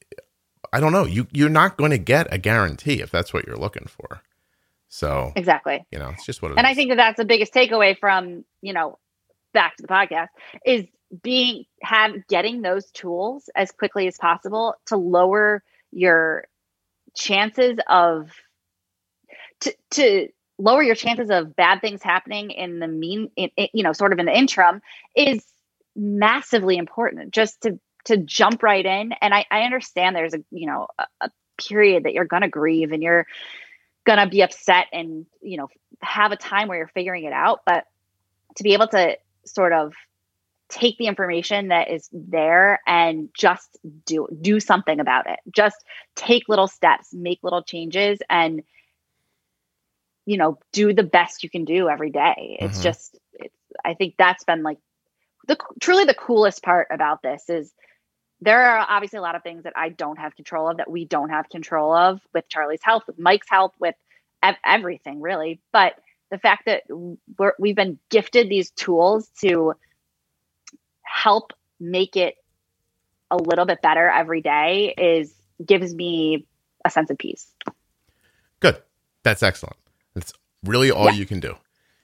[0.74, 1.04] I don't know.
[1.06, 4.22] You you're not going to get a guarantee if that's what you're looking for.
[4.88, 5.86] So, Exactly.
[5.92, 8.46] you know, it's just what it And I think that that's the biggest takeaway from,
[8.62, 8.98] you know,
[9.54, 10.28] back to the podcast
[10.66, 10.86] is
[11.22, 15.62] being have getting those tools as quickly as possible to lower
[15.92, 16.46] your
[17.16, 18.32] chances of
[19.62, 20.30] to to
[20.62, 24.14] lower your chances of bad things happening in the mean in, in- you know sort
[24.14, 24.82] of in the interim
[25.16, 25.44] is
[25.96, 29.14] massively important just to to jump right in.
[29.22, 32.92] And i i understand there's a you know a, a period that you're gonna grieve
[32.92, 33.26] and you're
[34.06, 35.68] gonna be upset and you know
[36.02, 37.62] have a time where you're figuring it out.
[37.66, 37.86] But
[38.58, 39.94] to be able to sort of
[40.70, 45.40] take the information that is there and just do do something about it.
[45.52, 45.78] Just
[46.16, 48.64] take little steps make little changes and
[50.32, 52.84] you know do the best you can do every day it's Mhm.
[52.84, 54.78] just it's i think that's been like
[55.48, 57.74] the truly the coolest part about this is
[58.42, 61.06] there are obviously a lot of things that I don't have control of that we
[61.06, 63.94] don't have control of with Charlie's health, with Mike's health, with
[64.42, 65.62] ev- everything really.
[65.72, 65.94] But
[66.32, 69.74] the fact that we're, we've been gifted these tools to
[71.04, 72.36] help make it
[73.30, 75.32] a little bit better every day is
[75.64, 76.48] gives me
[76.84, 77.46] a sense of peace.
[78.60, 78.82] Good.
[79.22, 79.78] That's excellent.
[80.16, 80.34] That's
[80.64, 81.14] really all Yeah.
[81.14, 81.56] you can do.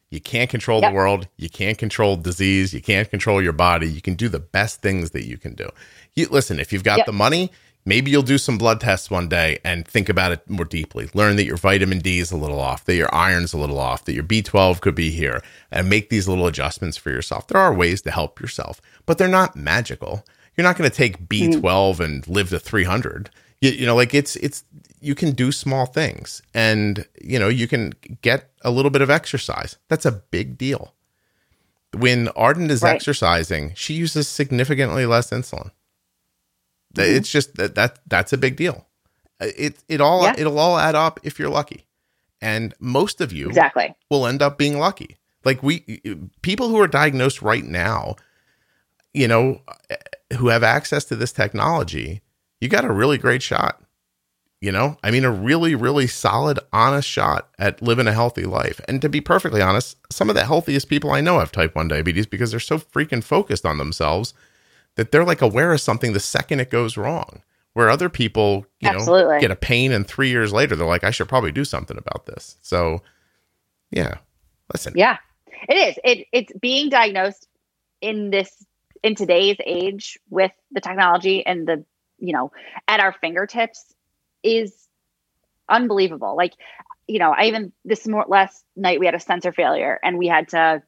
[0.10, 0.92] You can't control Yep.
[0.92, 1.28] the world.
[1.38, 2.74] You can't control disease.
[2.74, 3.90] You can't control your body.
[3.90, 5.70] You can do the best things that you can do.
[6.16, 7.06] You listen, if you've got Yep.
[7.08, 7.52] the money,
[7.86, 11.10] maybe you'll do some blood tests one day and think about it more deeply.
[11.14, 14.06] Learn that your vitamin D is a little off, that your iron's a little off,
[14.06, 17.48] that your B12 could be here, and make these little adjustments for yourself.
[17.48, 20.26] There are ways to help yourself, but they're not magical.
[20.56, 21.62] You're not going to take mm.
[21.62, 23.30] B12 and live to 300.
[23.62, 24.64] You, you know, like it's it's
[25.08, 29.10] you can do small things, and you know you can get a little bit of
[29.10, 29.78] exercise.
[29.90, 30.94] That's a big deal.
[31.94, 32.96] When Arden is Right.
[32.96, 35.72] exercising, she uses significantly less insulin.
[36.94, 37.16] Mm-hmm.
[37.18, 38.86] It's just that that that's a big deal.
[39.42, 40.36] Uh, It it all Yeah.
[40.38, 41.88] it'll all add up if you're lucky,
[42.42, 43.96] and most of you Exactly.
[44.10, 45.18] will end up being lucky.
[45.46, 46.02] Like we
[46.42, 48.16] people who are diagnosed right now,
[49.14, 49.62] you know,
[50.38, 52.22] who have access to this technology,
[52.60, 53.82] you got a really great shot.
[54.60, 58.82] You know, I mean, a really, really solid, honest shot at living a healthy life.
[58.88, 61.88] And to be perfectly honest, some of the healthiest people I know have type 1
[61.88, 64.34] diabetes because they're so freaking focused on themselves
[64.96, 67.44] that they're like aware of something the second it goes wrong.
[67.74, 71.12] Where other people, you know, get a pain and three years later, they're like, I
[71.12, 72.58] should probably do something about this.
[72.64, 73.04] So,
[73.92, 74.16] yeah,
[74.74, 75.18] listen, Yeah,
[75.70, 76.00] it is.
[76.04, 77.48] It it's being diagnosed
[78.02, 78.66] in this
[79.04, 81.86] in today's age with the technology and the
[82.18, 82.52] you know
[82.88, 83.94] at our fingertips
[84.44, 84.88] is
[85.70, 86.36] unbelievable.
[86.36, 86.54] Like
[87.08, 90.28] you know, I even this more last night we had a sensor failure and we
[90.28, 90.84] had to.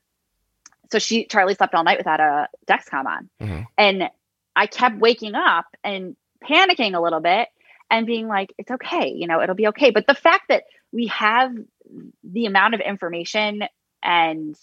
[0.91, 3.67] So she Charlie slept all night without a Dexcom on, Mhm.
[3.77, 4.09] and
[4.55, 7.47] I kept waking up and panicking a little bit
[7.91, 11.07] and being like, "It's okay, you know, it'll be okay." But the fact that we
[11.07, 11.53] have
[12.23, 13.63] the amount of information
[14.03, 14.55] and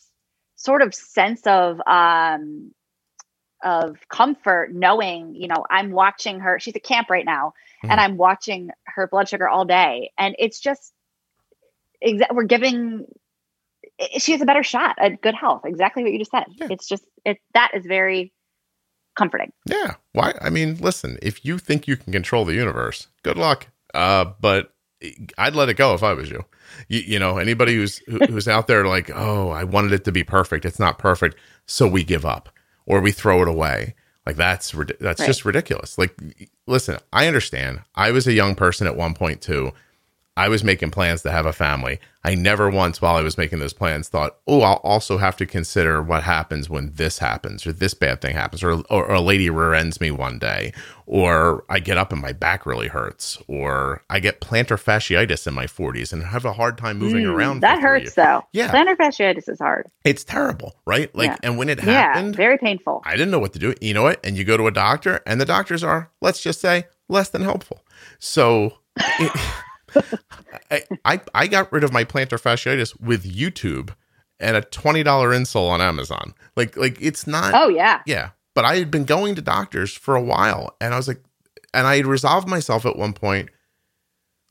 [0.57, 2.73] sort of sense of um
[3.63, 7.53] of comfort knowing you know i'm watching her she's at camp right now
[7.85, 7.91] Mhm.
[7.91, 10.93] and i'm watching her blood sugar all day and it's just
[12.05, 13.07] exa- we're giving
[14.19, 16.69] she has a better shot at good health exactly what you just said Yeah.
[16.71, 18.33] it's just it that is very
[19.17, 19.95] comforting Yeah.
[20.13, 20.35] Why?
[20.43, 23.67] I mean, listen, if you think you can control the universe, good luck.
[23.95, 24.75] Uh, but
[25.39, 26.45] I'd let it go if I was you.
[26.89, 30.13] You, you know, anybody who's who, who's out there like, oh, I wanted it to
[30.13, 30.67] be perfect.
[30.67, 32.51] It's not perfect, so we give up
[32.87, 33.95] or we throw it away.
[34.25, 35.27] Like that's that's Right.
[35.27, 35.99] just ridiculous.
[35.99, 36.17] Like,
[36.67, 37.81] listen, I understand.
[37.95, 39.73] I was a young person at one point too.
[40.39, 41.99] I was making plans to have a family.
[42.23, 45.47] I never once, while I was making those plans, thought, "Oh, I'll also have to
[45.47, 49.21] consider what happens when this happens, or this bad thing happens, or, or, or a
[49.21, 50.73] lady rear ends me one day,
[51.07, 55.55] or I get up and my back really hurts, or I get plantar fasciitis in
[55.55, 58.69] my 40s and have a hard time moving Mm, around." that hurts though Yeah.
[58.71, 61.15] plantar fasciitis is hard It's terrible, right?
[61.15, 61.39] Like, Yeah.
[61.43, 63.75] and when it happened, yeah very painful I didn't know what to do.
[63.81, 64.21] You know what?
[64.25, 67.43] And you go to a doctor, and the doctors are, let's just say, less than
[67.43, 67.81] helpful.
[68.19, 69.33] So it,
[70.71, 73.91] I, I I got rid of my plantar fasciitis with YouTube
[74.41, 76.35] and a twenty dollar insole on Amazon.
[76.57, 77.53] Like like it's not.
[77.55, 80.97] oh yeah Yeah, but I had been going to doctors for a while, and I
[80.97, 81.23] was like,
[81.73, 83.51] and I had resolved myself at one point.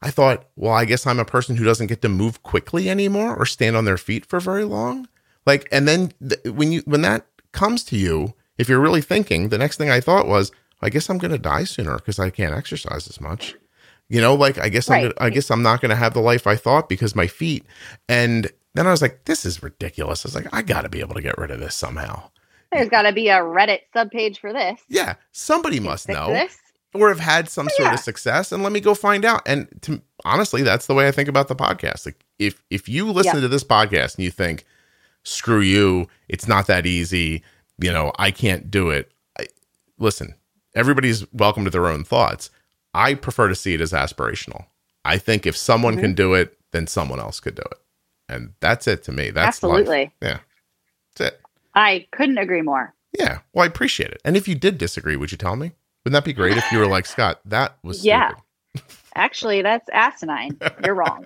[0.02, 3.36] I thought, well, I guess I'm a person who doesn't get to move quickly anymore
[3.36, 5.08] or stand on their feet for very long.
[5.48, 9.50] Like, and then th- when you when that comes to you, if you're really thinking,
[9.50, 10.52] the next thing I thought was,
[10.82, 13.56] I guess I'm going to die sooner because I can't exercise as much.
[14.10, 16.22] You know, like I guess I'm gonna, I guess I'm not going to have the
[16.22, 17.66] life I thought because my feet.
[18.08, 20.26] And then I was like, this is ridiculous.
[20.26, 22.30] I was like, I got to be able to get rid of this somehow.
[22.72, 26.58] there's got to be a reddit subpage for this Yeah, somebody must know this
[26.94, 27.94] or have had some oh, sort Yeah.
[27.96, 29.42] of success and let me go find out.
[29.48, 32.06] And to, honestly, that's the way I think about the podcast.
[32.06, 33.42] Like if if you listen Yeah.
[33.42, 34.66] to this podcast and you think,
[35.24, 37.42] screw you, it's not that easy,
[37.80, 39.12] you know, I can't do it.
[39.40, 39.48] I,
[39.98, 40.36] listen,
[40.76, 42.50] everybody's welcome to their own thoughts.
[42.96, 44.66] I prefer to see it as aspirational.
[45.04, 46.02] I think if someone Mhm.
[46.02, 47.78] can do it, then someone else could do it.
[48.28, 49.30] And that's it to me.
[49.30, 49.72] That's life.
[49.72, 50.40] absolutely Yeah.
[51.16, 51.42] That's it.
[51.76, 53.40] i couldn't agree more Yeah.
[53.54, 54.22] Well, I appreciate it.
[54.26, 55.74] And if you did disagree, would you tell me?
[56.04, 58.32] Wouldn't that be great if you were like, Scott, that was Yeah.
[59.16, 60.58] Actually, that's asinine.
[60.84, 61.26] You're wrong.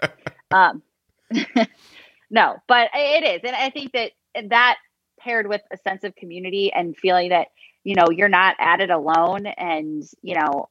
[0.52, 0.84] Um,
[2.30, 4.12] no, but it is, and I think that
[4.50, 4.78] that
[5.20, 7.48] paired with a sense of community and feeling that
[7.84, 10.70] you know you're not at it alone, and you know,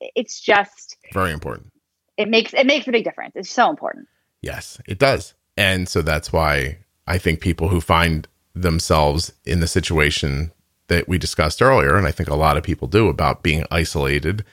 [0.00, 1.72] it's just Very important.
[2.16, 3.32] it makes it makes a big difference.
[3.36, 4.08] It's so important.
[4.42, 5.34] Yes, it does.
[5.56, 10.52] And so that's why I think people who find themselves in the situation
[10.88, 14.44] that we discussed earlier, and I think a lot of people do about being isolated,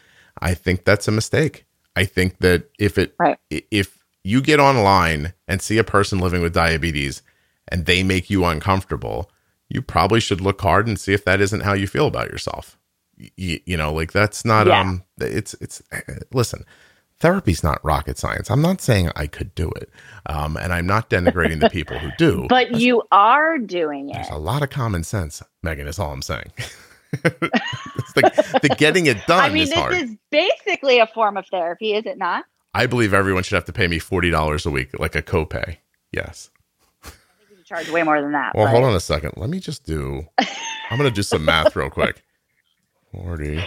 [0.42, 1.66] I think that's a mistake.
[1.96, 3.38] I think that if it Right.
[3.50, 7.22] if you get online and see a person living with diabetes
[7.68, 9.30] and they make you uncomfortable,
[9.70, 12.78] you probably should look hard and see if that isn't how you feel about yourself.
[13.38, 14.82] Y- you know, like that's not Yeah.
[14.82, 15.82] um it's it's
[16.34, 16.66] listen,
[17.20, 18.50] therapy's not rocket science.
[18.52, 19.90] I'm not saying I could do it.
[20.26, 22.46] Um and I'm not denigrating the people who do.
[22.50, 24.14] But you are doing it.
[24.14, 26.52] There's a lot of common sense, Megan, is all I'm saying.
[27.14, 29.94] it's the, the getting it done I mean, is this hard.
[29.94, 32.46] is basically a form of therapy, is it not?
[32.74, 35.78] I believe everyone should have to pay me forty dollars a week, like a copay.
[36.12, 36.50] Yes.
[37.06, 37.12] You
[37.56, 38.56] can charge way more than that.
[38.56, 39.34] Well, but- hold on a second.
[39.38, 40.28] Let me just do.
[40.40, 42.23] I'm going to do some math real quick.
[43.14, 43.60] 40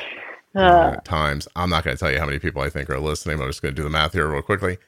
[0.55, 1.47] Uh, uh, times.
[1.57, 3.41] I'm not going to tell you how many people I think are listening.
[3.41, 4.79] I'm just going to do the math here real quickly.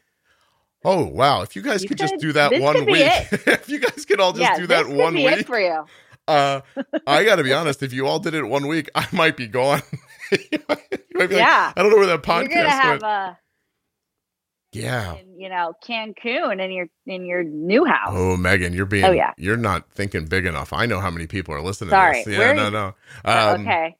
[0.85, 1.43] Oh wow!
[1.43, 3.03] If you guys You could just do that one week,
[3.33, 5.85] if you guys could all just yeah, do that one week, for you.
[6.29, 6.61] uh,
[7.07, 7.83] I got to be honest.
[7.83, 9.83] If you all did it one week, I might be gone.
[10.53, 11.73] You might be like, Yeah.
[11.75, 13.03] I don't know where that You're podcast gonna have went.
[13.03, 13.39] a,
[14.73, 15.15] yeah.
[15.17, 18.11] in, you know, Cancun in your in your new house.
[18.13, 19.05] Oh, Megan, you're being.
[19.05, 19.33] Oh, yeah.
[19.39, 20.73] You're not thinking big enough.
[20.73, 21.91] I know how many people are listening.
[21.91, 22.39] Sorry, To this.
[22.39, 22.45] Yeah.
[22.47, 22.69] where No.
[22.71, 22.95] No.
[23.25, 23.97] Oh, Um, okay.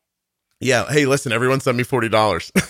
[0.61, 0.87] Yeah.
[0.91, 2.51] Hey, listen, everyone, send me forty dollars.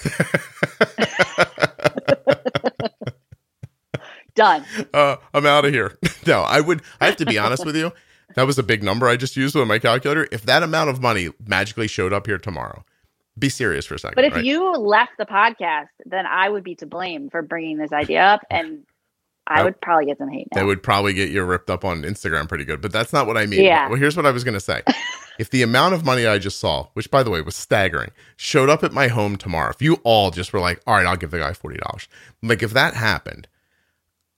[4.35, 4.65] Done.
[4.95, 5.99] uh, I'm out of here.
[6.27, 6.83] no, I would.
[7.01, 7.91] I have to be honest with you.
[8.37, 10.29] That was a big number I just used with my calculator.
[10.31, 12.85] If that amount of money magically showed up here tomorrow,
[13.37, 14.15] be serious for a second.
[14.15, 14.45] But if right?
[14.45, 18.43] you left the podcast, then I would be to blame for bringing this idea up,
[18.49, 18.85] and
[19.51, 20.61] I That- would probably get some hate now.
[20.61, 22.81] that would probably get you ripped up on Instagram pretty good.
[22.81, 23.65] But that's not what I mean.
[23.65, 23.89] Yeah.
[23.89, 24.83] Well, here's what I was going to say.
[25.39, 28.69] if the amount of money I just saw, which by the way was staggering, showed
[28.69, 31.31] up at my home tomorrow, if you all just were like, all right, I'll give
[31.31, 32.09] the guy $40,
[32.43, 33.49] like if that happened,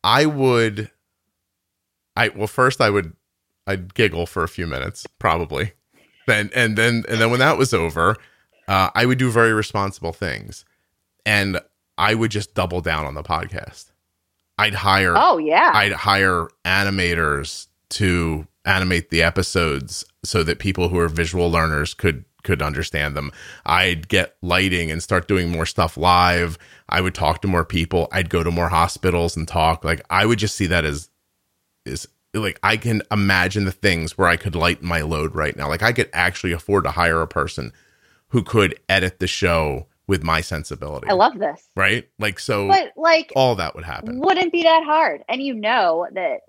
[0.05, 0.91] I would,
[2.17, 3.15] I, well, first I would,
[3.67, 5.73] I'd giggle for a few minutes, probably.
[6.27, 8.17] Then, and then, and then when that was over,
[8.69, 10.65] uh, I would do very responsible things
[11.27, 11.61] and
[11.99, 13.90] I would just double down on the podcast.
[14.61, 15.73] I'd hire oh yeah.
[15.75, 22.25] I'd hire animators to animate the episodes so that people who are visual learners could
[22.43, 23.33] could understand them.
[23.67, 26.59] I'd get lighting and start doing more stuff live.
[26.89, 28.09] I would talk to more people.
[28.13, 29.85] I'd go to more hospitals and talk.
[29.85, 31.11] Like I would just see that as
[31.87, 35.69] is like I can imagine the things where I could lighten my load right now.
[35.69, 37.73] Like I could actually afford to hire a person
[38.29, 41.07] who could edit the show with my sensibility.
[41.09, 41.63] I love this.
[41.77, 42.09] right?
[42.19, 44.19] Like so But like, all that would happen.
[44.21, 45.23] wouldn't be that hard.
[45.29, 46.41] And you know that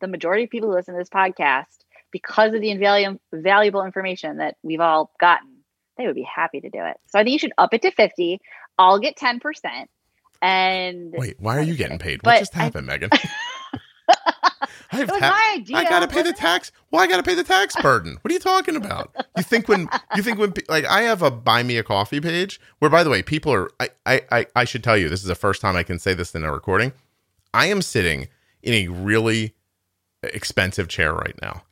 [0.00, 1.66] the majority of people who listen to this podcast,
[2.10, 5.50] because of the invaluable valuable information that we've all gotten,
[5.98, 6.96] they would be happy to do it.
[7.08, 8.40] So I think you should up it to 50.
[8.78, 9.40] I'll get 10%.
[10.40, 12.20] And Wait, why are you getting paid?
[12.24, 13.10] What just I- happened, Megan?
[14.94, 15.76] I have it was ta- my idea.
[15.76, 16.72] I gotta pay the tax.
[16.90, 18.18] Well, I gotta pay the tax burden.
[18.20, 19.14] What are you talking about?
[19.36, 22.60] You think when you think when like I have a buy me a coffee page
[22.78, 23.70] where, by the way, people are.
[23.80, 26.34] I I I, should tell you this is the first time I can say this
[26.34, 26.92] in a recording.
[27.52, 28.28] I am sitting
[28.62, 29.54] in a really
[30.22, 31.62] expensive chair right now.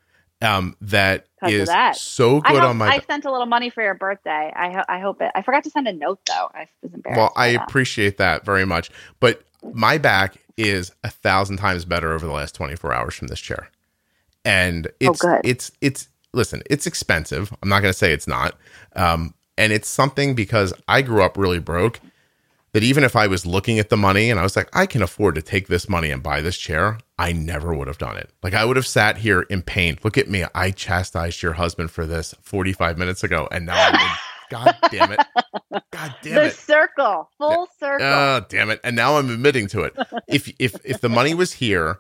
[0.41, 1.97] Um, that is that.
[1.97, 2.89] so good hope, on my.
[2.89, 4.53] I sent a little money for your birthday.
[4.55, 5.31] I, ho- I hope it.
[5.37, 6.51] I forgot to send a note though.
[6.53, 7.19] I was embarrassed.
[7.19, 7.63] Well, I that.
[7.63, 8.91] appreciate that very much,
[9.21, 13.41] but my back is a thousand times better over the last 24 hours from this
[13.41, 13.69] chair.
[14.45, 17.53] And it's Oh, it's it's listen, it's expensive.
[17.63, 18.57] I'm not going to say it's not.
[18.97, 22.01] Um and it's something because I grew up really broke
[22.73, 25.03] that even if I was looking at the money and I was like I can
[25.03, 28.31] afford to take this money and buy this chair, I never would have done it.
[28.43, 29.99] Like I would have sat here in pain.
[30.03, 30.45] Look at me.
[30.55, 34.17] I chastised your husband for this 45 minutes ago and now I'm
[34.53, 35.21] God damn it.
[35.91, 36.51] God damn the it.
[36.51, 38.07] The circle, full circle.
[38.07, 38.81] Oh, damn it.
[38.85, 39.97] And now I'm admitting to it.
[40.29, 41.99] If if if the money was here,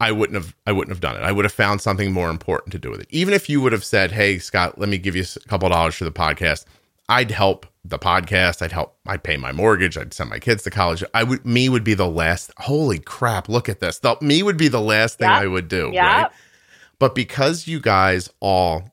[0.00, 1.22] I wouldn't have I wouldn't have done it.
[1.22, 3.06] I would have found something more important to do with it.
[3.10, 5.72] Even if you would have said, "Hey, Scott, let me give you a couple of
[5.72, 6.64] dollars for the podcast."
[7.08, 8.62] I'd help the podcast.
[8.62, 9.98] I'd help I'd pay my mortgage.
[9.98, 11.02] I'd send my kids to college.
[11.12, 12.52] I would me would be the last.
[12.58, 13.98] Holy crap, look at this.
[13.98, 15.42] The, me would be the last thing Yep.
[15.42, 16.04] I would do, Yep.
[16.04, 16.30] right?
[17.00, 18.92] But because you guys all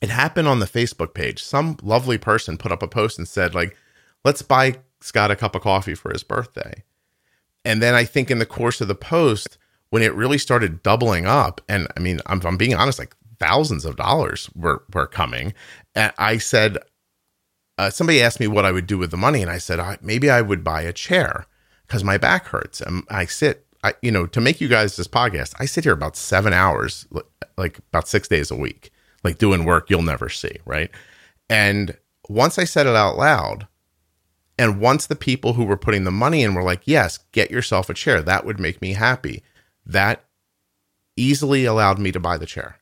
[0.00, 1.42] it happened on the Facebook page.
[1.42, 3.76] Some lovely person put up a post and said, like,
[4.24, 6.84] let's buy Scott a cup of coffee for his birthday.
[7.64, 9.58] And then I think in the course of the post,
[9.90, 13.84] when it really started doubling up, and I mean, I'm, I'm being honest, like thousands
[13.84, 15.52] of dollars were, were coming.
[15.94, 16.78] And I said,
[17.76, 19.42] uh, somebody asked me what I would do with the money.
[19.42, 21.46] And I said, I, maybe I would buy a chair
[21.86, 22.80] because my back hurts.
[22.80, 25.92] And I sit, I, you know, to make you guys this podcast, I sit here
[25.92, 27.06] about seven hours,
[27.56, 30.56] like about six days a week, like doing work you'll never see.
[30.64, 30.90] Right.
[31.48, 31.96] And
[32.28, 33.66] once I said it out loud,
[34.58, 37.88] and once the people who were putting the money in were like, yes, get yourself
[37.88, 39.42] a chair, that would make me happy.
[39.86, 40.24] That
[41.16, 42.76] easily allowed me to buy the chair.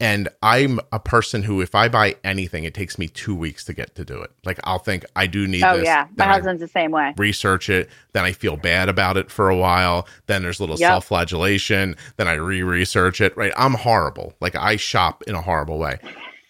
[0.00, 3.72] And I'm a person who, if I buy anything, it takes me two weeks to
[3.72, 4.32] get to do it.
[4.44, 5.84] Like I'll think I do need oh this.
[5.86, 7.14] yeah, my then I husband's the same way.
[7.16, 7.88] research it.
[8.12, 10.08] Then I feel bad about it for a while.
[10.26, 10.88] Then there's a little Yep.
[10.88, 11.94] self flagellation.
[12.16, 13.36] Then I re research it.
[13.36, 13.52] Right.
[13.56, 14.34] I'm horrible.
[14.40, 15.98] Like I shop in a horrible way.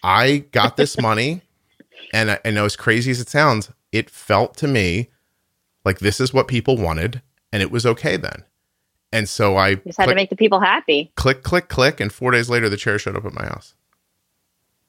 [0.02, 1.42] I got this money,
[2.14, 5.10] and I, I know as crazy as it sounds, it felt to me
[5.84, 7.20] like this is what people wanted,
[7.52, 8.44] and it was okay then.
[9.12, 11.12] And so I Just had to make the people happy.
[11.16, 13.74] click, click, click, and four days later, the chair showed up at my house,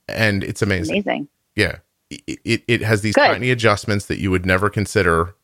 [0.08, 0.96] and it's amazing.
[0.96, 1.28] Amazing.
[1.56, 1.78] Yeah,
[2.10, 3.28] it, it it has these Good.
[3.28, 5.36] tiny adjustments that you would never consider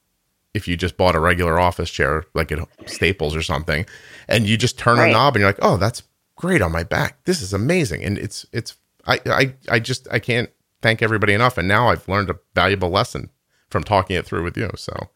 [0.53, 3.85] if you just bought a regular office chair, like at Staples or something,
[4.27, 6.03] and you just turn a knob and you're like, oh, that's
[6.35, 7.23] great on my back.
[7.26, 8.76] This is amazing, and it's it's
[9.06, 10.49] I I I just I can't
[10.81, 11.57] thank everybody enough.
[11.57, 13.30] And now I've learned a valuable lesson
[13.69, 14.69] from talking it through with you.
[14.76, 15.10] So,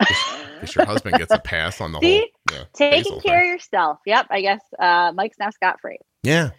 [0.00, 2.18] guess your husband gets a pass on the See?
[2.18, 2.28] whole
[2.58, 3.50] yeah, Taking care thing.
[3.50, 3.98] of yourself.
[4.06, 4.26] Yep.
[4.30, 5.98] I guess uh, Mike's now scot free.
[6.22, 6.50] Yeah.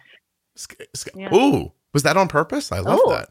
[0.56, 1.34] Sk- sk- Yeah.
[1.34, 2.72] Ooh, was that on purpose?
[2.72, 3.10] I love Ooh.
[3.10, 3.30] that.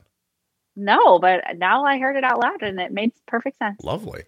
[0.76, 3.82] No, but now I heard it out loud and it made perfect sense.
[3.84, 4.24] Lovely.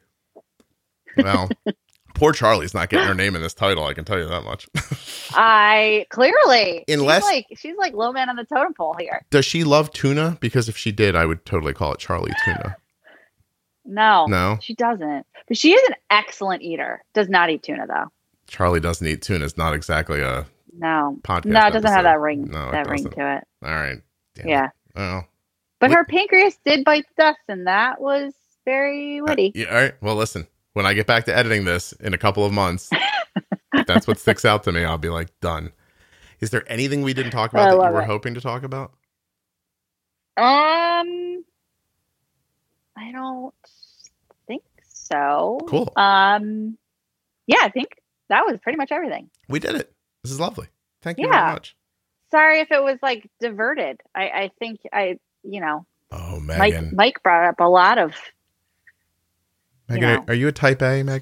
[1.18, 1.49] Well,
[2.15, 3.85] poor Charlie's not getting her name in this title.
[3.85, 4.68] I can tell you that much.
[5.31, 9.26] I clearly Unless- she's like she's like low man on the totem pole here.
[9.30, 10.38] Does she love tuna?
[10.39, 12.76] Because if she did, I would totally call it Charlie Tuna.
[13.90, 15.26] No, No, she doesn't.
[15.48, 17.03] But she is an excellent eater.
[17.14, 18.11] Does not eat tuna though.
[18.48, 19.45] Charlie doesn't eat tuna.
[19.45, 20.45] It's not exactly a
[20.78, 21.45] No, podcast.
[21.45, 22.45] no, it doesn't have that ring.
[22.52, 23.44] No, that ring to it.
[23.64, 23.98] All right.
[24.36, 24.49] Damn it.
[24.49, 25.28] Yeah, Well,
[25.80, 28.34] but We- her pancreas did bite the dust, and that was
[28.66, 29.52] very uh, witty.
[29.56, 29.94] yeah, all right.
[30.02, 30.48] Well, listen.
[30.74, 32.90] When I get back to editing this in a couple of months,
[33.88, 34.84] that's what sticks out to me.
[34.86, 35.72] I'll be like, done.
[36.40, 38.06] Is there anything we didn't talk I about that you were it.
[38.06, 38.91] hoping to talk about?
[40.38, 41.44] Um,
[42.98, 43.53] I don't
[45.11, 45.60] so.
[45.68, 45.91] Cool.
[45.95, 46.77] Um,
[47.48, 47.90] yeah, I think
[48.30, 49.30] that was pretty much everything.
[49.48, 49.91] We did it.
[50.23, 50.68] This is lovely.
[51.02, 51.41] Thank you Yeah.
[51.41, 51.76] very much.
[52.31, 54.02] Sorry if it was like diverted.
[54.14, 56.91] I, I think I, you know, Oh, Mike Megan.
[56.95, 58.14] Mike brought up a lot of
[59.88, 61.19] Megan, you are- know, are you a type A, Megan?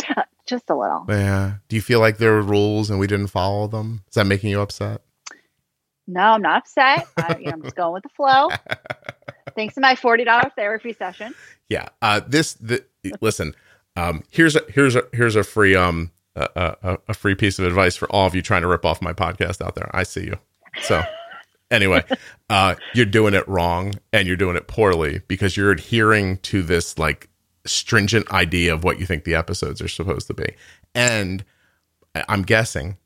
[0.00, 0.26] stuff.
[0.46, 1.04] Just a little.
[1.08, 1.54] Yeah.
[1.68, 4.02] Do you feel like there were rules and we didn't follow them?
[4.08, 5.02] Is that making you upset?
[6.08, 7.06] No, I'm not upset.
[7.16, 8.48] I, you know, I'm just going with the flow.
[9.60, 11.34] Thanks to my forty dollar therapy session.
[11.68, 11.88] Yeah.
[12.00, 12.54] Uh, this.
[12.54, 12.82] The,
[13.20, 13.54] listen.
[13.94, 17.66] Um, here's a here's a here's a free um a, a, a free piece of
[17.66, 19.90] advice for all of you trying to rip off my podcast out there.
[19.92, 20.38] I see you.
[20.80, 21.02] So
[21.70, 22.02] anyway,
[22.48, 26.98] uh, you're doing it wrong and you're doing it poorly because you're adhering to this
[26.98, 27.28] like
[27.66, 30.54] stringent idea of what you think the episodes are supposed to be.
[30.94, 31.44] And
[32.28, 32.96] I'm guessing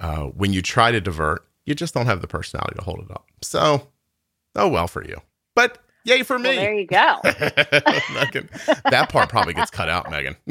[0.00, 3.10] uh, when you try to divert, you just don't have the personality to hold it
[3.10, 3.26] up.
[3.42, 3.88] So,
[4.56, 5.20] oh well for you.
[5.54, 6.56] But yay for Well, me.
[6.56, 7.16] there you go.
[8.14, 8.48] Megan,
[8.90, 10.36] that part probably gets cut out, Megan.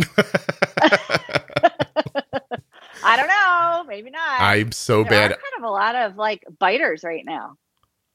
[3.05, 3.83] I don't know.
[3.87, 4.41] Maybe not.
[4.41, 5.31] I'm so there bad.
[5.31, 7.57] kind of a lot of like biters right now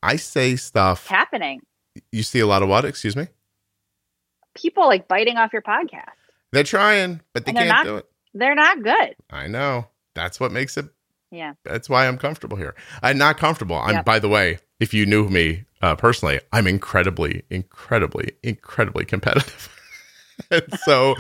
[0.03, 1.07] I say stuff.
[1.07, 1.61] happening.
[2.13, 2.85] You see a lot of what?
[2.85, 3.27] Excuse me.
[4.55, 6.05] People like biting off your podcast.
[6.53, 8.07] They're trying, but they can't not- do it.
[8.35, 9.15] They're not good.
[9.31, 9.89] I know.
[10.15, 10.87] That's what makes it.
[11.31, 11.55] Yeah.
[11.65, 12.75] That's why I'm comfortable here.
[13.03, 13.77] I'm not comfortable.
[13.77, 13.97] I'm.
[13.97, 14.05] Yep.
[14.05, 19.69] By the way, if you knew me uh, personally, I'm incredibly, incredibly, incredibly competitive.
[20.85, 21.15] so,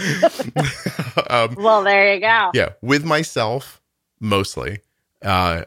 [1.30, 2.51] um, Well, there you go.
[2.55, 3.80] yeah with myself
[4.20, 4.78] mostly
[5.22, 5.62] uh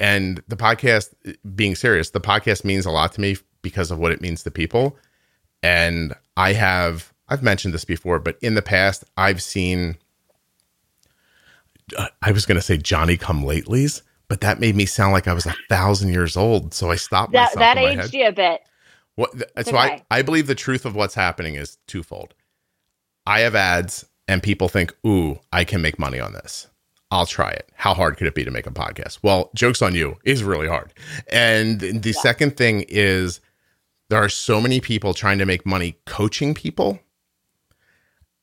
[0.00, 1.14] and the podcast
[1.54, 4.50] being serious the podcast means a lot to me because of what it means to
[4.50, 4.96] people
[5.62, 9.96] and i have i've mentioned this before but in the past i've seen
[11.96, 15.26] Uh, i was going to say johnny come latelys but that made me sound like
[15.28, 18.14] i was a thousand years old so i stopped That myself that aged head.
[18.14, 18.60] you a bit.
[19.14, 19.32] What?
[19.66, 20.02] so I, okay.
[20.10, 22.34] I believe the truth of what's happening is twofold.
[23.26, 26.68] I have ads, and people think, "Ooh, I can make money on this.
[27.10, 29.18] I'll try it." How hard could it be to make a podcast?
[29.22, 30.92] Well, jokes on you is really hard.
[31.32, 33.40] And the second thing is,
[34.08, 37.00] there are so many people trying to make money coaching people,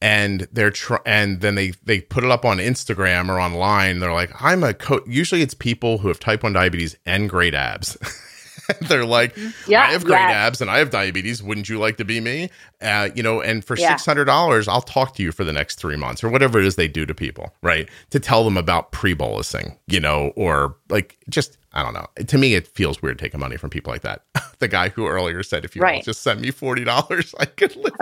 [0.06, 4.00] and they're tr- and then they they put it up on Instagram or online.
[4.00, 7.54] They're like, "I'm a coach." Usually, it's people who have type one diabetes and great
[7.56, 7.98] abs.
[8.82, 9.38] they're like,
[9.68, 9.82] Yeah.
[9.84, 10.34] I have great yes.
[10.34, 11.44] abs and I have diabetes.
[11.44, 12.50] Wouldn't you like to be me?
[12.82, 13.90] Uh, you know, and for Yeah.
[13.90, 16.66] six hundred dollars, I'll talk to you for the next three months or whatever it
[16.66, 17.88] is they do to people, right?
[18.12, 22.08] To tell them about pre-bolusing, you know, or like just I don't know.
[22.26, 24.24] To me, it feels weird taking money from people like that.
[24.60, 26.04] the guy who earlier said, "If you Right.
[26.04, 27.94] just send me forty dollars, I could live."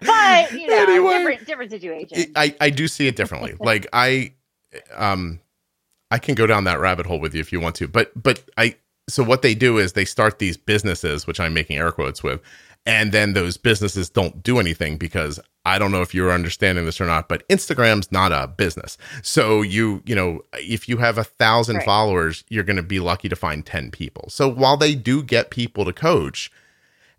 [0.00, 1.18] But you know, Anyway.
[1.18, 2.32] different different situation.
[2.36, 3.54] I I do see it differently.
[3.62, 4.32] like I,
[4.96, 5.40] um,
[6.10, 8.42] I can go down that rabbit hole with you if you want to, but but
[8.56, 8.76] I
[9.08, 12.40] so what they do is they start these businesses, which I'm making air quotes with,
[12.86, 17.00] and then those businesses don't do anything because I don't know if you're understanding this
[17.00, 18.98] or not, but Instagram's not a business.
[19.22, 21.84] So you you know if you have a thousand Right.
[21.84, 24.28] followers, you're going to be lucky to find ten people.
[24.30, 26.50] So while they do get people to coach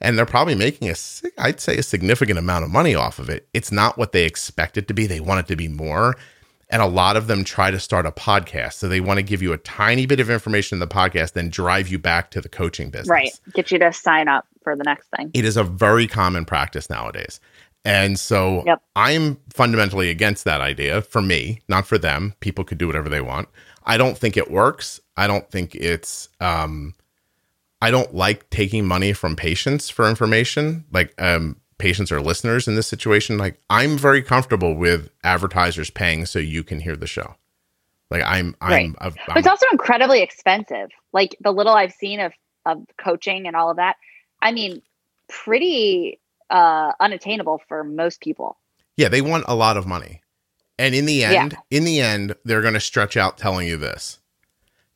[0.04, 0.96] and they're probably making a
[1.40, 3.48] I'd say a significant amount of money off of it.
[3.54, 5.08] It's not what they expect it to be.
[5.08, 6.16] They want it to be more.
[6.70, 8.74] And a lot of them try to start a podcast.
[8.74, 11.50] So they want to give you a tiny bit of information in the podcast, then
[11.50, 13.10] drive you back to the coaching business.
[13.10, 13.32] right.
[13.54, 15.30] Get you to sign up for the next thing.
[15.34, 17.40] It is a very common practice nowadays.
[17.86, 18.82] And so Yep.
[18.96, 22.34] I'm fundamentally against that idea for me, not for them.
[22.40, 23.50] People could do whatever they want.
[23.86, 25.00] I don't think it works.
[25.16, 26.96] I don't think it's um
[27.84, 30.86] I don't like taking money from patients for information.
[30.92, 33.38] Like um patients or listeners in this situation.
[33.38, 37.36] Like I'm very comfortable with advertisers paying so you can hear the show.
[38.10, 38.96] Like I'm I'm, Right.
[39.02, 40.92] I'm, But it's also incredibly expensive.
[41.12, 42.32] Like the little I've seen of
[42.66, 43.98] of coaching and all of that,
[44.42, 44.82] I mean,
[45.28, 48.58] pretty uh, unattainable for most people.
[48.96, 50.22] Yeah, they want a lot of money.
[50.80, 51.78] And in the end, yeah.
[51.78, 54.20] in the end, they're going to stretch out telling you this.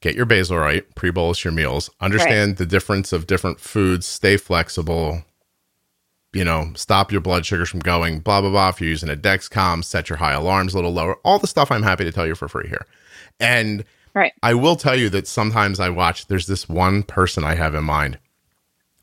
[0.02, 2.58] Get your basal right, pre-bolus your meals, understand right.
[2.60, 5.24] the difference of different foods, stay flexible,
[6.34, 8.70] you know, stop your blood sugars from going, blah, blah, blah.
[8.70, 11.16] If you're using a Dexcom, set your high alarms a little lower.
[11.24, 12.86] All the stuff I'm happy to tell you for free here.
[13.40, 13.84] And
[14.14, 14.34] right.
[14.44, 17.84] I will tell you that sometimes I watch, there's this one person I have in
[17.84, 18.20] mind.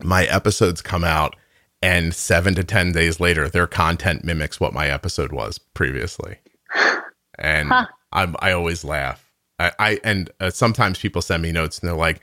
[0.00, 1.34] My episodes come out
[1.82, 6.38] and seven to 10 days later, their content mimics what my episode was previously.
[7.36, 7.86] And huh.
[8.12, 9.23] i I always laugh.
[9.59, 12.20] I, I and uh, sometimes people send me notes and they're like,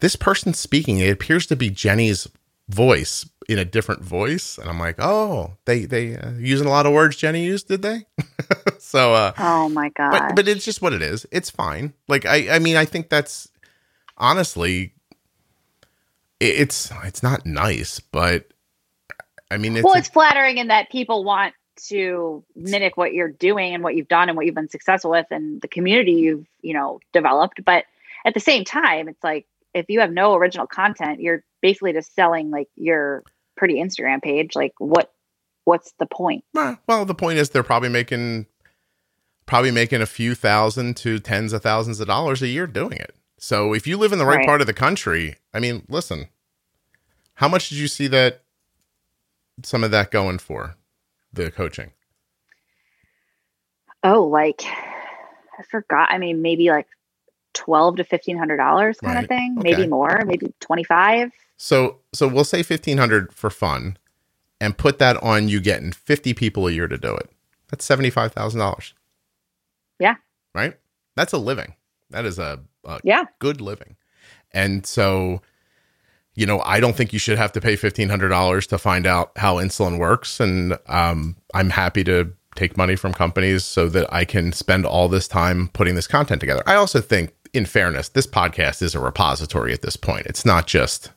[0.00, 2.28] this person speaking, it appears to be Jenny's
[2.68, 4.56] voice in a different voice.
[4.58, 7.82] And i'm like oh they they uh, using a lot of words jenny used did
[7.82, 8.06] they?
[8.78, 11.26] So uh oh my god but, but it's just what it is.
[11.32, 11.94] It's fine.
[12.08, 13.48] Like i i mean i think that's
[14.16, 14.94] honestly
[16.40, 18.46] it's it's not nice but
[19.50, 21.54] I mean, it's well, it's flattering in that people want
[21.88, 25.26] to mimic what you're doing and what you've done and what you've been successful with
[25.30, 27.64] and the community you've you know developed.
[27.64, 27.84] But
[28.24, 32.14] at the same time, it's like if you have no original content, you're basically just
[32.14, 33.22] selling like your
[33.56, 34.54] pretty Instagram page.
[34.54, 35.10] Like what?
[35.64, 36.44] What's the point?
[36.86, 38.46] Well, the point is they're probably making
[39.46, 43.14] probably making a few thousand to tens of thousands of dollars a year doing it.
[43.38, 44.46] So if you live in the right, right.
[44.46, 46.28] part of the country, I mean, listen,
[47.34, 48.42] how much did you see that
[49.62, 50.76] some of that going for
[51.34, 51.92] the coaching?
[54.02, 56.10] Oh, like I forgot.
[56.10, 56.86] I mean, maybe like
[57.52, 59.24] twelve to fifteen hundred dollars kind right.
[59.24, 59.56] of thing.
[59.58, 59.70] Okay.
[59.70, 60.22] Maybe more.
[60.26, 61.32] Maybe twenty five.
[61.56, 63.96] So, so we'll say fifteen hundred for fun,
[64.60, 67.30] and put that on you getting fifty people a year to do it.
[67.70, 68.94] That's seventy five thousand dollars.
[69.98, 70.16] Yeah.
[70.54, 70.76] Right.
[71.16, 71.74] That's a living.
[72.10, 73.96] That is a, a yeah good living,
[74.52, 75.40] and so
[76.34, 79.06] you know, I don't think you should have to pay fifteen hundred dollars to find
[79.06, 84.12] out how insulin works, and um, I'm happy to take money from companies so that
[84.12, 86.62] I can spend all this time putting this content together.
[86.66, 90.26] I also think, in fairness, this podcast is a repository at this point.
[90.26, 91.10] It's not just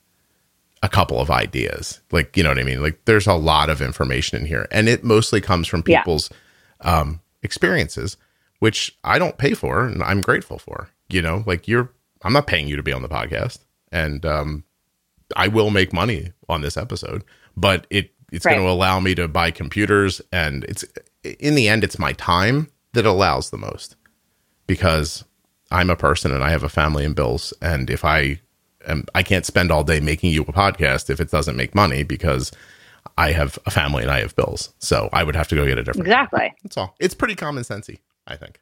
[0.84, 2.81] a couple of ideas, like you know what I mean.
[2.81, 6.30] Like there's a lot of information in here, and it mostly comes from people's
[6.84, 6.99] yeah.
[6.99, 8.18] um, experiences,
[8.60, 10.89] which I don't pay for, and I'm grateful for.
[11.10, 11.91] You know, like you're,
[12.22, 13.60] I'm not paying you to be on the podcast,
[13.91, 14.65] and um,
[15.35, 17.23] I will make money on this episode,
[17.55, 18.53] but it it's right.
[18.55, 20.83] going to allow me to buy computers and it's
[21.23, 23.95] in the end it's my time that allows the most
[24.65, 25.23] because
[25.71, 28.41] I'm a person and I have a family and bills and if I
[28.85, 32.03] am I can't spend all day making you a podcast if it doesn't make money
[32.03, 32.51] because
[33.17, 34.73] I have a family and I have bills.
[34.79, 36.07] So I would have to go get a different.
[36.07, 36.53] Exactly.
[36.63, 36.95] That's all.
[36.99, 38.59] It's pretty common sensey, I think.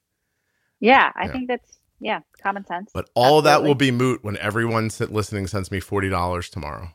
[0.79, 1.31] Yeah, I yeah.
[1.31, 2.91] think that's yeah, common sense.
[2.93, 6.89] But all that will be moot when everyone listening sends me forty dollars tomorrow.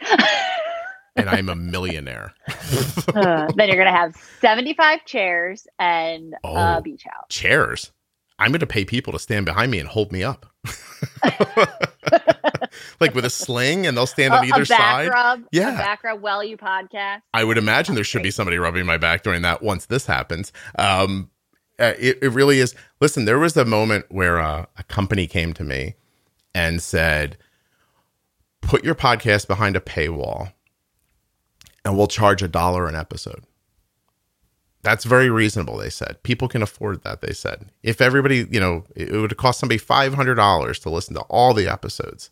[1.16, 2.34] and I'm a millionaire.
[3.14, 7.26] uh, then you're gonna have 75 chairs and oh, a beach house.
[7.28, 7.92] Chairs.
[8.38, 10.46] I'm gonna pay people to stand behind me and hold me up.
[13.00, 15.08] like with a sling and they'll stand on either side.
[15.08, 15.76] Rub, yeah.
[15.76, 17.22] back rub while you podcast.
[17.32, 20.52] I would imagine there should be somebody rubbing my back during that once this happens.
[20.78, 21.30] Um,
[21.78, 22.74] uh, it, it really is.
[23.00, 25.94] Listen, there was a moment where uh, a company came to me
[26.54, 27.36] and said,
[28.62, 30.52] put your podcast behind a paywall
[31.84, 33.44] and we'll charge a dollar an episode.
[34.82, 36.22] That's very reasonable, they said.
[36.22, 37.70] People can afford that, they said.
[37.82, 42.30] If everybody, you know, it would cost somebody $500 to listen to all the episodes.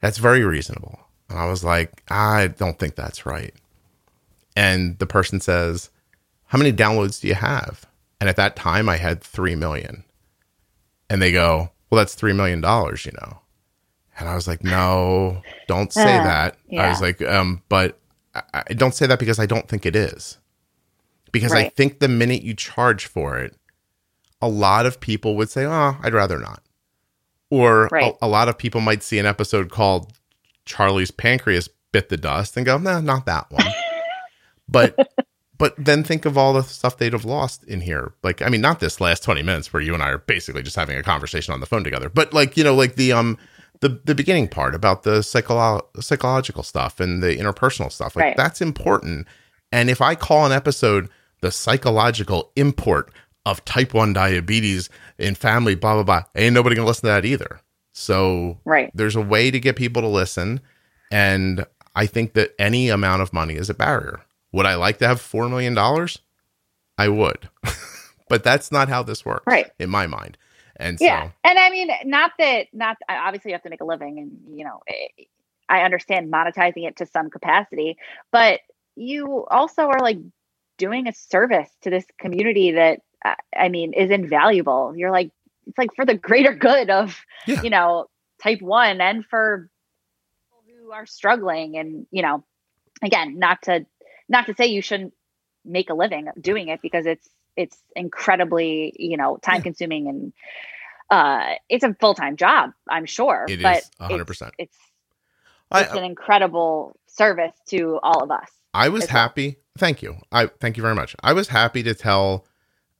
[0.00, 0.98] That's very reasonable.
[1.28, 3.54] And I was like, I don't think that's right.
[4.56, 5.90] And the person says,
[6.46, 7.86] How many downloads do you have?
[8.20, 10.04] And at that time, I had 3 million.
[11.08, 13.40] And they go, Well, that's $3 million, you know.
[14.18, 16.56] And I was like, No, don't say uh, that.
[16.68, 16.84] Yeah.
[16.84, 17.98] I was like, um, But
[18.34, 20.38] I, I, don't say that because I don't think it is.
[21.32, 21.66] Because right.
[21.66, 23.56] I think the minute you charge for it,
[24.42, 26.62] a lot of people would say, Oh, I'd rather not.
[27.48, 28.14] Or right.
[28.20, 30.12] a, a lot of people might see an episode called
[30.66, 33.66] Charlie's Pancreas Bit the Dust and go, Nah, not that one.
[34.68, 34.94] but
[35.60, 38.14] but then think of all the stuff they'd have lost in here.
[38.22, 40.74] Like, I mean, not this last 20 minutes where you and I are basically just
[40.74, 43.36] having a conversation on the phone together, but like, you know, like the, um,
[43.80, 48.36] the, the beginning part about the psycholo- psychological stuff and the interpersonal stuff, like right.
[48.38, 49.26] that's important.
[49.70, 51.10] And if I call an episode
[51.42, 53.12] the psychological import
[53.44, 54.88] of type 1 diabetes
[55.18, 57.60] in family, blah, blah, blah, ain't nobody gonna listen to that either.
[57.92, 58.90] So right.
[58.94, 60.62] there's a way to get people to listen.
[61.10, 64.20] And I think that any amount of money is a barrier.
[64.52, 65.76] Would I like to have $4 million?
[66.98, 67.48] I would.
[68.28, 69.44] but that's not how this works.
[69.46, 69.70] Right.
[69.78, 70.36] In my mind.
[70.76, 71.28] And yeah.
[71.28, 74.58] So, and I mean, not that, not obviously you have to make a living and,
[74.58, 75.24] you know, eh,
[75.68, 77.96] I understand monetizing it to some capacity,
[78.32, 78.60] but
[78.96, 80.18] you also are like
[80.78, 83.00] doing a service to this community that
[83.56, 84.94] I mean is invaluable.
[84.96, 85.30] You're like
[85.66, 87.62] it's like for the greater good of Yeah.
[87.62, 88.06] you know
[88.42, 89.68] type 1 and for
[90.66, 92.42] people who are struggling and you know
[93.02, 93.86] again not to
[94.30, 95.12] not to say you shouldn't
[95.64, 100.32] make a living doing it because it's it's incredibly you know time consuming and
[101.10, 104.52] uh it's a full-time job i'm sure It but is 100%.
[104.58, 104.76] it's
[105.70, 109.22] I, it's an incredible service to all of us I was as well.
[109.22, 109.56] happy.
[109.78, 110.16] Thank you.
[110.30, 111.16] I thank you very much.
[111.24, 112.46] I was happy to tell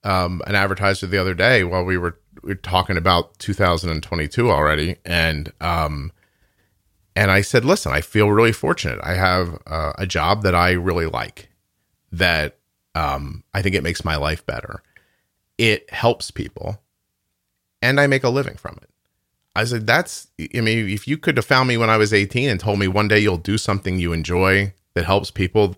[0.03, 4.97] um, an advertiser the other day while we were, we were talking about 2022 already,
[5.05, 6.11] and um,
[7.15, 8.99] and I said, listen, I feel really fortunate.
[9.03, 11.49] I have uh, a job that I really like.
[12.11, 12.57] That
[12.95, 14.81] um, I think it makes my life better.
[15.57, 16.81] It helps people,
[17.81, 18.89] and I make a living from it.
[19.55, 22.49] I said, that's, I mean, if you could have found me when I was 18
[22.49, 25.75] and told me one day you'll do something you enjoy that helps people,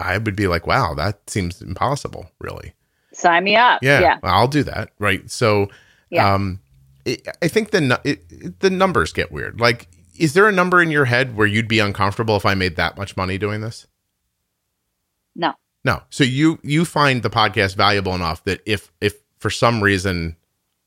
[0.00, 2.72] I would be like, wow, that seems impossible, really.
[3.12, 4.90] sign me up Yeah, yeah I'll do that.
[4.98, 5.30] Right.
[5.30, 5.68] So,
[6.08, 6.32] Yeah.
[6.34, 6.60] um,
[7.04, 9.60] it, I think the, it, the numbers get weird.
[9.60, 9.88] Like,
[10.22, 12.96] is there a number in your head where you'd be uncomfortable if I made that
[12.96, 13.86] much money doing this?
[15.36, 15.52] no
[15.84, 16.02] No.
[16.10, 20.36] So you you find the podcast valuable enough that if if for some reason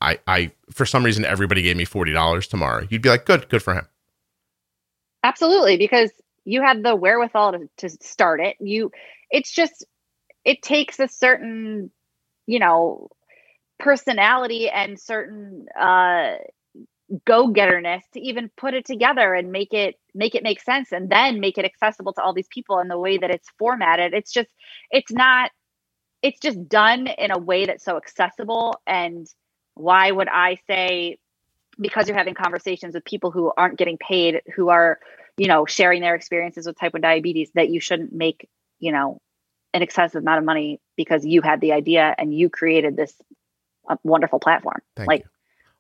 [0.02, 3.50] I I for some reason everybody gave me forty dollars tomorrow, you'd be like, good,
[3.50, 3.88] good for him.
[5.24, 6.12] absolutely because
[6.46, 8.92] you had the wherewithal to, to start it you
[9.32, 9.84] it's just
[10.46, 11.90] it takes a certain
[12.46, 13.10] you know
[13.80, 16.36] personality and certain uh
[17.26, 21.40] go-getterness to even put it together and make it make it make sense and then
[21.40, 24.14] make it accessible to all these people in the way that it's formatted.
[24.14, 24.50] It's just
[24.92, 25.52] it's not
[26.22, 28.82] it's just done in a way that's so accessible.
[28.88, 29.28] And
[29.76, 31.18] why would i say
[31.80, 35.00] because you're having conversations with people who aren't getting paid who are
[35.38, 38.50] you know sharing their experiences with type 1 diabetes that you shouldn't make
[38.80, 39.20] you know
[39.74, 43.14] an excessive amount of money because you had the idea and you created this
[43.90, 44.82] uh, wonderful platform.
[44.96, 45.30] Thank like you.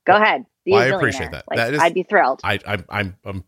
[0.05, 1.45] Go ahead Well, I appreciate that.
[1.49, 3.43] like, That is- i'd be thrilled I, I I'm I'm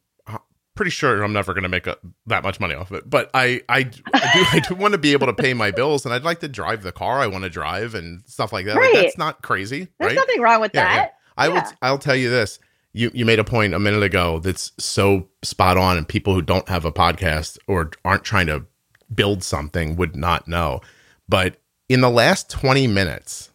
[0.76, 1.98] pretty sure I'm never going to make a,
[2.28, 5.14] that much money off of it, but I I, do I do want to be
[5.14, 7.50] able to pay my bills, and I'd like to drive the car I want to
[7.50, 8.76] drive and stuff like that.
[8.76, 10.16] Like, that's not crazy, there's right?
[10.16, 10.96] nothing wrong with Yeah, yeah.
[10.98, 11.56] that I will.
[11.56, 11.72] Yeah.
[11.82, 12.60] I'll tell you this.
[12.94, 16.44] You you made a point a minute ago that's so spot on, and people who
[16.44, 18.66] don't have a podcast or aren't trying to
[19.12, 20.82] build something would not know.
[21.28, 21.60] But
[21.90, 23.50] in the last twenty minutes,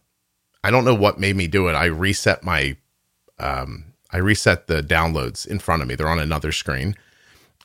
[0.65, 1.75] I don't know what made me do it.
[1.75, 2.77] I reset my,
[3.43, 5.95] um, I reset the downloads in front of me.
[5.95, 6.97] They're on another screen,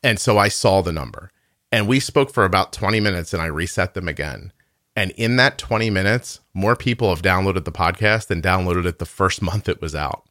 [0.03, 1.31] and so I saw the number.
[1.71, 4.51] And we spoke for about twenty minutes, and I reset them again.
[4.95, 9.05] And in that 20 minutes, more people have downloaded the podcast than downloaded it the
[9.05, 10.23] first month it was out.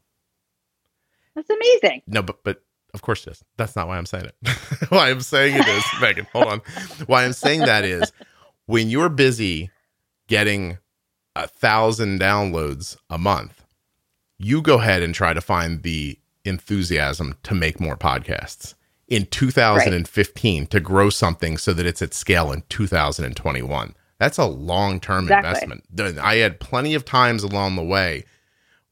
[1.36, 2.62] that's amazing No, but but
[2.92, 3.44] of course it is.
[3.58, 4.34] That's not why I'm saying it.
[4.88, 6.62] why I'm saying it is, Megan, hold on.
[7.06, 8.10] Why I'm saying that is
[8.66, 9.70] when you're busy
[10.26, 10.78] getting
[11.36, 13.62] a thousand downloads a month,
[14.38, 18.74] you go ahead and try to find the enthusiasm to make more podcasts
[19.08, 23.94] in 2015 to grow something so that it's at scale in 2021.
[24.18, 25.62] That's a long term Exactly.
[25.62, 26.18] investment.
[26.18, 28.24] I had plenty of times along the way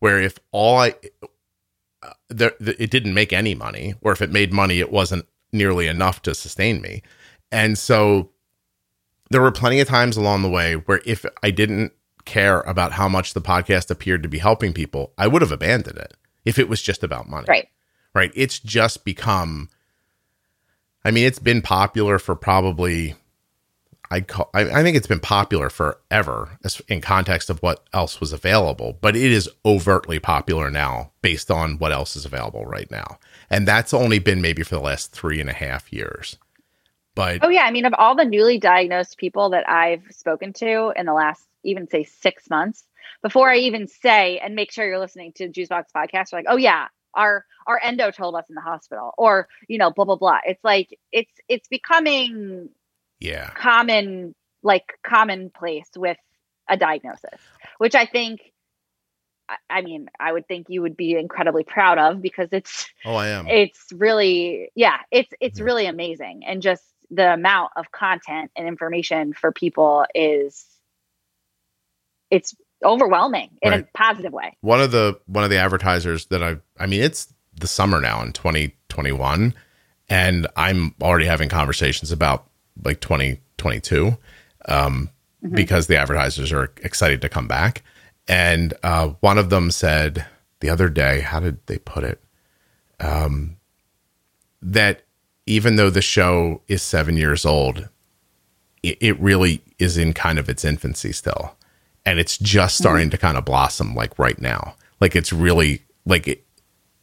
[0.01, 0.95] where if all I
[2.03, 5.27] uh, there, th- it didn't make any money, or if it made money, it wasn't
[5.53, 7.03] nearly enough to sustain me.
[7.51, 8.31] And so
[9.31, 11.93] there were plenty of times along the way where if I didn't
[12.24, 15.98] care about how much the podcast appeared to be helping people, I would have abandoned
[15.98, 16.14] it
[16.44, 17.46] if it was just about money.
[17.48, 17.68] right
[18.14, 18.30] Right.
[18.34, 19.68] It's just become,
[21.05, 23.16] I mean, it's been popular for probably,
[24.10, 28.20] I call, I, I think it's been popular forever as in context of what else
[28.20, 32.90] was available, but it is overtly popular now based on what else is available right
[32.90, 33.18] now.
[33.51, 36.38] And that's only been maybe for the last three and a half years.
[37.16, 40.92] But Oh yeah, I mean, of all the newly diagnosed people that I've spoken to
[40.94, 42.85] in the last even say six months,
[43.23, 46.57] before I even say and make sure you're listening to Juicebox podcast, you're like, oh
[46.57, 50.39] yeah, our our endo told us in the hospital, or you know, blah blah blah.
[50.45, 52.69] It's like it's it's becoming
[53.20, 56.19] yeah, common, like commonplace with
[56.69, 57.41] a diagnosis,
[57.78, 58.41] which I think.
[59.69, 63.28] I- mean, I would think you would be incredibly proud of because it's oh, I
[63.28, 63.47] am.
[63.49, 65.65] it's really yeah it's it's Yeah.
[65.65, 70.65] really amazing and just the amount of content and information for people is
[72.30, 73.80] it's overwhelming in Right.
[73.84, 77.32] a positive way one of the one of the advertisers that I I mean it's
[77.59, 79.55] the summer now in 2021
[80.10, 82.46] and I'm already having conversations about
[82.84, 84.16] like 2022
[84.68, 85.09] um
[85.44, 85.55] Mhm.
[85.56, 87.82] because the advertisers are excited to come back
[88.28, 90.26] and uh one of them said
[90.60, 92.20] the other day how did they put it
[93.01, 93.56] um
[94.62, 95.02] that
[95.46, 97.90] even though the show is seven years old,
[98.82, 101.55] it, it really is in kind of its infancy still,
[102.06, 104.76] and it's just starting to kind of blossom like right now.
[105.01, 106.44] Like it's really like it,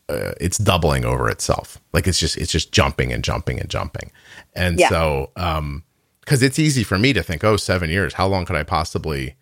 [0.09, 1.79] uh, it's doubling over itself.
[1.93, 4.11] Like it's just it's just jumping and jumping and jumping,
[4.53, 4.89] and Yeah.
[4.89, 5.83] so um,
[6.21, 9.35] because it's easy for me to think, oh, seven years, how long could I possibly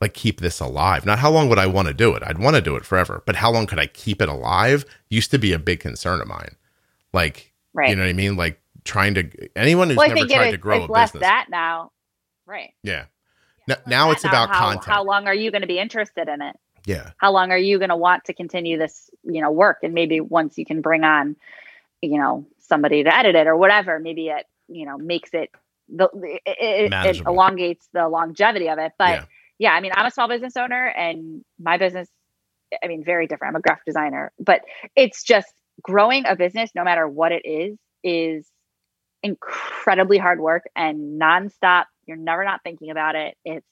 [0.00, 1.06] like keep this alive?
[1.06, 2.22] Not how long would I want to do it?
[2.24, 4.84] I'd want to do it forever, but how long could I keep it alive?
[5.08, 6.54] Used to be a big concern of mine.
[7.12, 7.88] Like, Right.
[7.90, 8.36] you know what I mean?
[8.36, 11.20] Like trying to anyone who's well, never tried it, to grow a business.
[11.22, 11.90] that now.
[12.46, 12.74] Right.
[12.82, 13.06] yeah.
[13.68, 14.86] N- now it's about how, content.
[14.86, 16.56] How long are you going to be interested in it?
[16.86, 17.10] yeah.
[17.18, 19.78] How long are you going to want to continue this, you know, work?
[19.82, 21.36] And maybe once you can bring on,
[22.00, 25.50] you know, somebody to edit it or whatever, maybe it, you know, makes it
[25.88, 28.92] the it, it, it elongates the longevity of it.
[28.98, 29.24] But Yeah.
[29.58, 32.08] yeah, I mean, I'm a small business owner, and my business,
[32.82, 33.54] I mean, very different.
[33.54, 34.62] I'm a graphic designer, but
[34.94, 35.52] it's just
[35.82, 38.46] growing a business, no matter what it is, is
[39.22, 41.84] incredibly hard work and nonstop.
[42.06, 43.36] You're never not thinking about it.
[43.44, 43.66] It's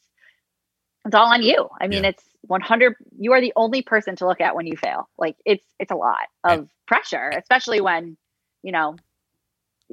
[1.07, 1.69] it's all on you.
[1.81, 2.11] I mean, Yeah.
[2.11, 2.95] it's 100.
[3.19, 5.09] You are the only person to look at when you fail.
[5.19, 8.17] Like it's it's a lot of pressure, especially when
[8.63, 8.97] you know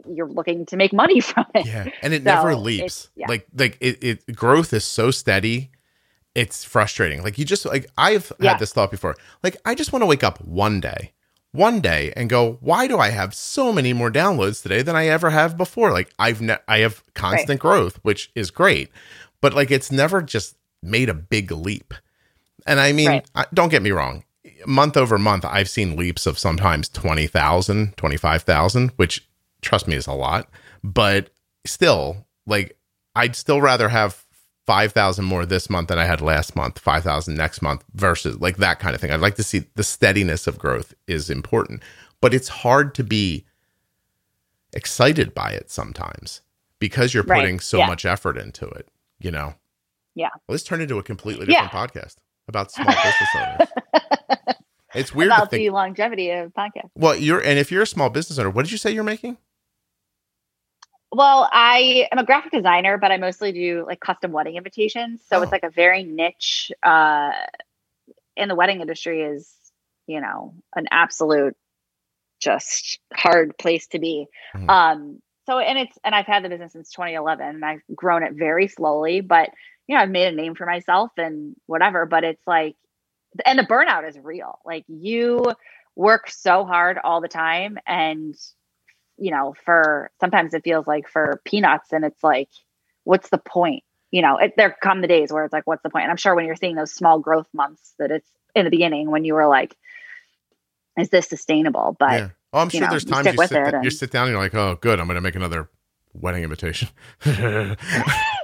[0.09, 1.65] you're looking to make money from it.
[1.65, 1.87] Yeah.
[2.01, 3.09] And it never leaps.
[3.15, 3.27] yeah.
[3.27, 5.71] Like like it, it growth is so steady.
[6.33, 7.23] It's frustrating.
[7.23, 8.51] Like you just like I've Yeah.
[8.51, 9.15] had this thought before.
[9.43, 11.11] Like I just want to wake up one day,
[11.51, 15.07] one day and go, why do I have so many more downloads today than I
[15.07, 15.91] ever have before?
[15.91, 18.89] Like I've ne- I have constant growth, which is great.
[19.41, 21.93] But like it's never just made a big leap.
[22.65, 23.29] And I mean, Right.
[23.35, 24.23] I, don't get me wrong.
[24.65, 29.27] Month over month, I've seen leaps of sometimes 20,000, 25,000, which
[29.61, 30.47] trust me is a lot.
[30.83, 31.31] But
[31.65, 32.77] still, like,
[33.15, 34.20] I'd still rather have
[34.67, 38.79] 5,000 more this month than I had last month, 5,000 next month versus like that
[38.79, 39.11] kind of thing.
[39.11, 41.81] I'd like to see the steadiness of growth is important,
[42.21, 43.45] but it's hard to be
[44.73, 46.41] excited by it sometimes
[46.79, 47.39] because you're Right.
[47.41, 47.87] putting so Yeah.
[47.87, 48.87] much effort into it,
[49.19, 49.55] you know?
[50.15, 50.29] Yeah.
[50.47, 51.63] Well, let's turn into a completely Yeah.
[51.63, 52.15] different podcast
[52.47, 53.67] about small business owners.
[54.93, 55.61] It's weird to about think.
[55.61, 56.89] the longevity of podcast.
[56.95, 59.37] Well, you're and if you're a small business owner, what did you say you're making?
[61.11, 65.21] Well, I am a graphic designer, but I mostly do like custom wedding invitations.
[65.27, 65.41] So Oh.
[65.41, 67.31] it's like a very niche uh
[68.37, 69.53] in the wedding industry is,
[70.07, 71.55] you know, an absolute
[72.39, 74.27] just hard place to be.
[74.55, 74.69] Mhm.
[74.69, 78.33] Um so and it's and I've had the business since 2011 and I've grown it
[78.33, 79.49] very slowly, but
[79.87, 82.75] you know, I've made a name for myself and whatever, but it's like
[83.45, 84.59] and the burnout is real.
[84.65, 85.43] Like you
[85.95, 88.35] work so hard all the time and
[89.21, 92.49] you know, for sometimes it feels like for peanuts and it's like,
[93.03, 93.83] what's the point?
[94.09, 96.03] You know, it, there come the days where it's like, what's the point?
[96.03, 99.11] And I'm sure when you're seeing those small growth months that it's in the beginning
[99.11, 99.77] when you were like,
[100.97, 101.95] is this sustainable?
[101.99, 102.29] But yeah.
[102.51, 104.31] Oh, I'm sure know, there's you times you with sit, it you sit down and
[104.31, 105.69] you're like, oh, good, I'm going to make another
[106.13, 106.89] wedding invitation.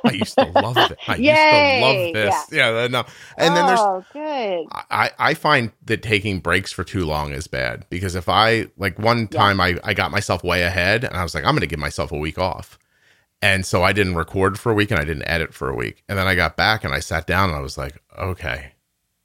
[0.08, 1.00] I used to love it.
[1.08, 1.32] I Yay!
[1.32, 2.48] used to love this.
[2.52, 3.06] Yeah, no.
[3.38, 4.68] And then there's oh, good.
[4.72, 9.00] I, I find that taking breaks for too long is bad because if I like
[9.00, 9.40] one Yeah.
[9.40, 12.12] time I, I got myself way ahead and I was like, I'm gonna give myself
[12.12, 12.80] a week off.
[13.42, 16.04] And so I didn't record for a week and I didn't edit for a week.
[16.10, 18.74] And then I got back and I sat down and I was like, okay,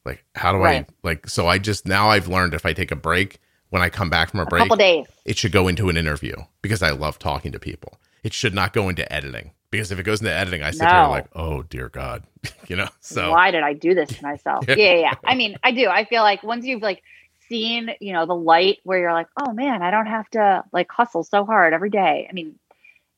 [0.05, 0.87] like how do Right.
[0.87, 3.39] I like so I just now I've learned if I take a break
[3.71, 5.07] when I come back from a A break, couple days.
[5.25, 7.99] it should go into an interview because I love talking to people.
[8.23, 11.03] It should not go into editing because if it goes into editing, I sit here
[11.03, 11.11] No.
[11.11, 12.23] like, oh dear God,
[12.69, 12.89] you know.
[13.01, 14.65] So Why did I do this to myself?
[14.69, 14.77] Yeah.
[14.77, 14.95] yeah.
[14.95, 15.15] yeah.
[15.25, 15.89] I mean, I do.
[15.89, 17.03] I feel like once you've like
[17.49, 20.89] seen, you know, the light where you're like, oh man, I don't have to like
[20.93, 22.29] hustle so hard every day.
[22.31, 22.57] I mean,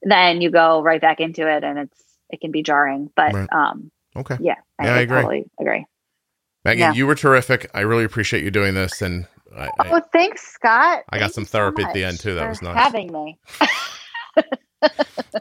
[0.02, 3.10] then you go right back into it and it's it can be jarring.
[3.14, 3.48] But Right.
[3.52, 4.38] um okay.
[4.40, 5.16] yeah, Yeah, I agree.
[5.18, 5.84] totally agree.
[6.64, 6.92] Megan, Yeah.
[6.94, 7.70] you were terrific.
[7.74, 11.04] I really appreciate you doing this, and I, I, Oh, thanks, Scott.
[11.10, 12.34] I got Thank some you so therapy at the end, too.
[12.34, 12.74] That was nice.
[12.76, 13.38] Having me.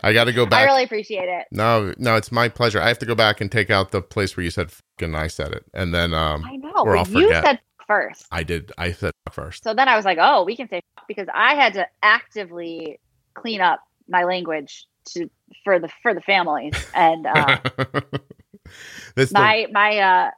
[0.03, 0.67] I got to go back.
[0.67, 1.47] I really appreciate it.
[1.51, 2.81] no, no, it's my pleasure.
[2.81, 5.15] I have to go back and take out the place where you said "f*** and
[5.15, 6.71] I said it, and then um, I know.
[6.75, 7.43] Or I'll but you forget.
[7.43, 8.25] said first.
[8.31, 8.71] I did.
[8.77, 9.63] I said first.
[9.63, 12.99] So then I was like, oh, we can say because I had to actively
[13.33, 15.29] clean up my language to
[15.63, 17.59] for the for the families and uh,
[19.15, 20.31] That's the, my my uh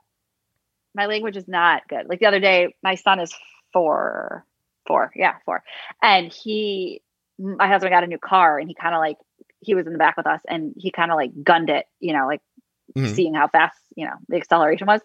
[0.95, 2.07] my language is not good.
[2.07, 3.33] Like the other day, my son is
[3.73, 4.45] four,
[4.87, 5.63] four, yeah, four,
[6.01, 7.01] and he,
[7.37, 9.17] my husband got a new car, and he kind of like
[9.59, 12.13] he was in the back with us, and he kind of like gunned it, you
[12.13, 12.41] know, like
[12.97, 13.15] Mhm.
[13.15, 15.01] seeing how fast you know the acceleration was,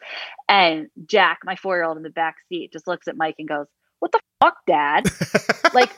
[0.49, 3.49] and Jack, my four year old in the back seat, just looks at Mike and
[3.49, 3.67] goes,
[4.01, 5.11] "What the fuck, Dad?"
[5.75, 5.91] like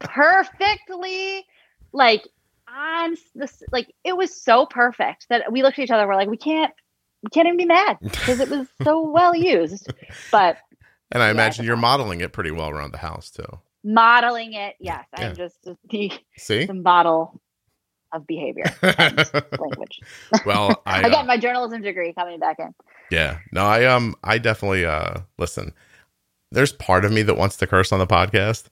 [0.00, 1.44] perfectly
[1.92, 2.22] like
[2.68, 6.28] on this like it was so perfect that we looked at each other we're like
[6.28, 6.72] we can't
[7.22, 9.88] we can't even be mad because it was so well used
[10.32, 10.56] but
[11.12, 13.60] and I Yeah, imagine I you're modeling it pretty well around the house too.
[13.86, 14.74] Modeling it.
[14.80, 15.28] Yes, Yeah.
[15.28, 15.76] I'm just the,
[16.36, 16.66] See?
[16.66, 17.40] the model
[18.12, 19.16] of behavior and
[19.58, 20.00] language.
[20.44, 22.74] well, I uh, Again, my journalism degree coming back in.
[23.10, 23.38] Yeah.
[23.52, 25.72] No, I um I definitely uh listen.
[26.52, 28.64] There's part of me that wants to curse on the podcast.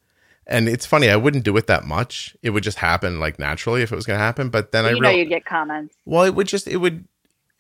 [0.46, 2.36] And it's funny, I wouldn't do it that much.
[2.42, 4.50] It would just happen like naturally if it was gonna happen.
[4.50, 5.96] But then I you know real- you'd get comments.
[6.04, 7.06] well, it would just it would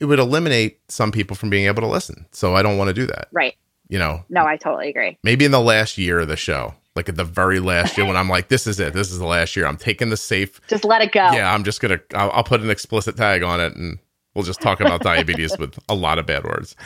[0.00, 2.26] it would eliminate some people from being able to listen.
[2.32, 3.28] So I don't want to do that.
[3.32, 3.54] Right.
[3.88, 5.18] You know, No, I totally agree.
[5.22, 8.16] maybe in the last year of the show, like at the very last year when
[8.16, 9.66] I'm like, this is it, this is the last year.
[9.66, 10.60] I'm taking the safe.
[10.68, 11.32] Just let it go.
[11.32, 13.98] Yeah, I'm just gonna I'll, I'll put an explicit tag on it and
[14.34, 16.76] we'll just talk about diabetes with a lot of bad words.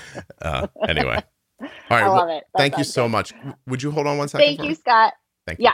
[0.40, 1.22] Uh, anyway.
[1.60, 2.04] All right.
[2.04, 2.44] I love it.
[2.54, 3.12] That thank you so good.
[3.12, 3.34] much.
[3.66, 4.46] Would you hold on one second?
[4.46, 4.74] Thank you, me?
[4.74, 5.12] Scott.
[5.46, 5.64] Thank you.
[5.64, 5.72] Yeah.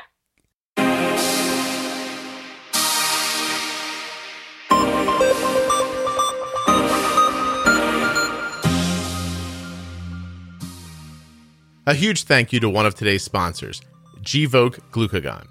[11.87, 13.83] A huge thank you to one of today's sponsors,
[14.25, 15.47] Gvoke Glucagon.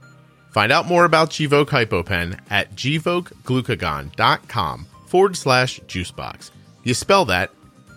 [0.52, 6.52] Find out more about Gvoke HypoPen at gvokeglucagon.com forward slash juicebox.
[6.84, 7.52] You spell that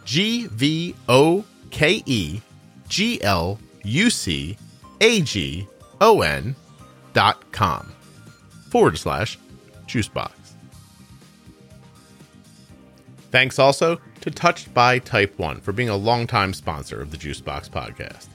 [0.04, 2.40] G V O K E
[2.88, 4.56] G L U C
[5.00, 5.66] A G
[6.00, 6.54] O N
[7.12, 7.92] dot com
[8.70, 9.38] forward slash
[9.86, 10.30] juicebox.
[13.30, 17.68] Thanks also to Touched by Type 1 for being a longtime sponsor of the Juicebox
[17.68, 18.26] podcast.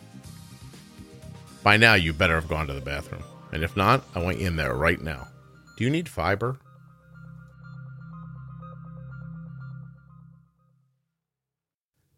[1.64, 3.24] By now, you better have gone to the bathroom.
[3.52, 5.28] And if not, I want you in there right now.
[5.78, 6.58] Do you need fiber?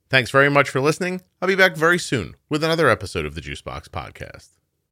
[0.10, 1.22] Thanks very much for listening.
[1.41, 4.49] I'll be back very soon with another episode of the Juicebox podcast.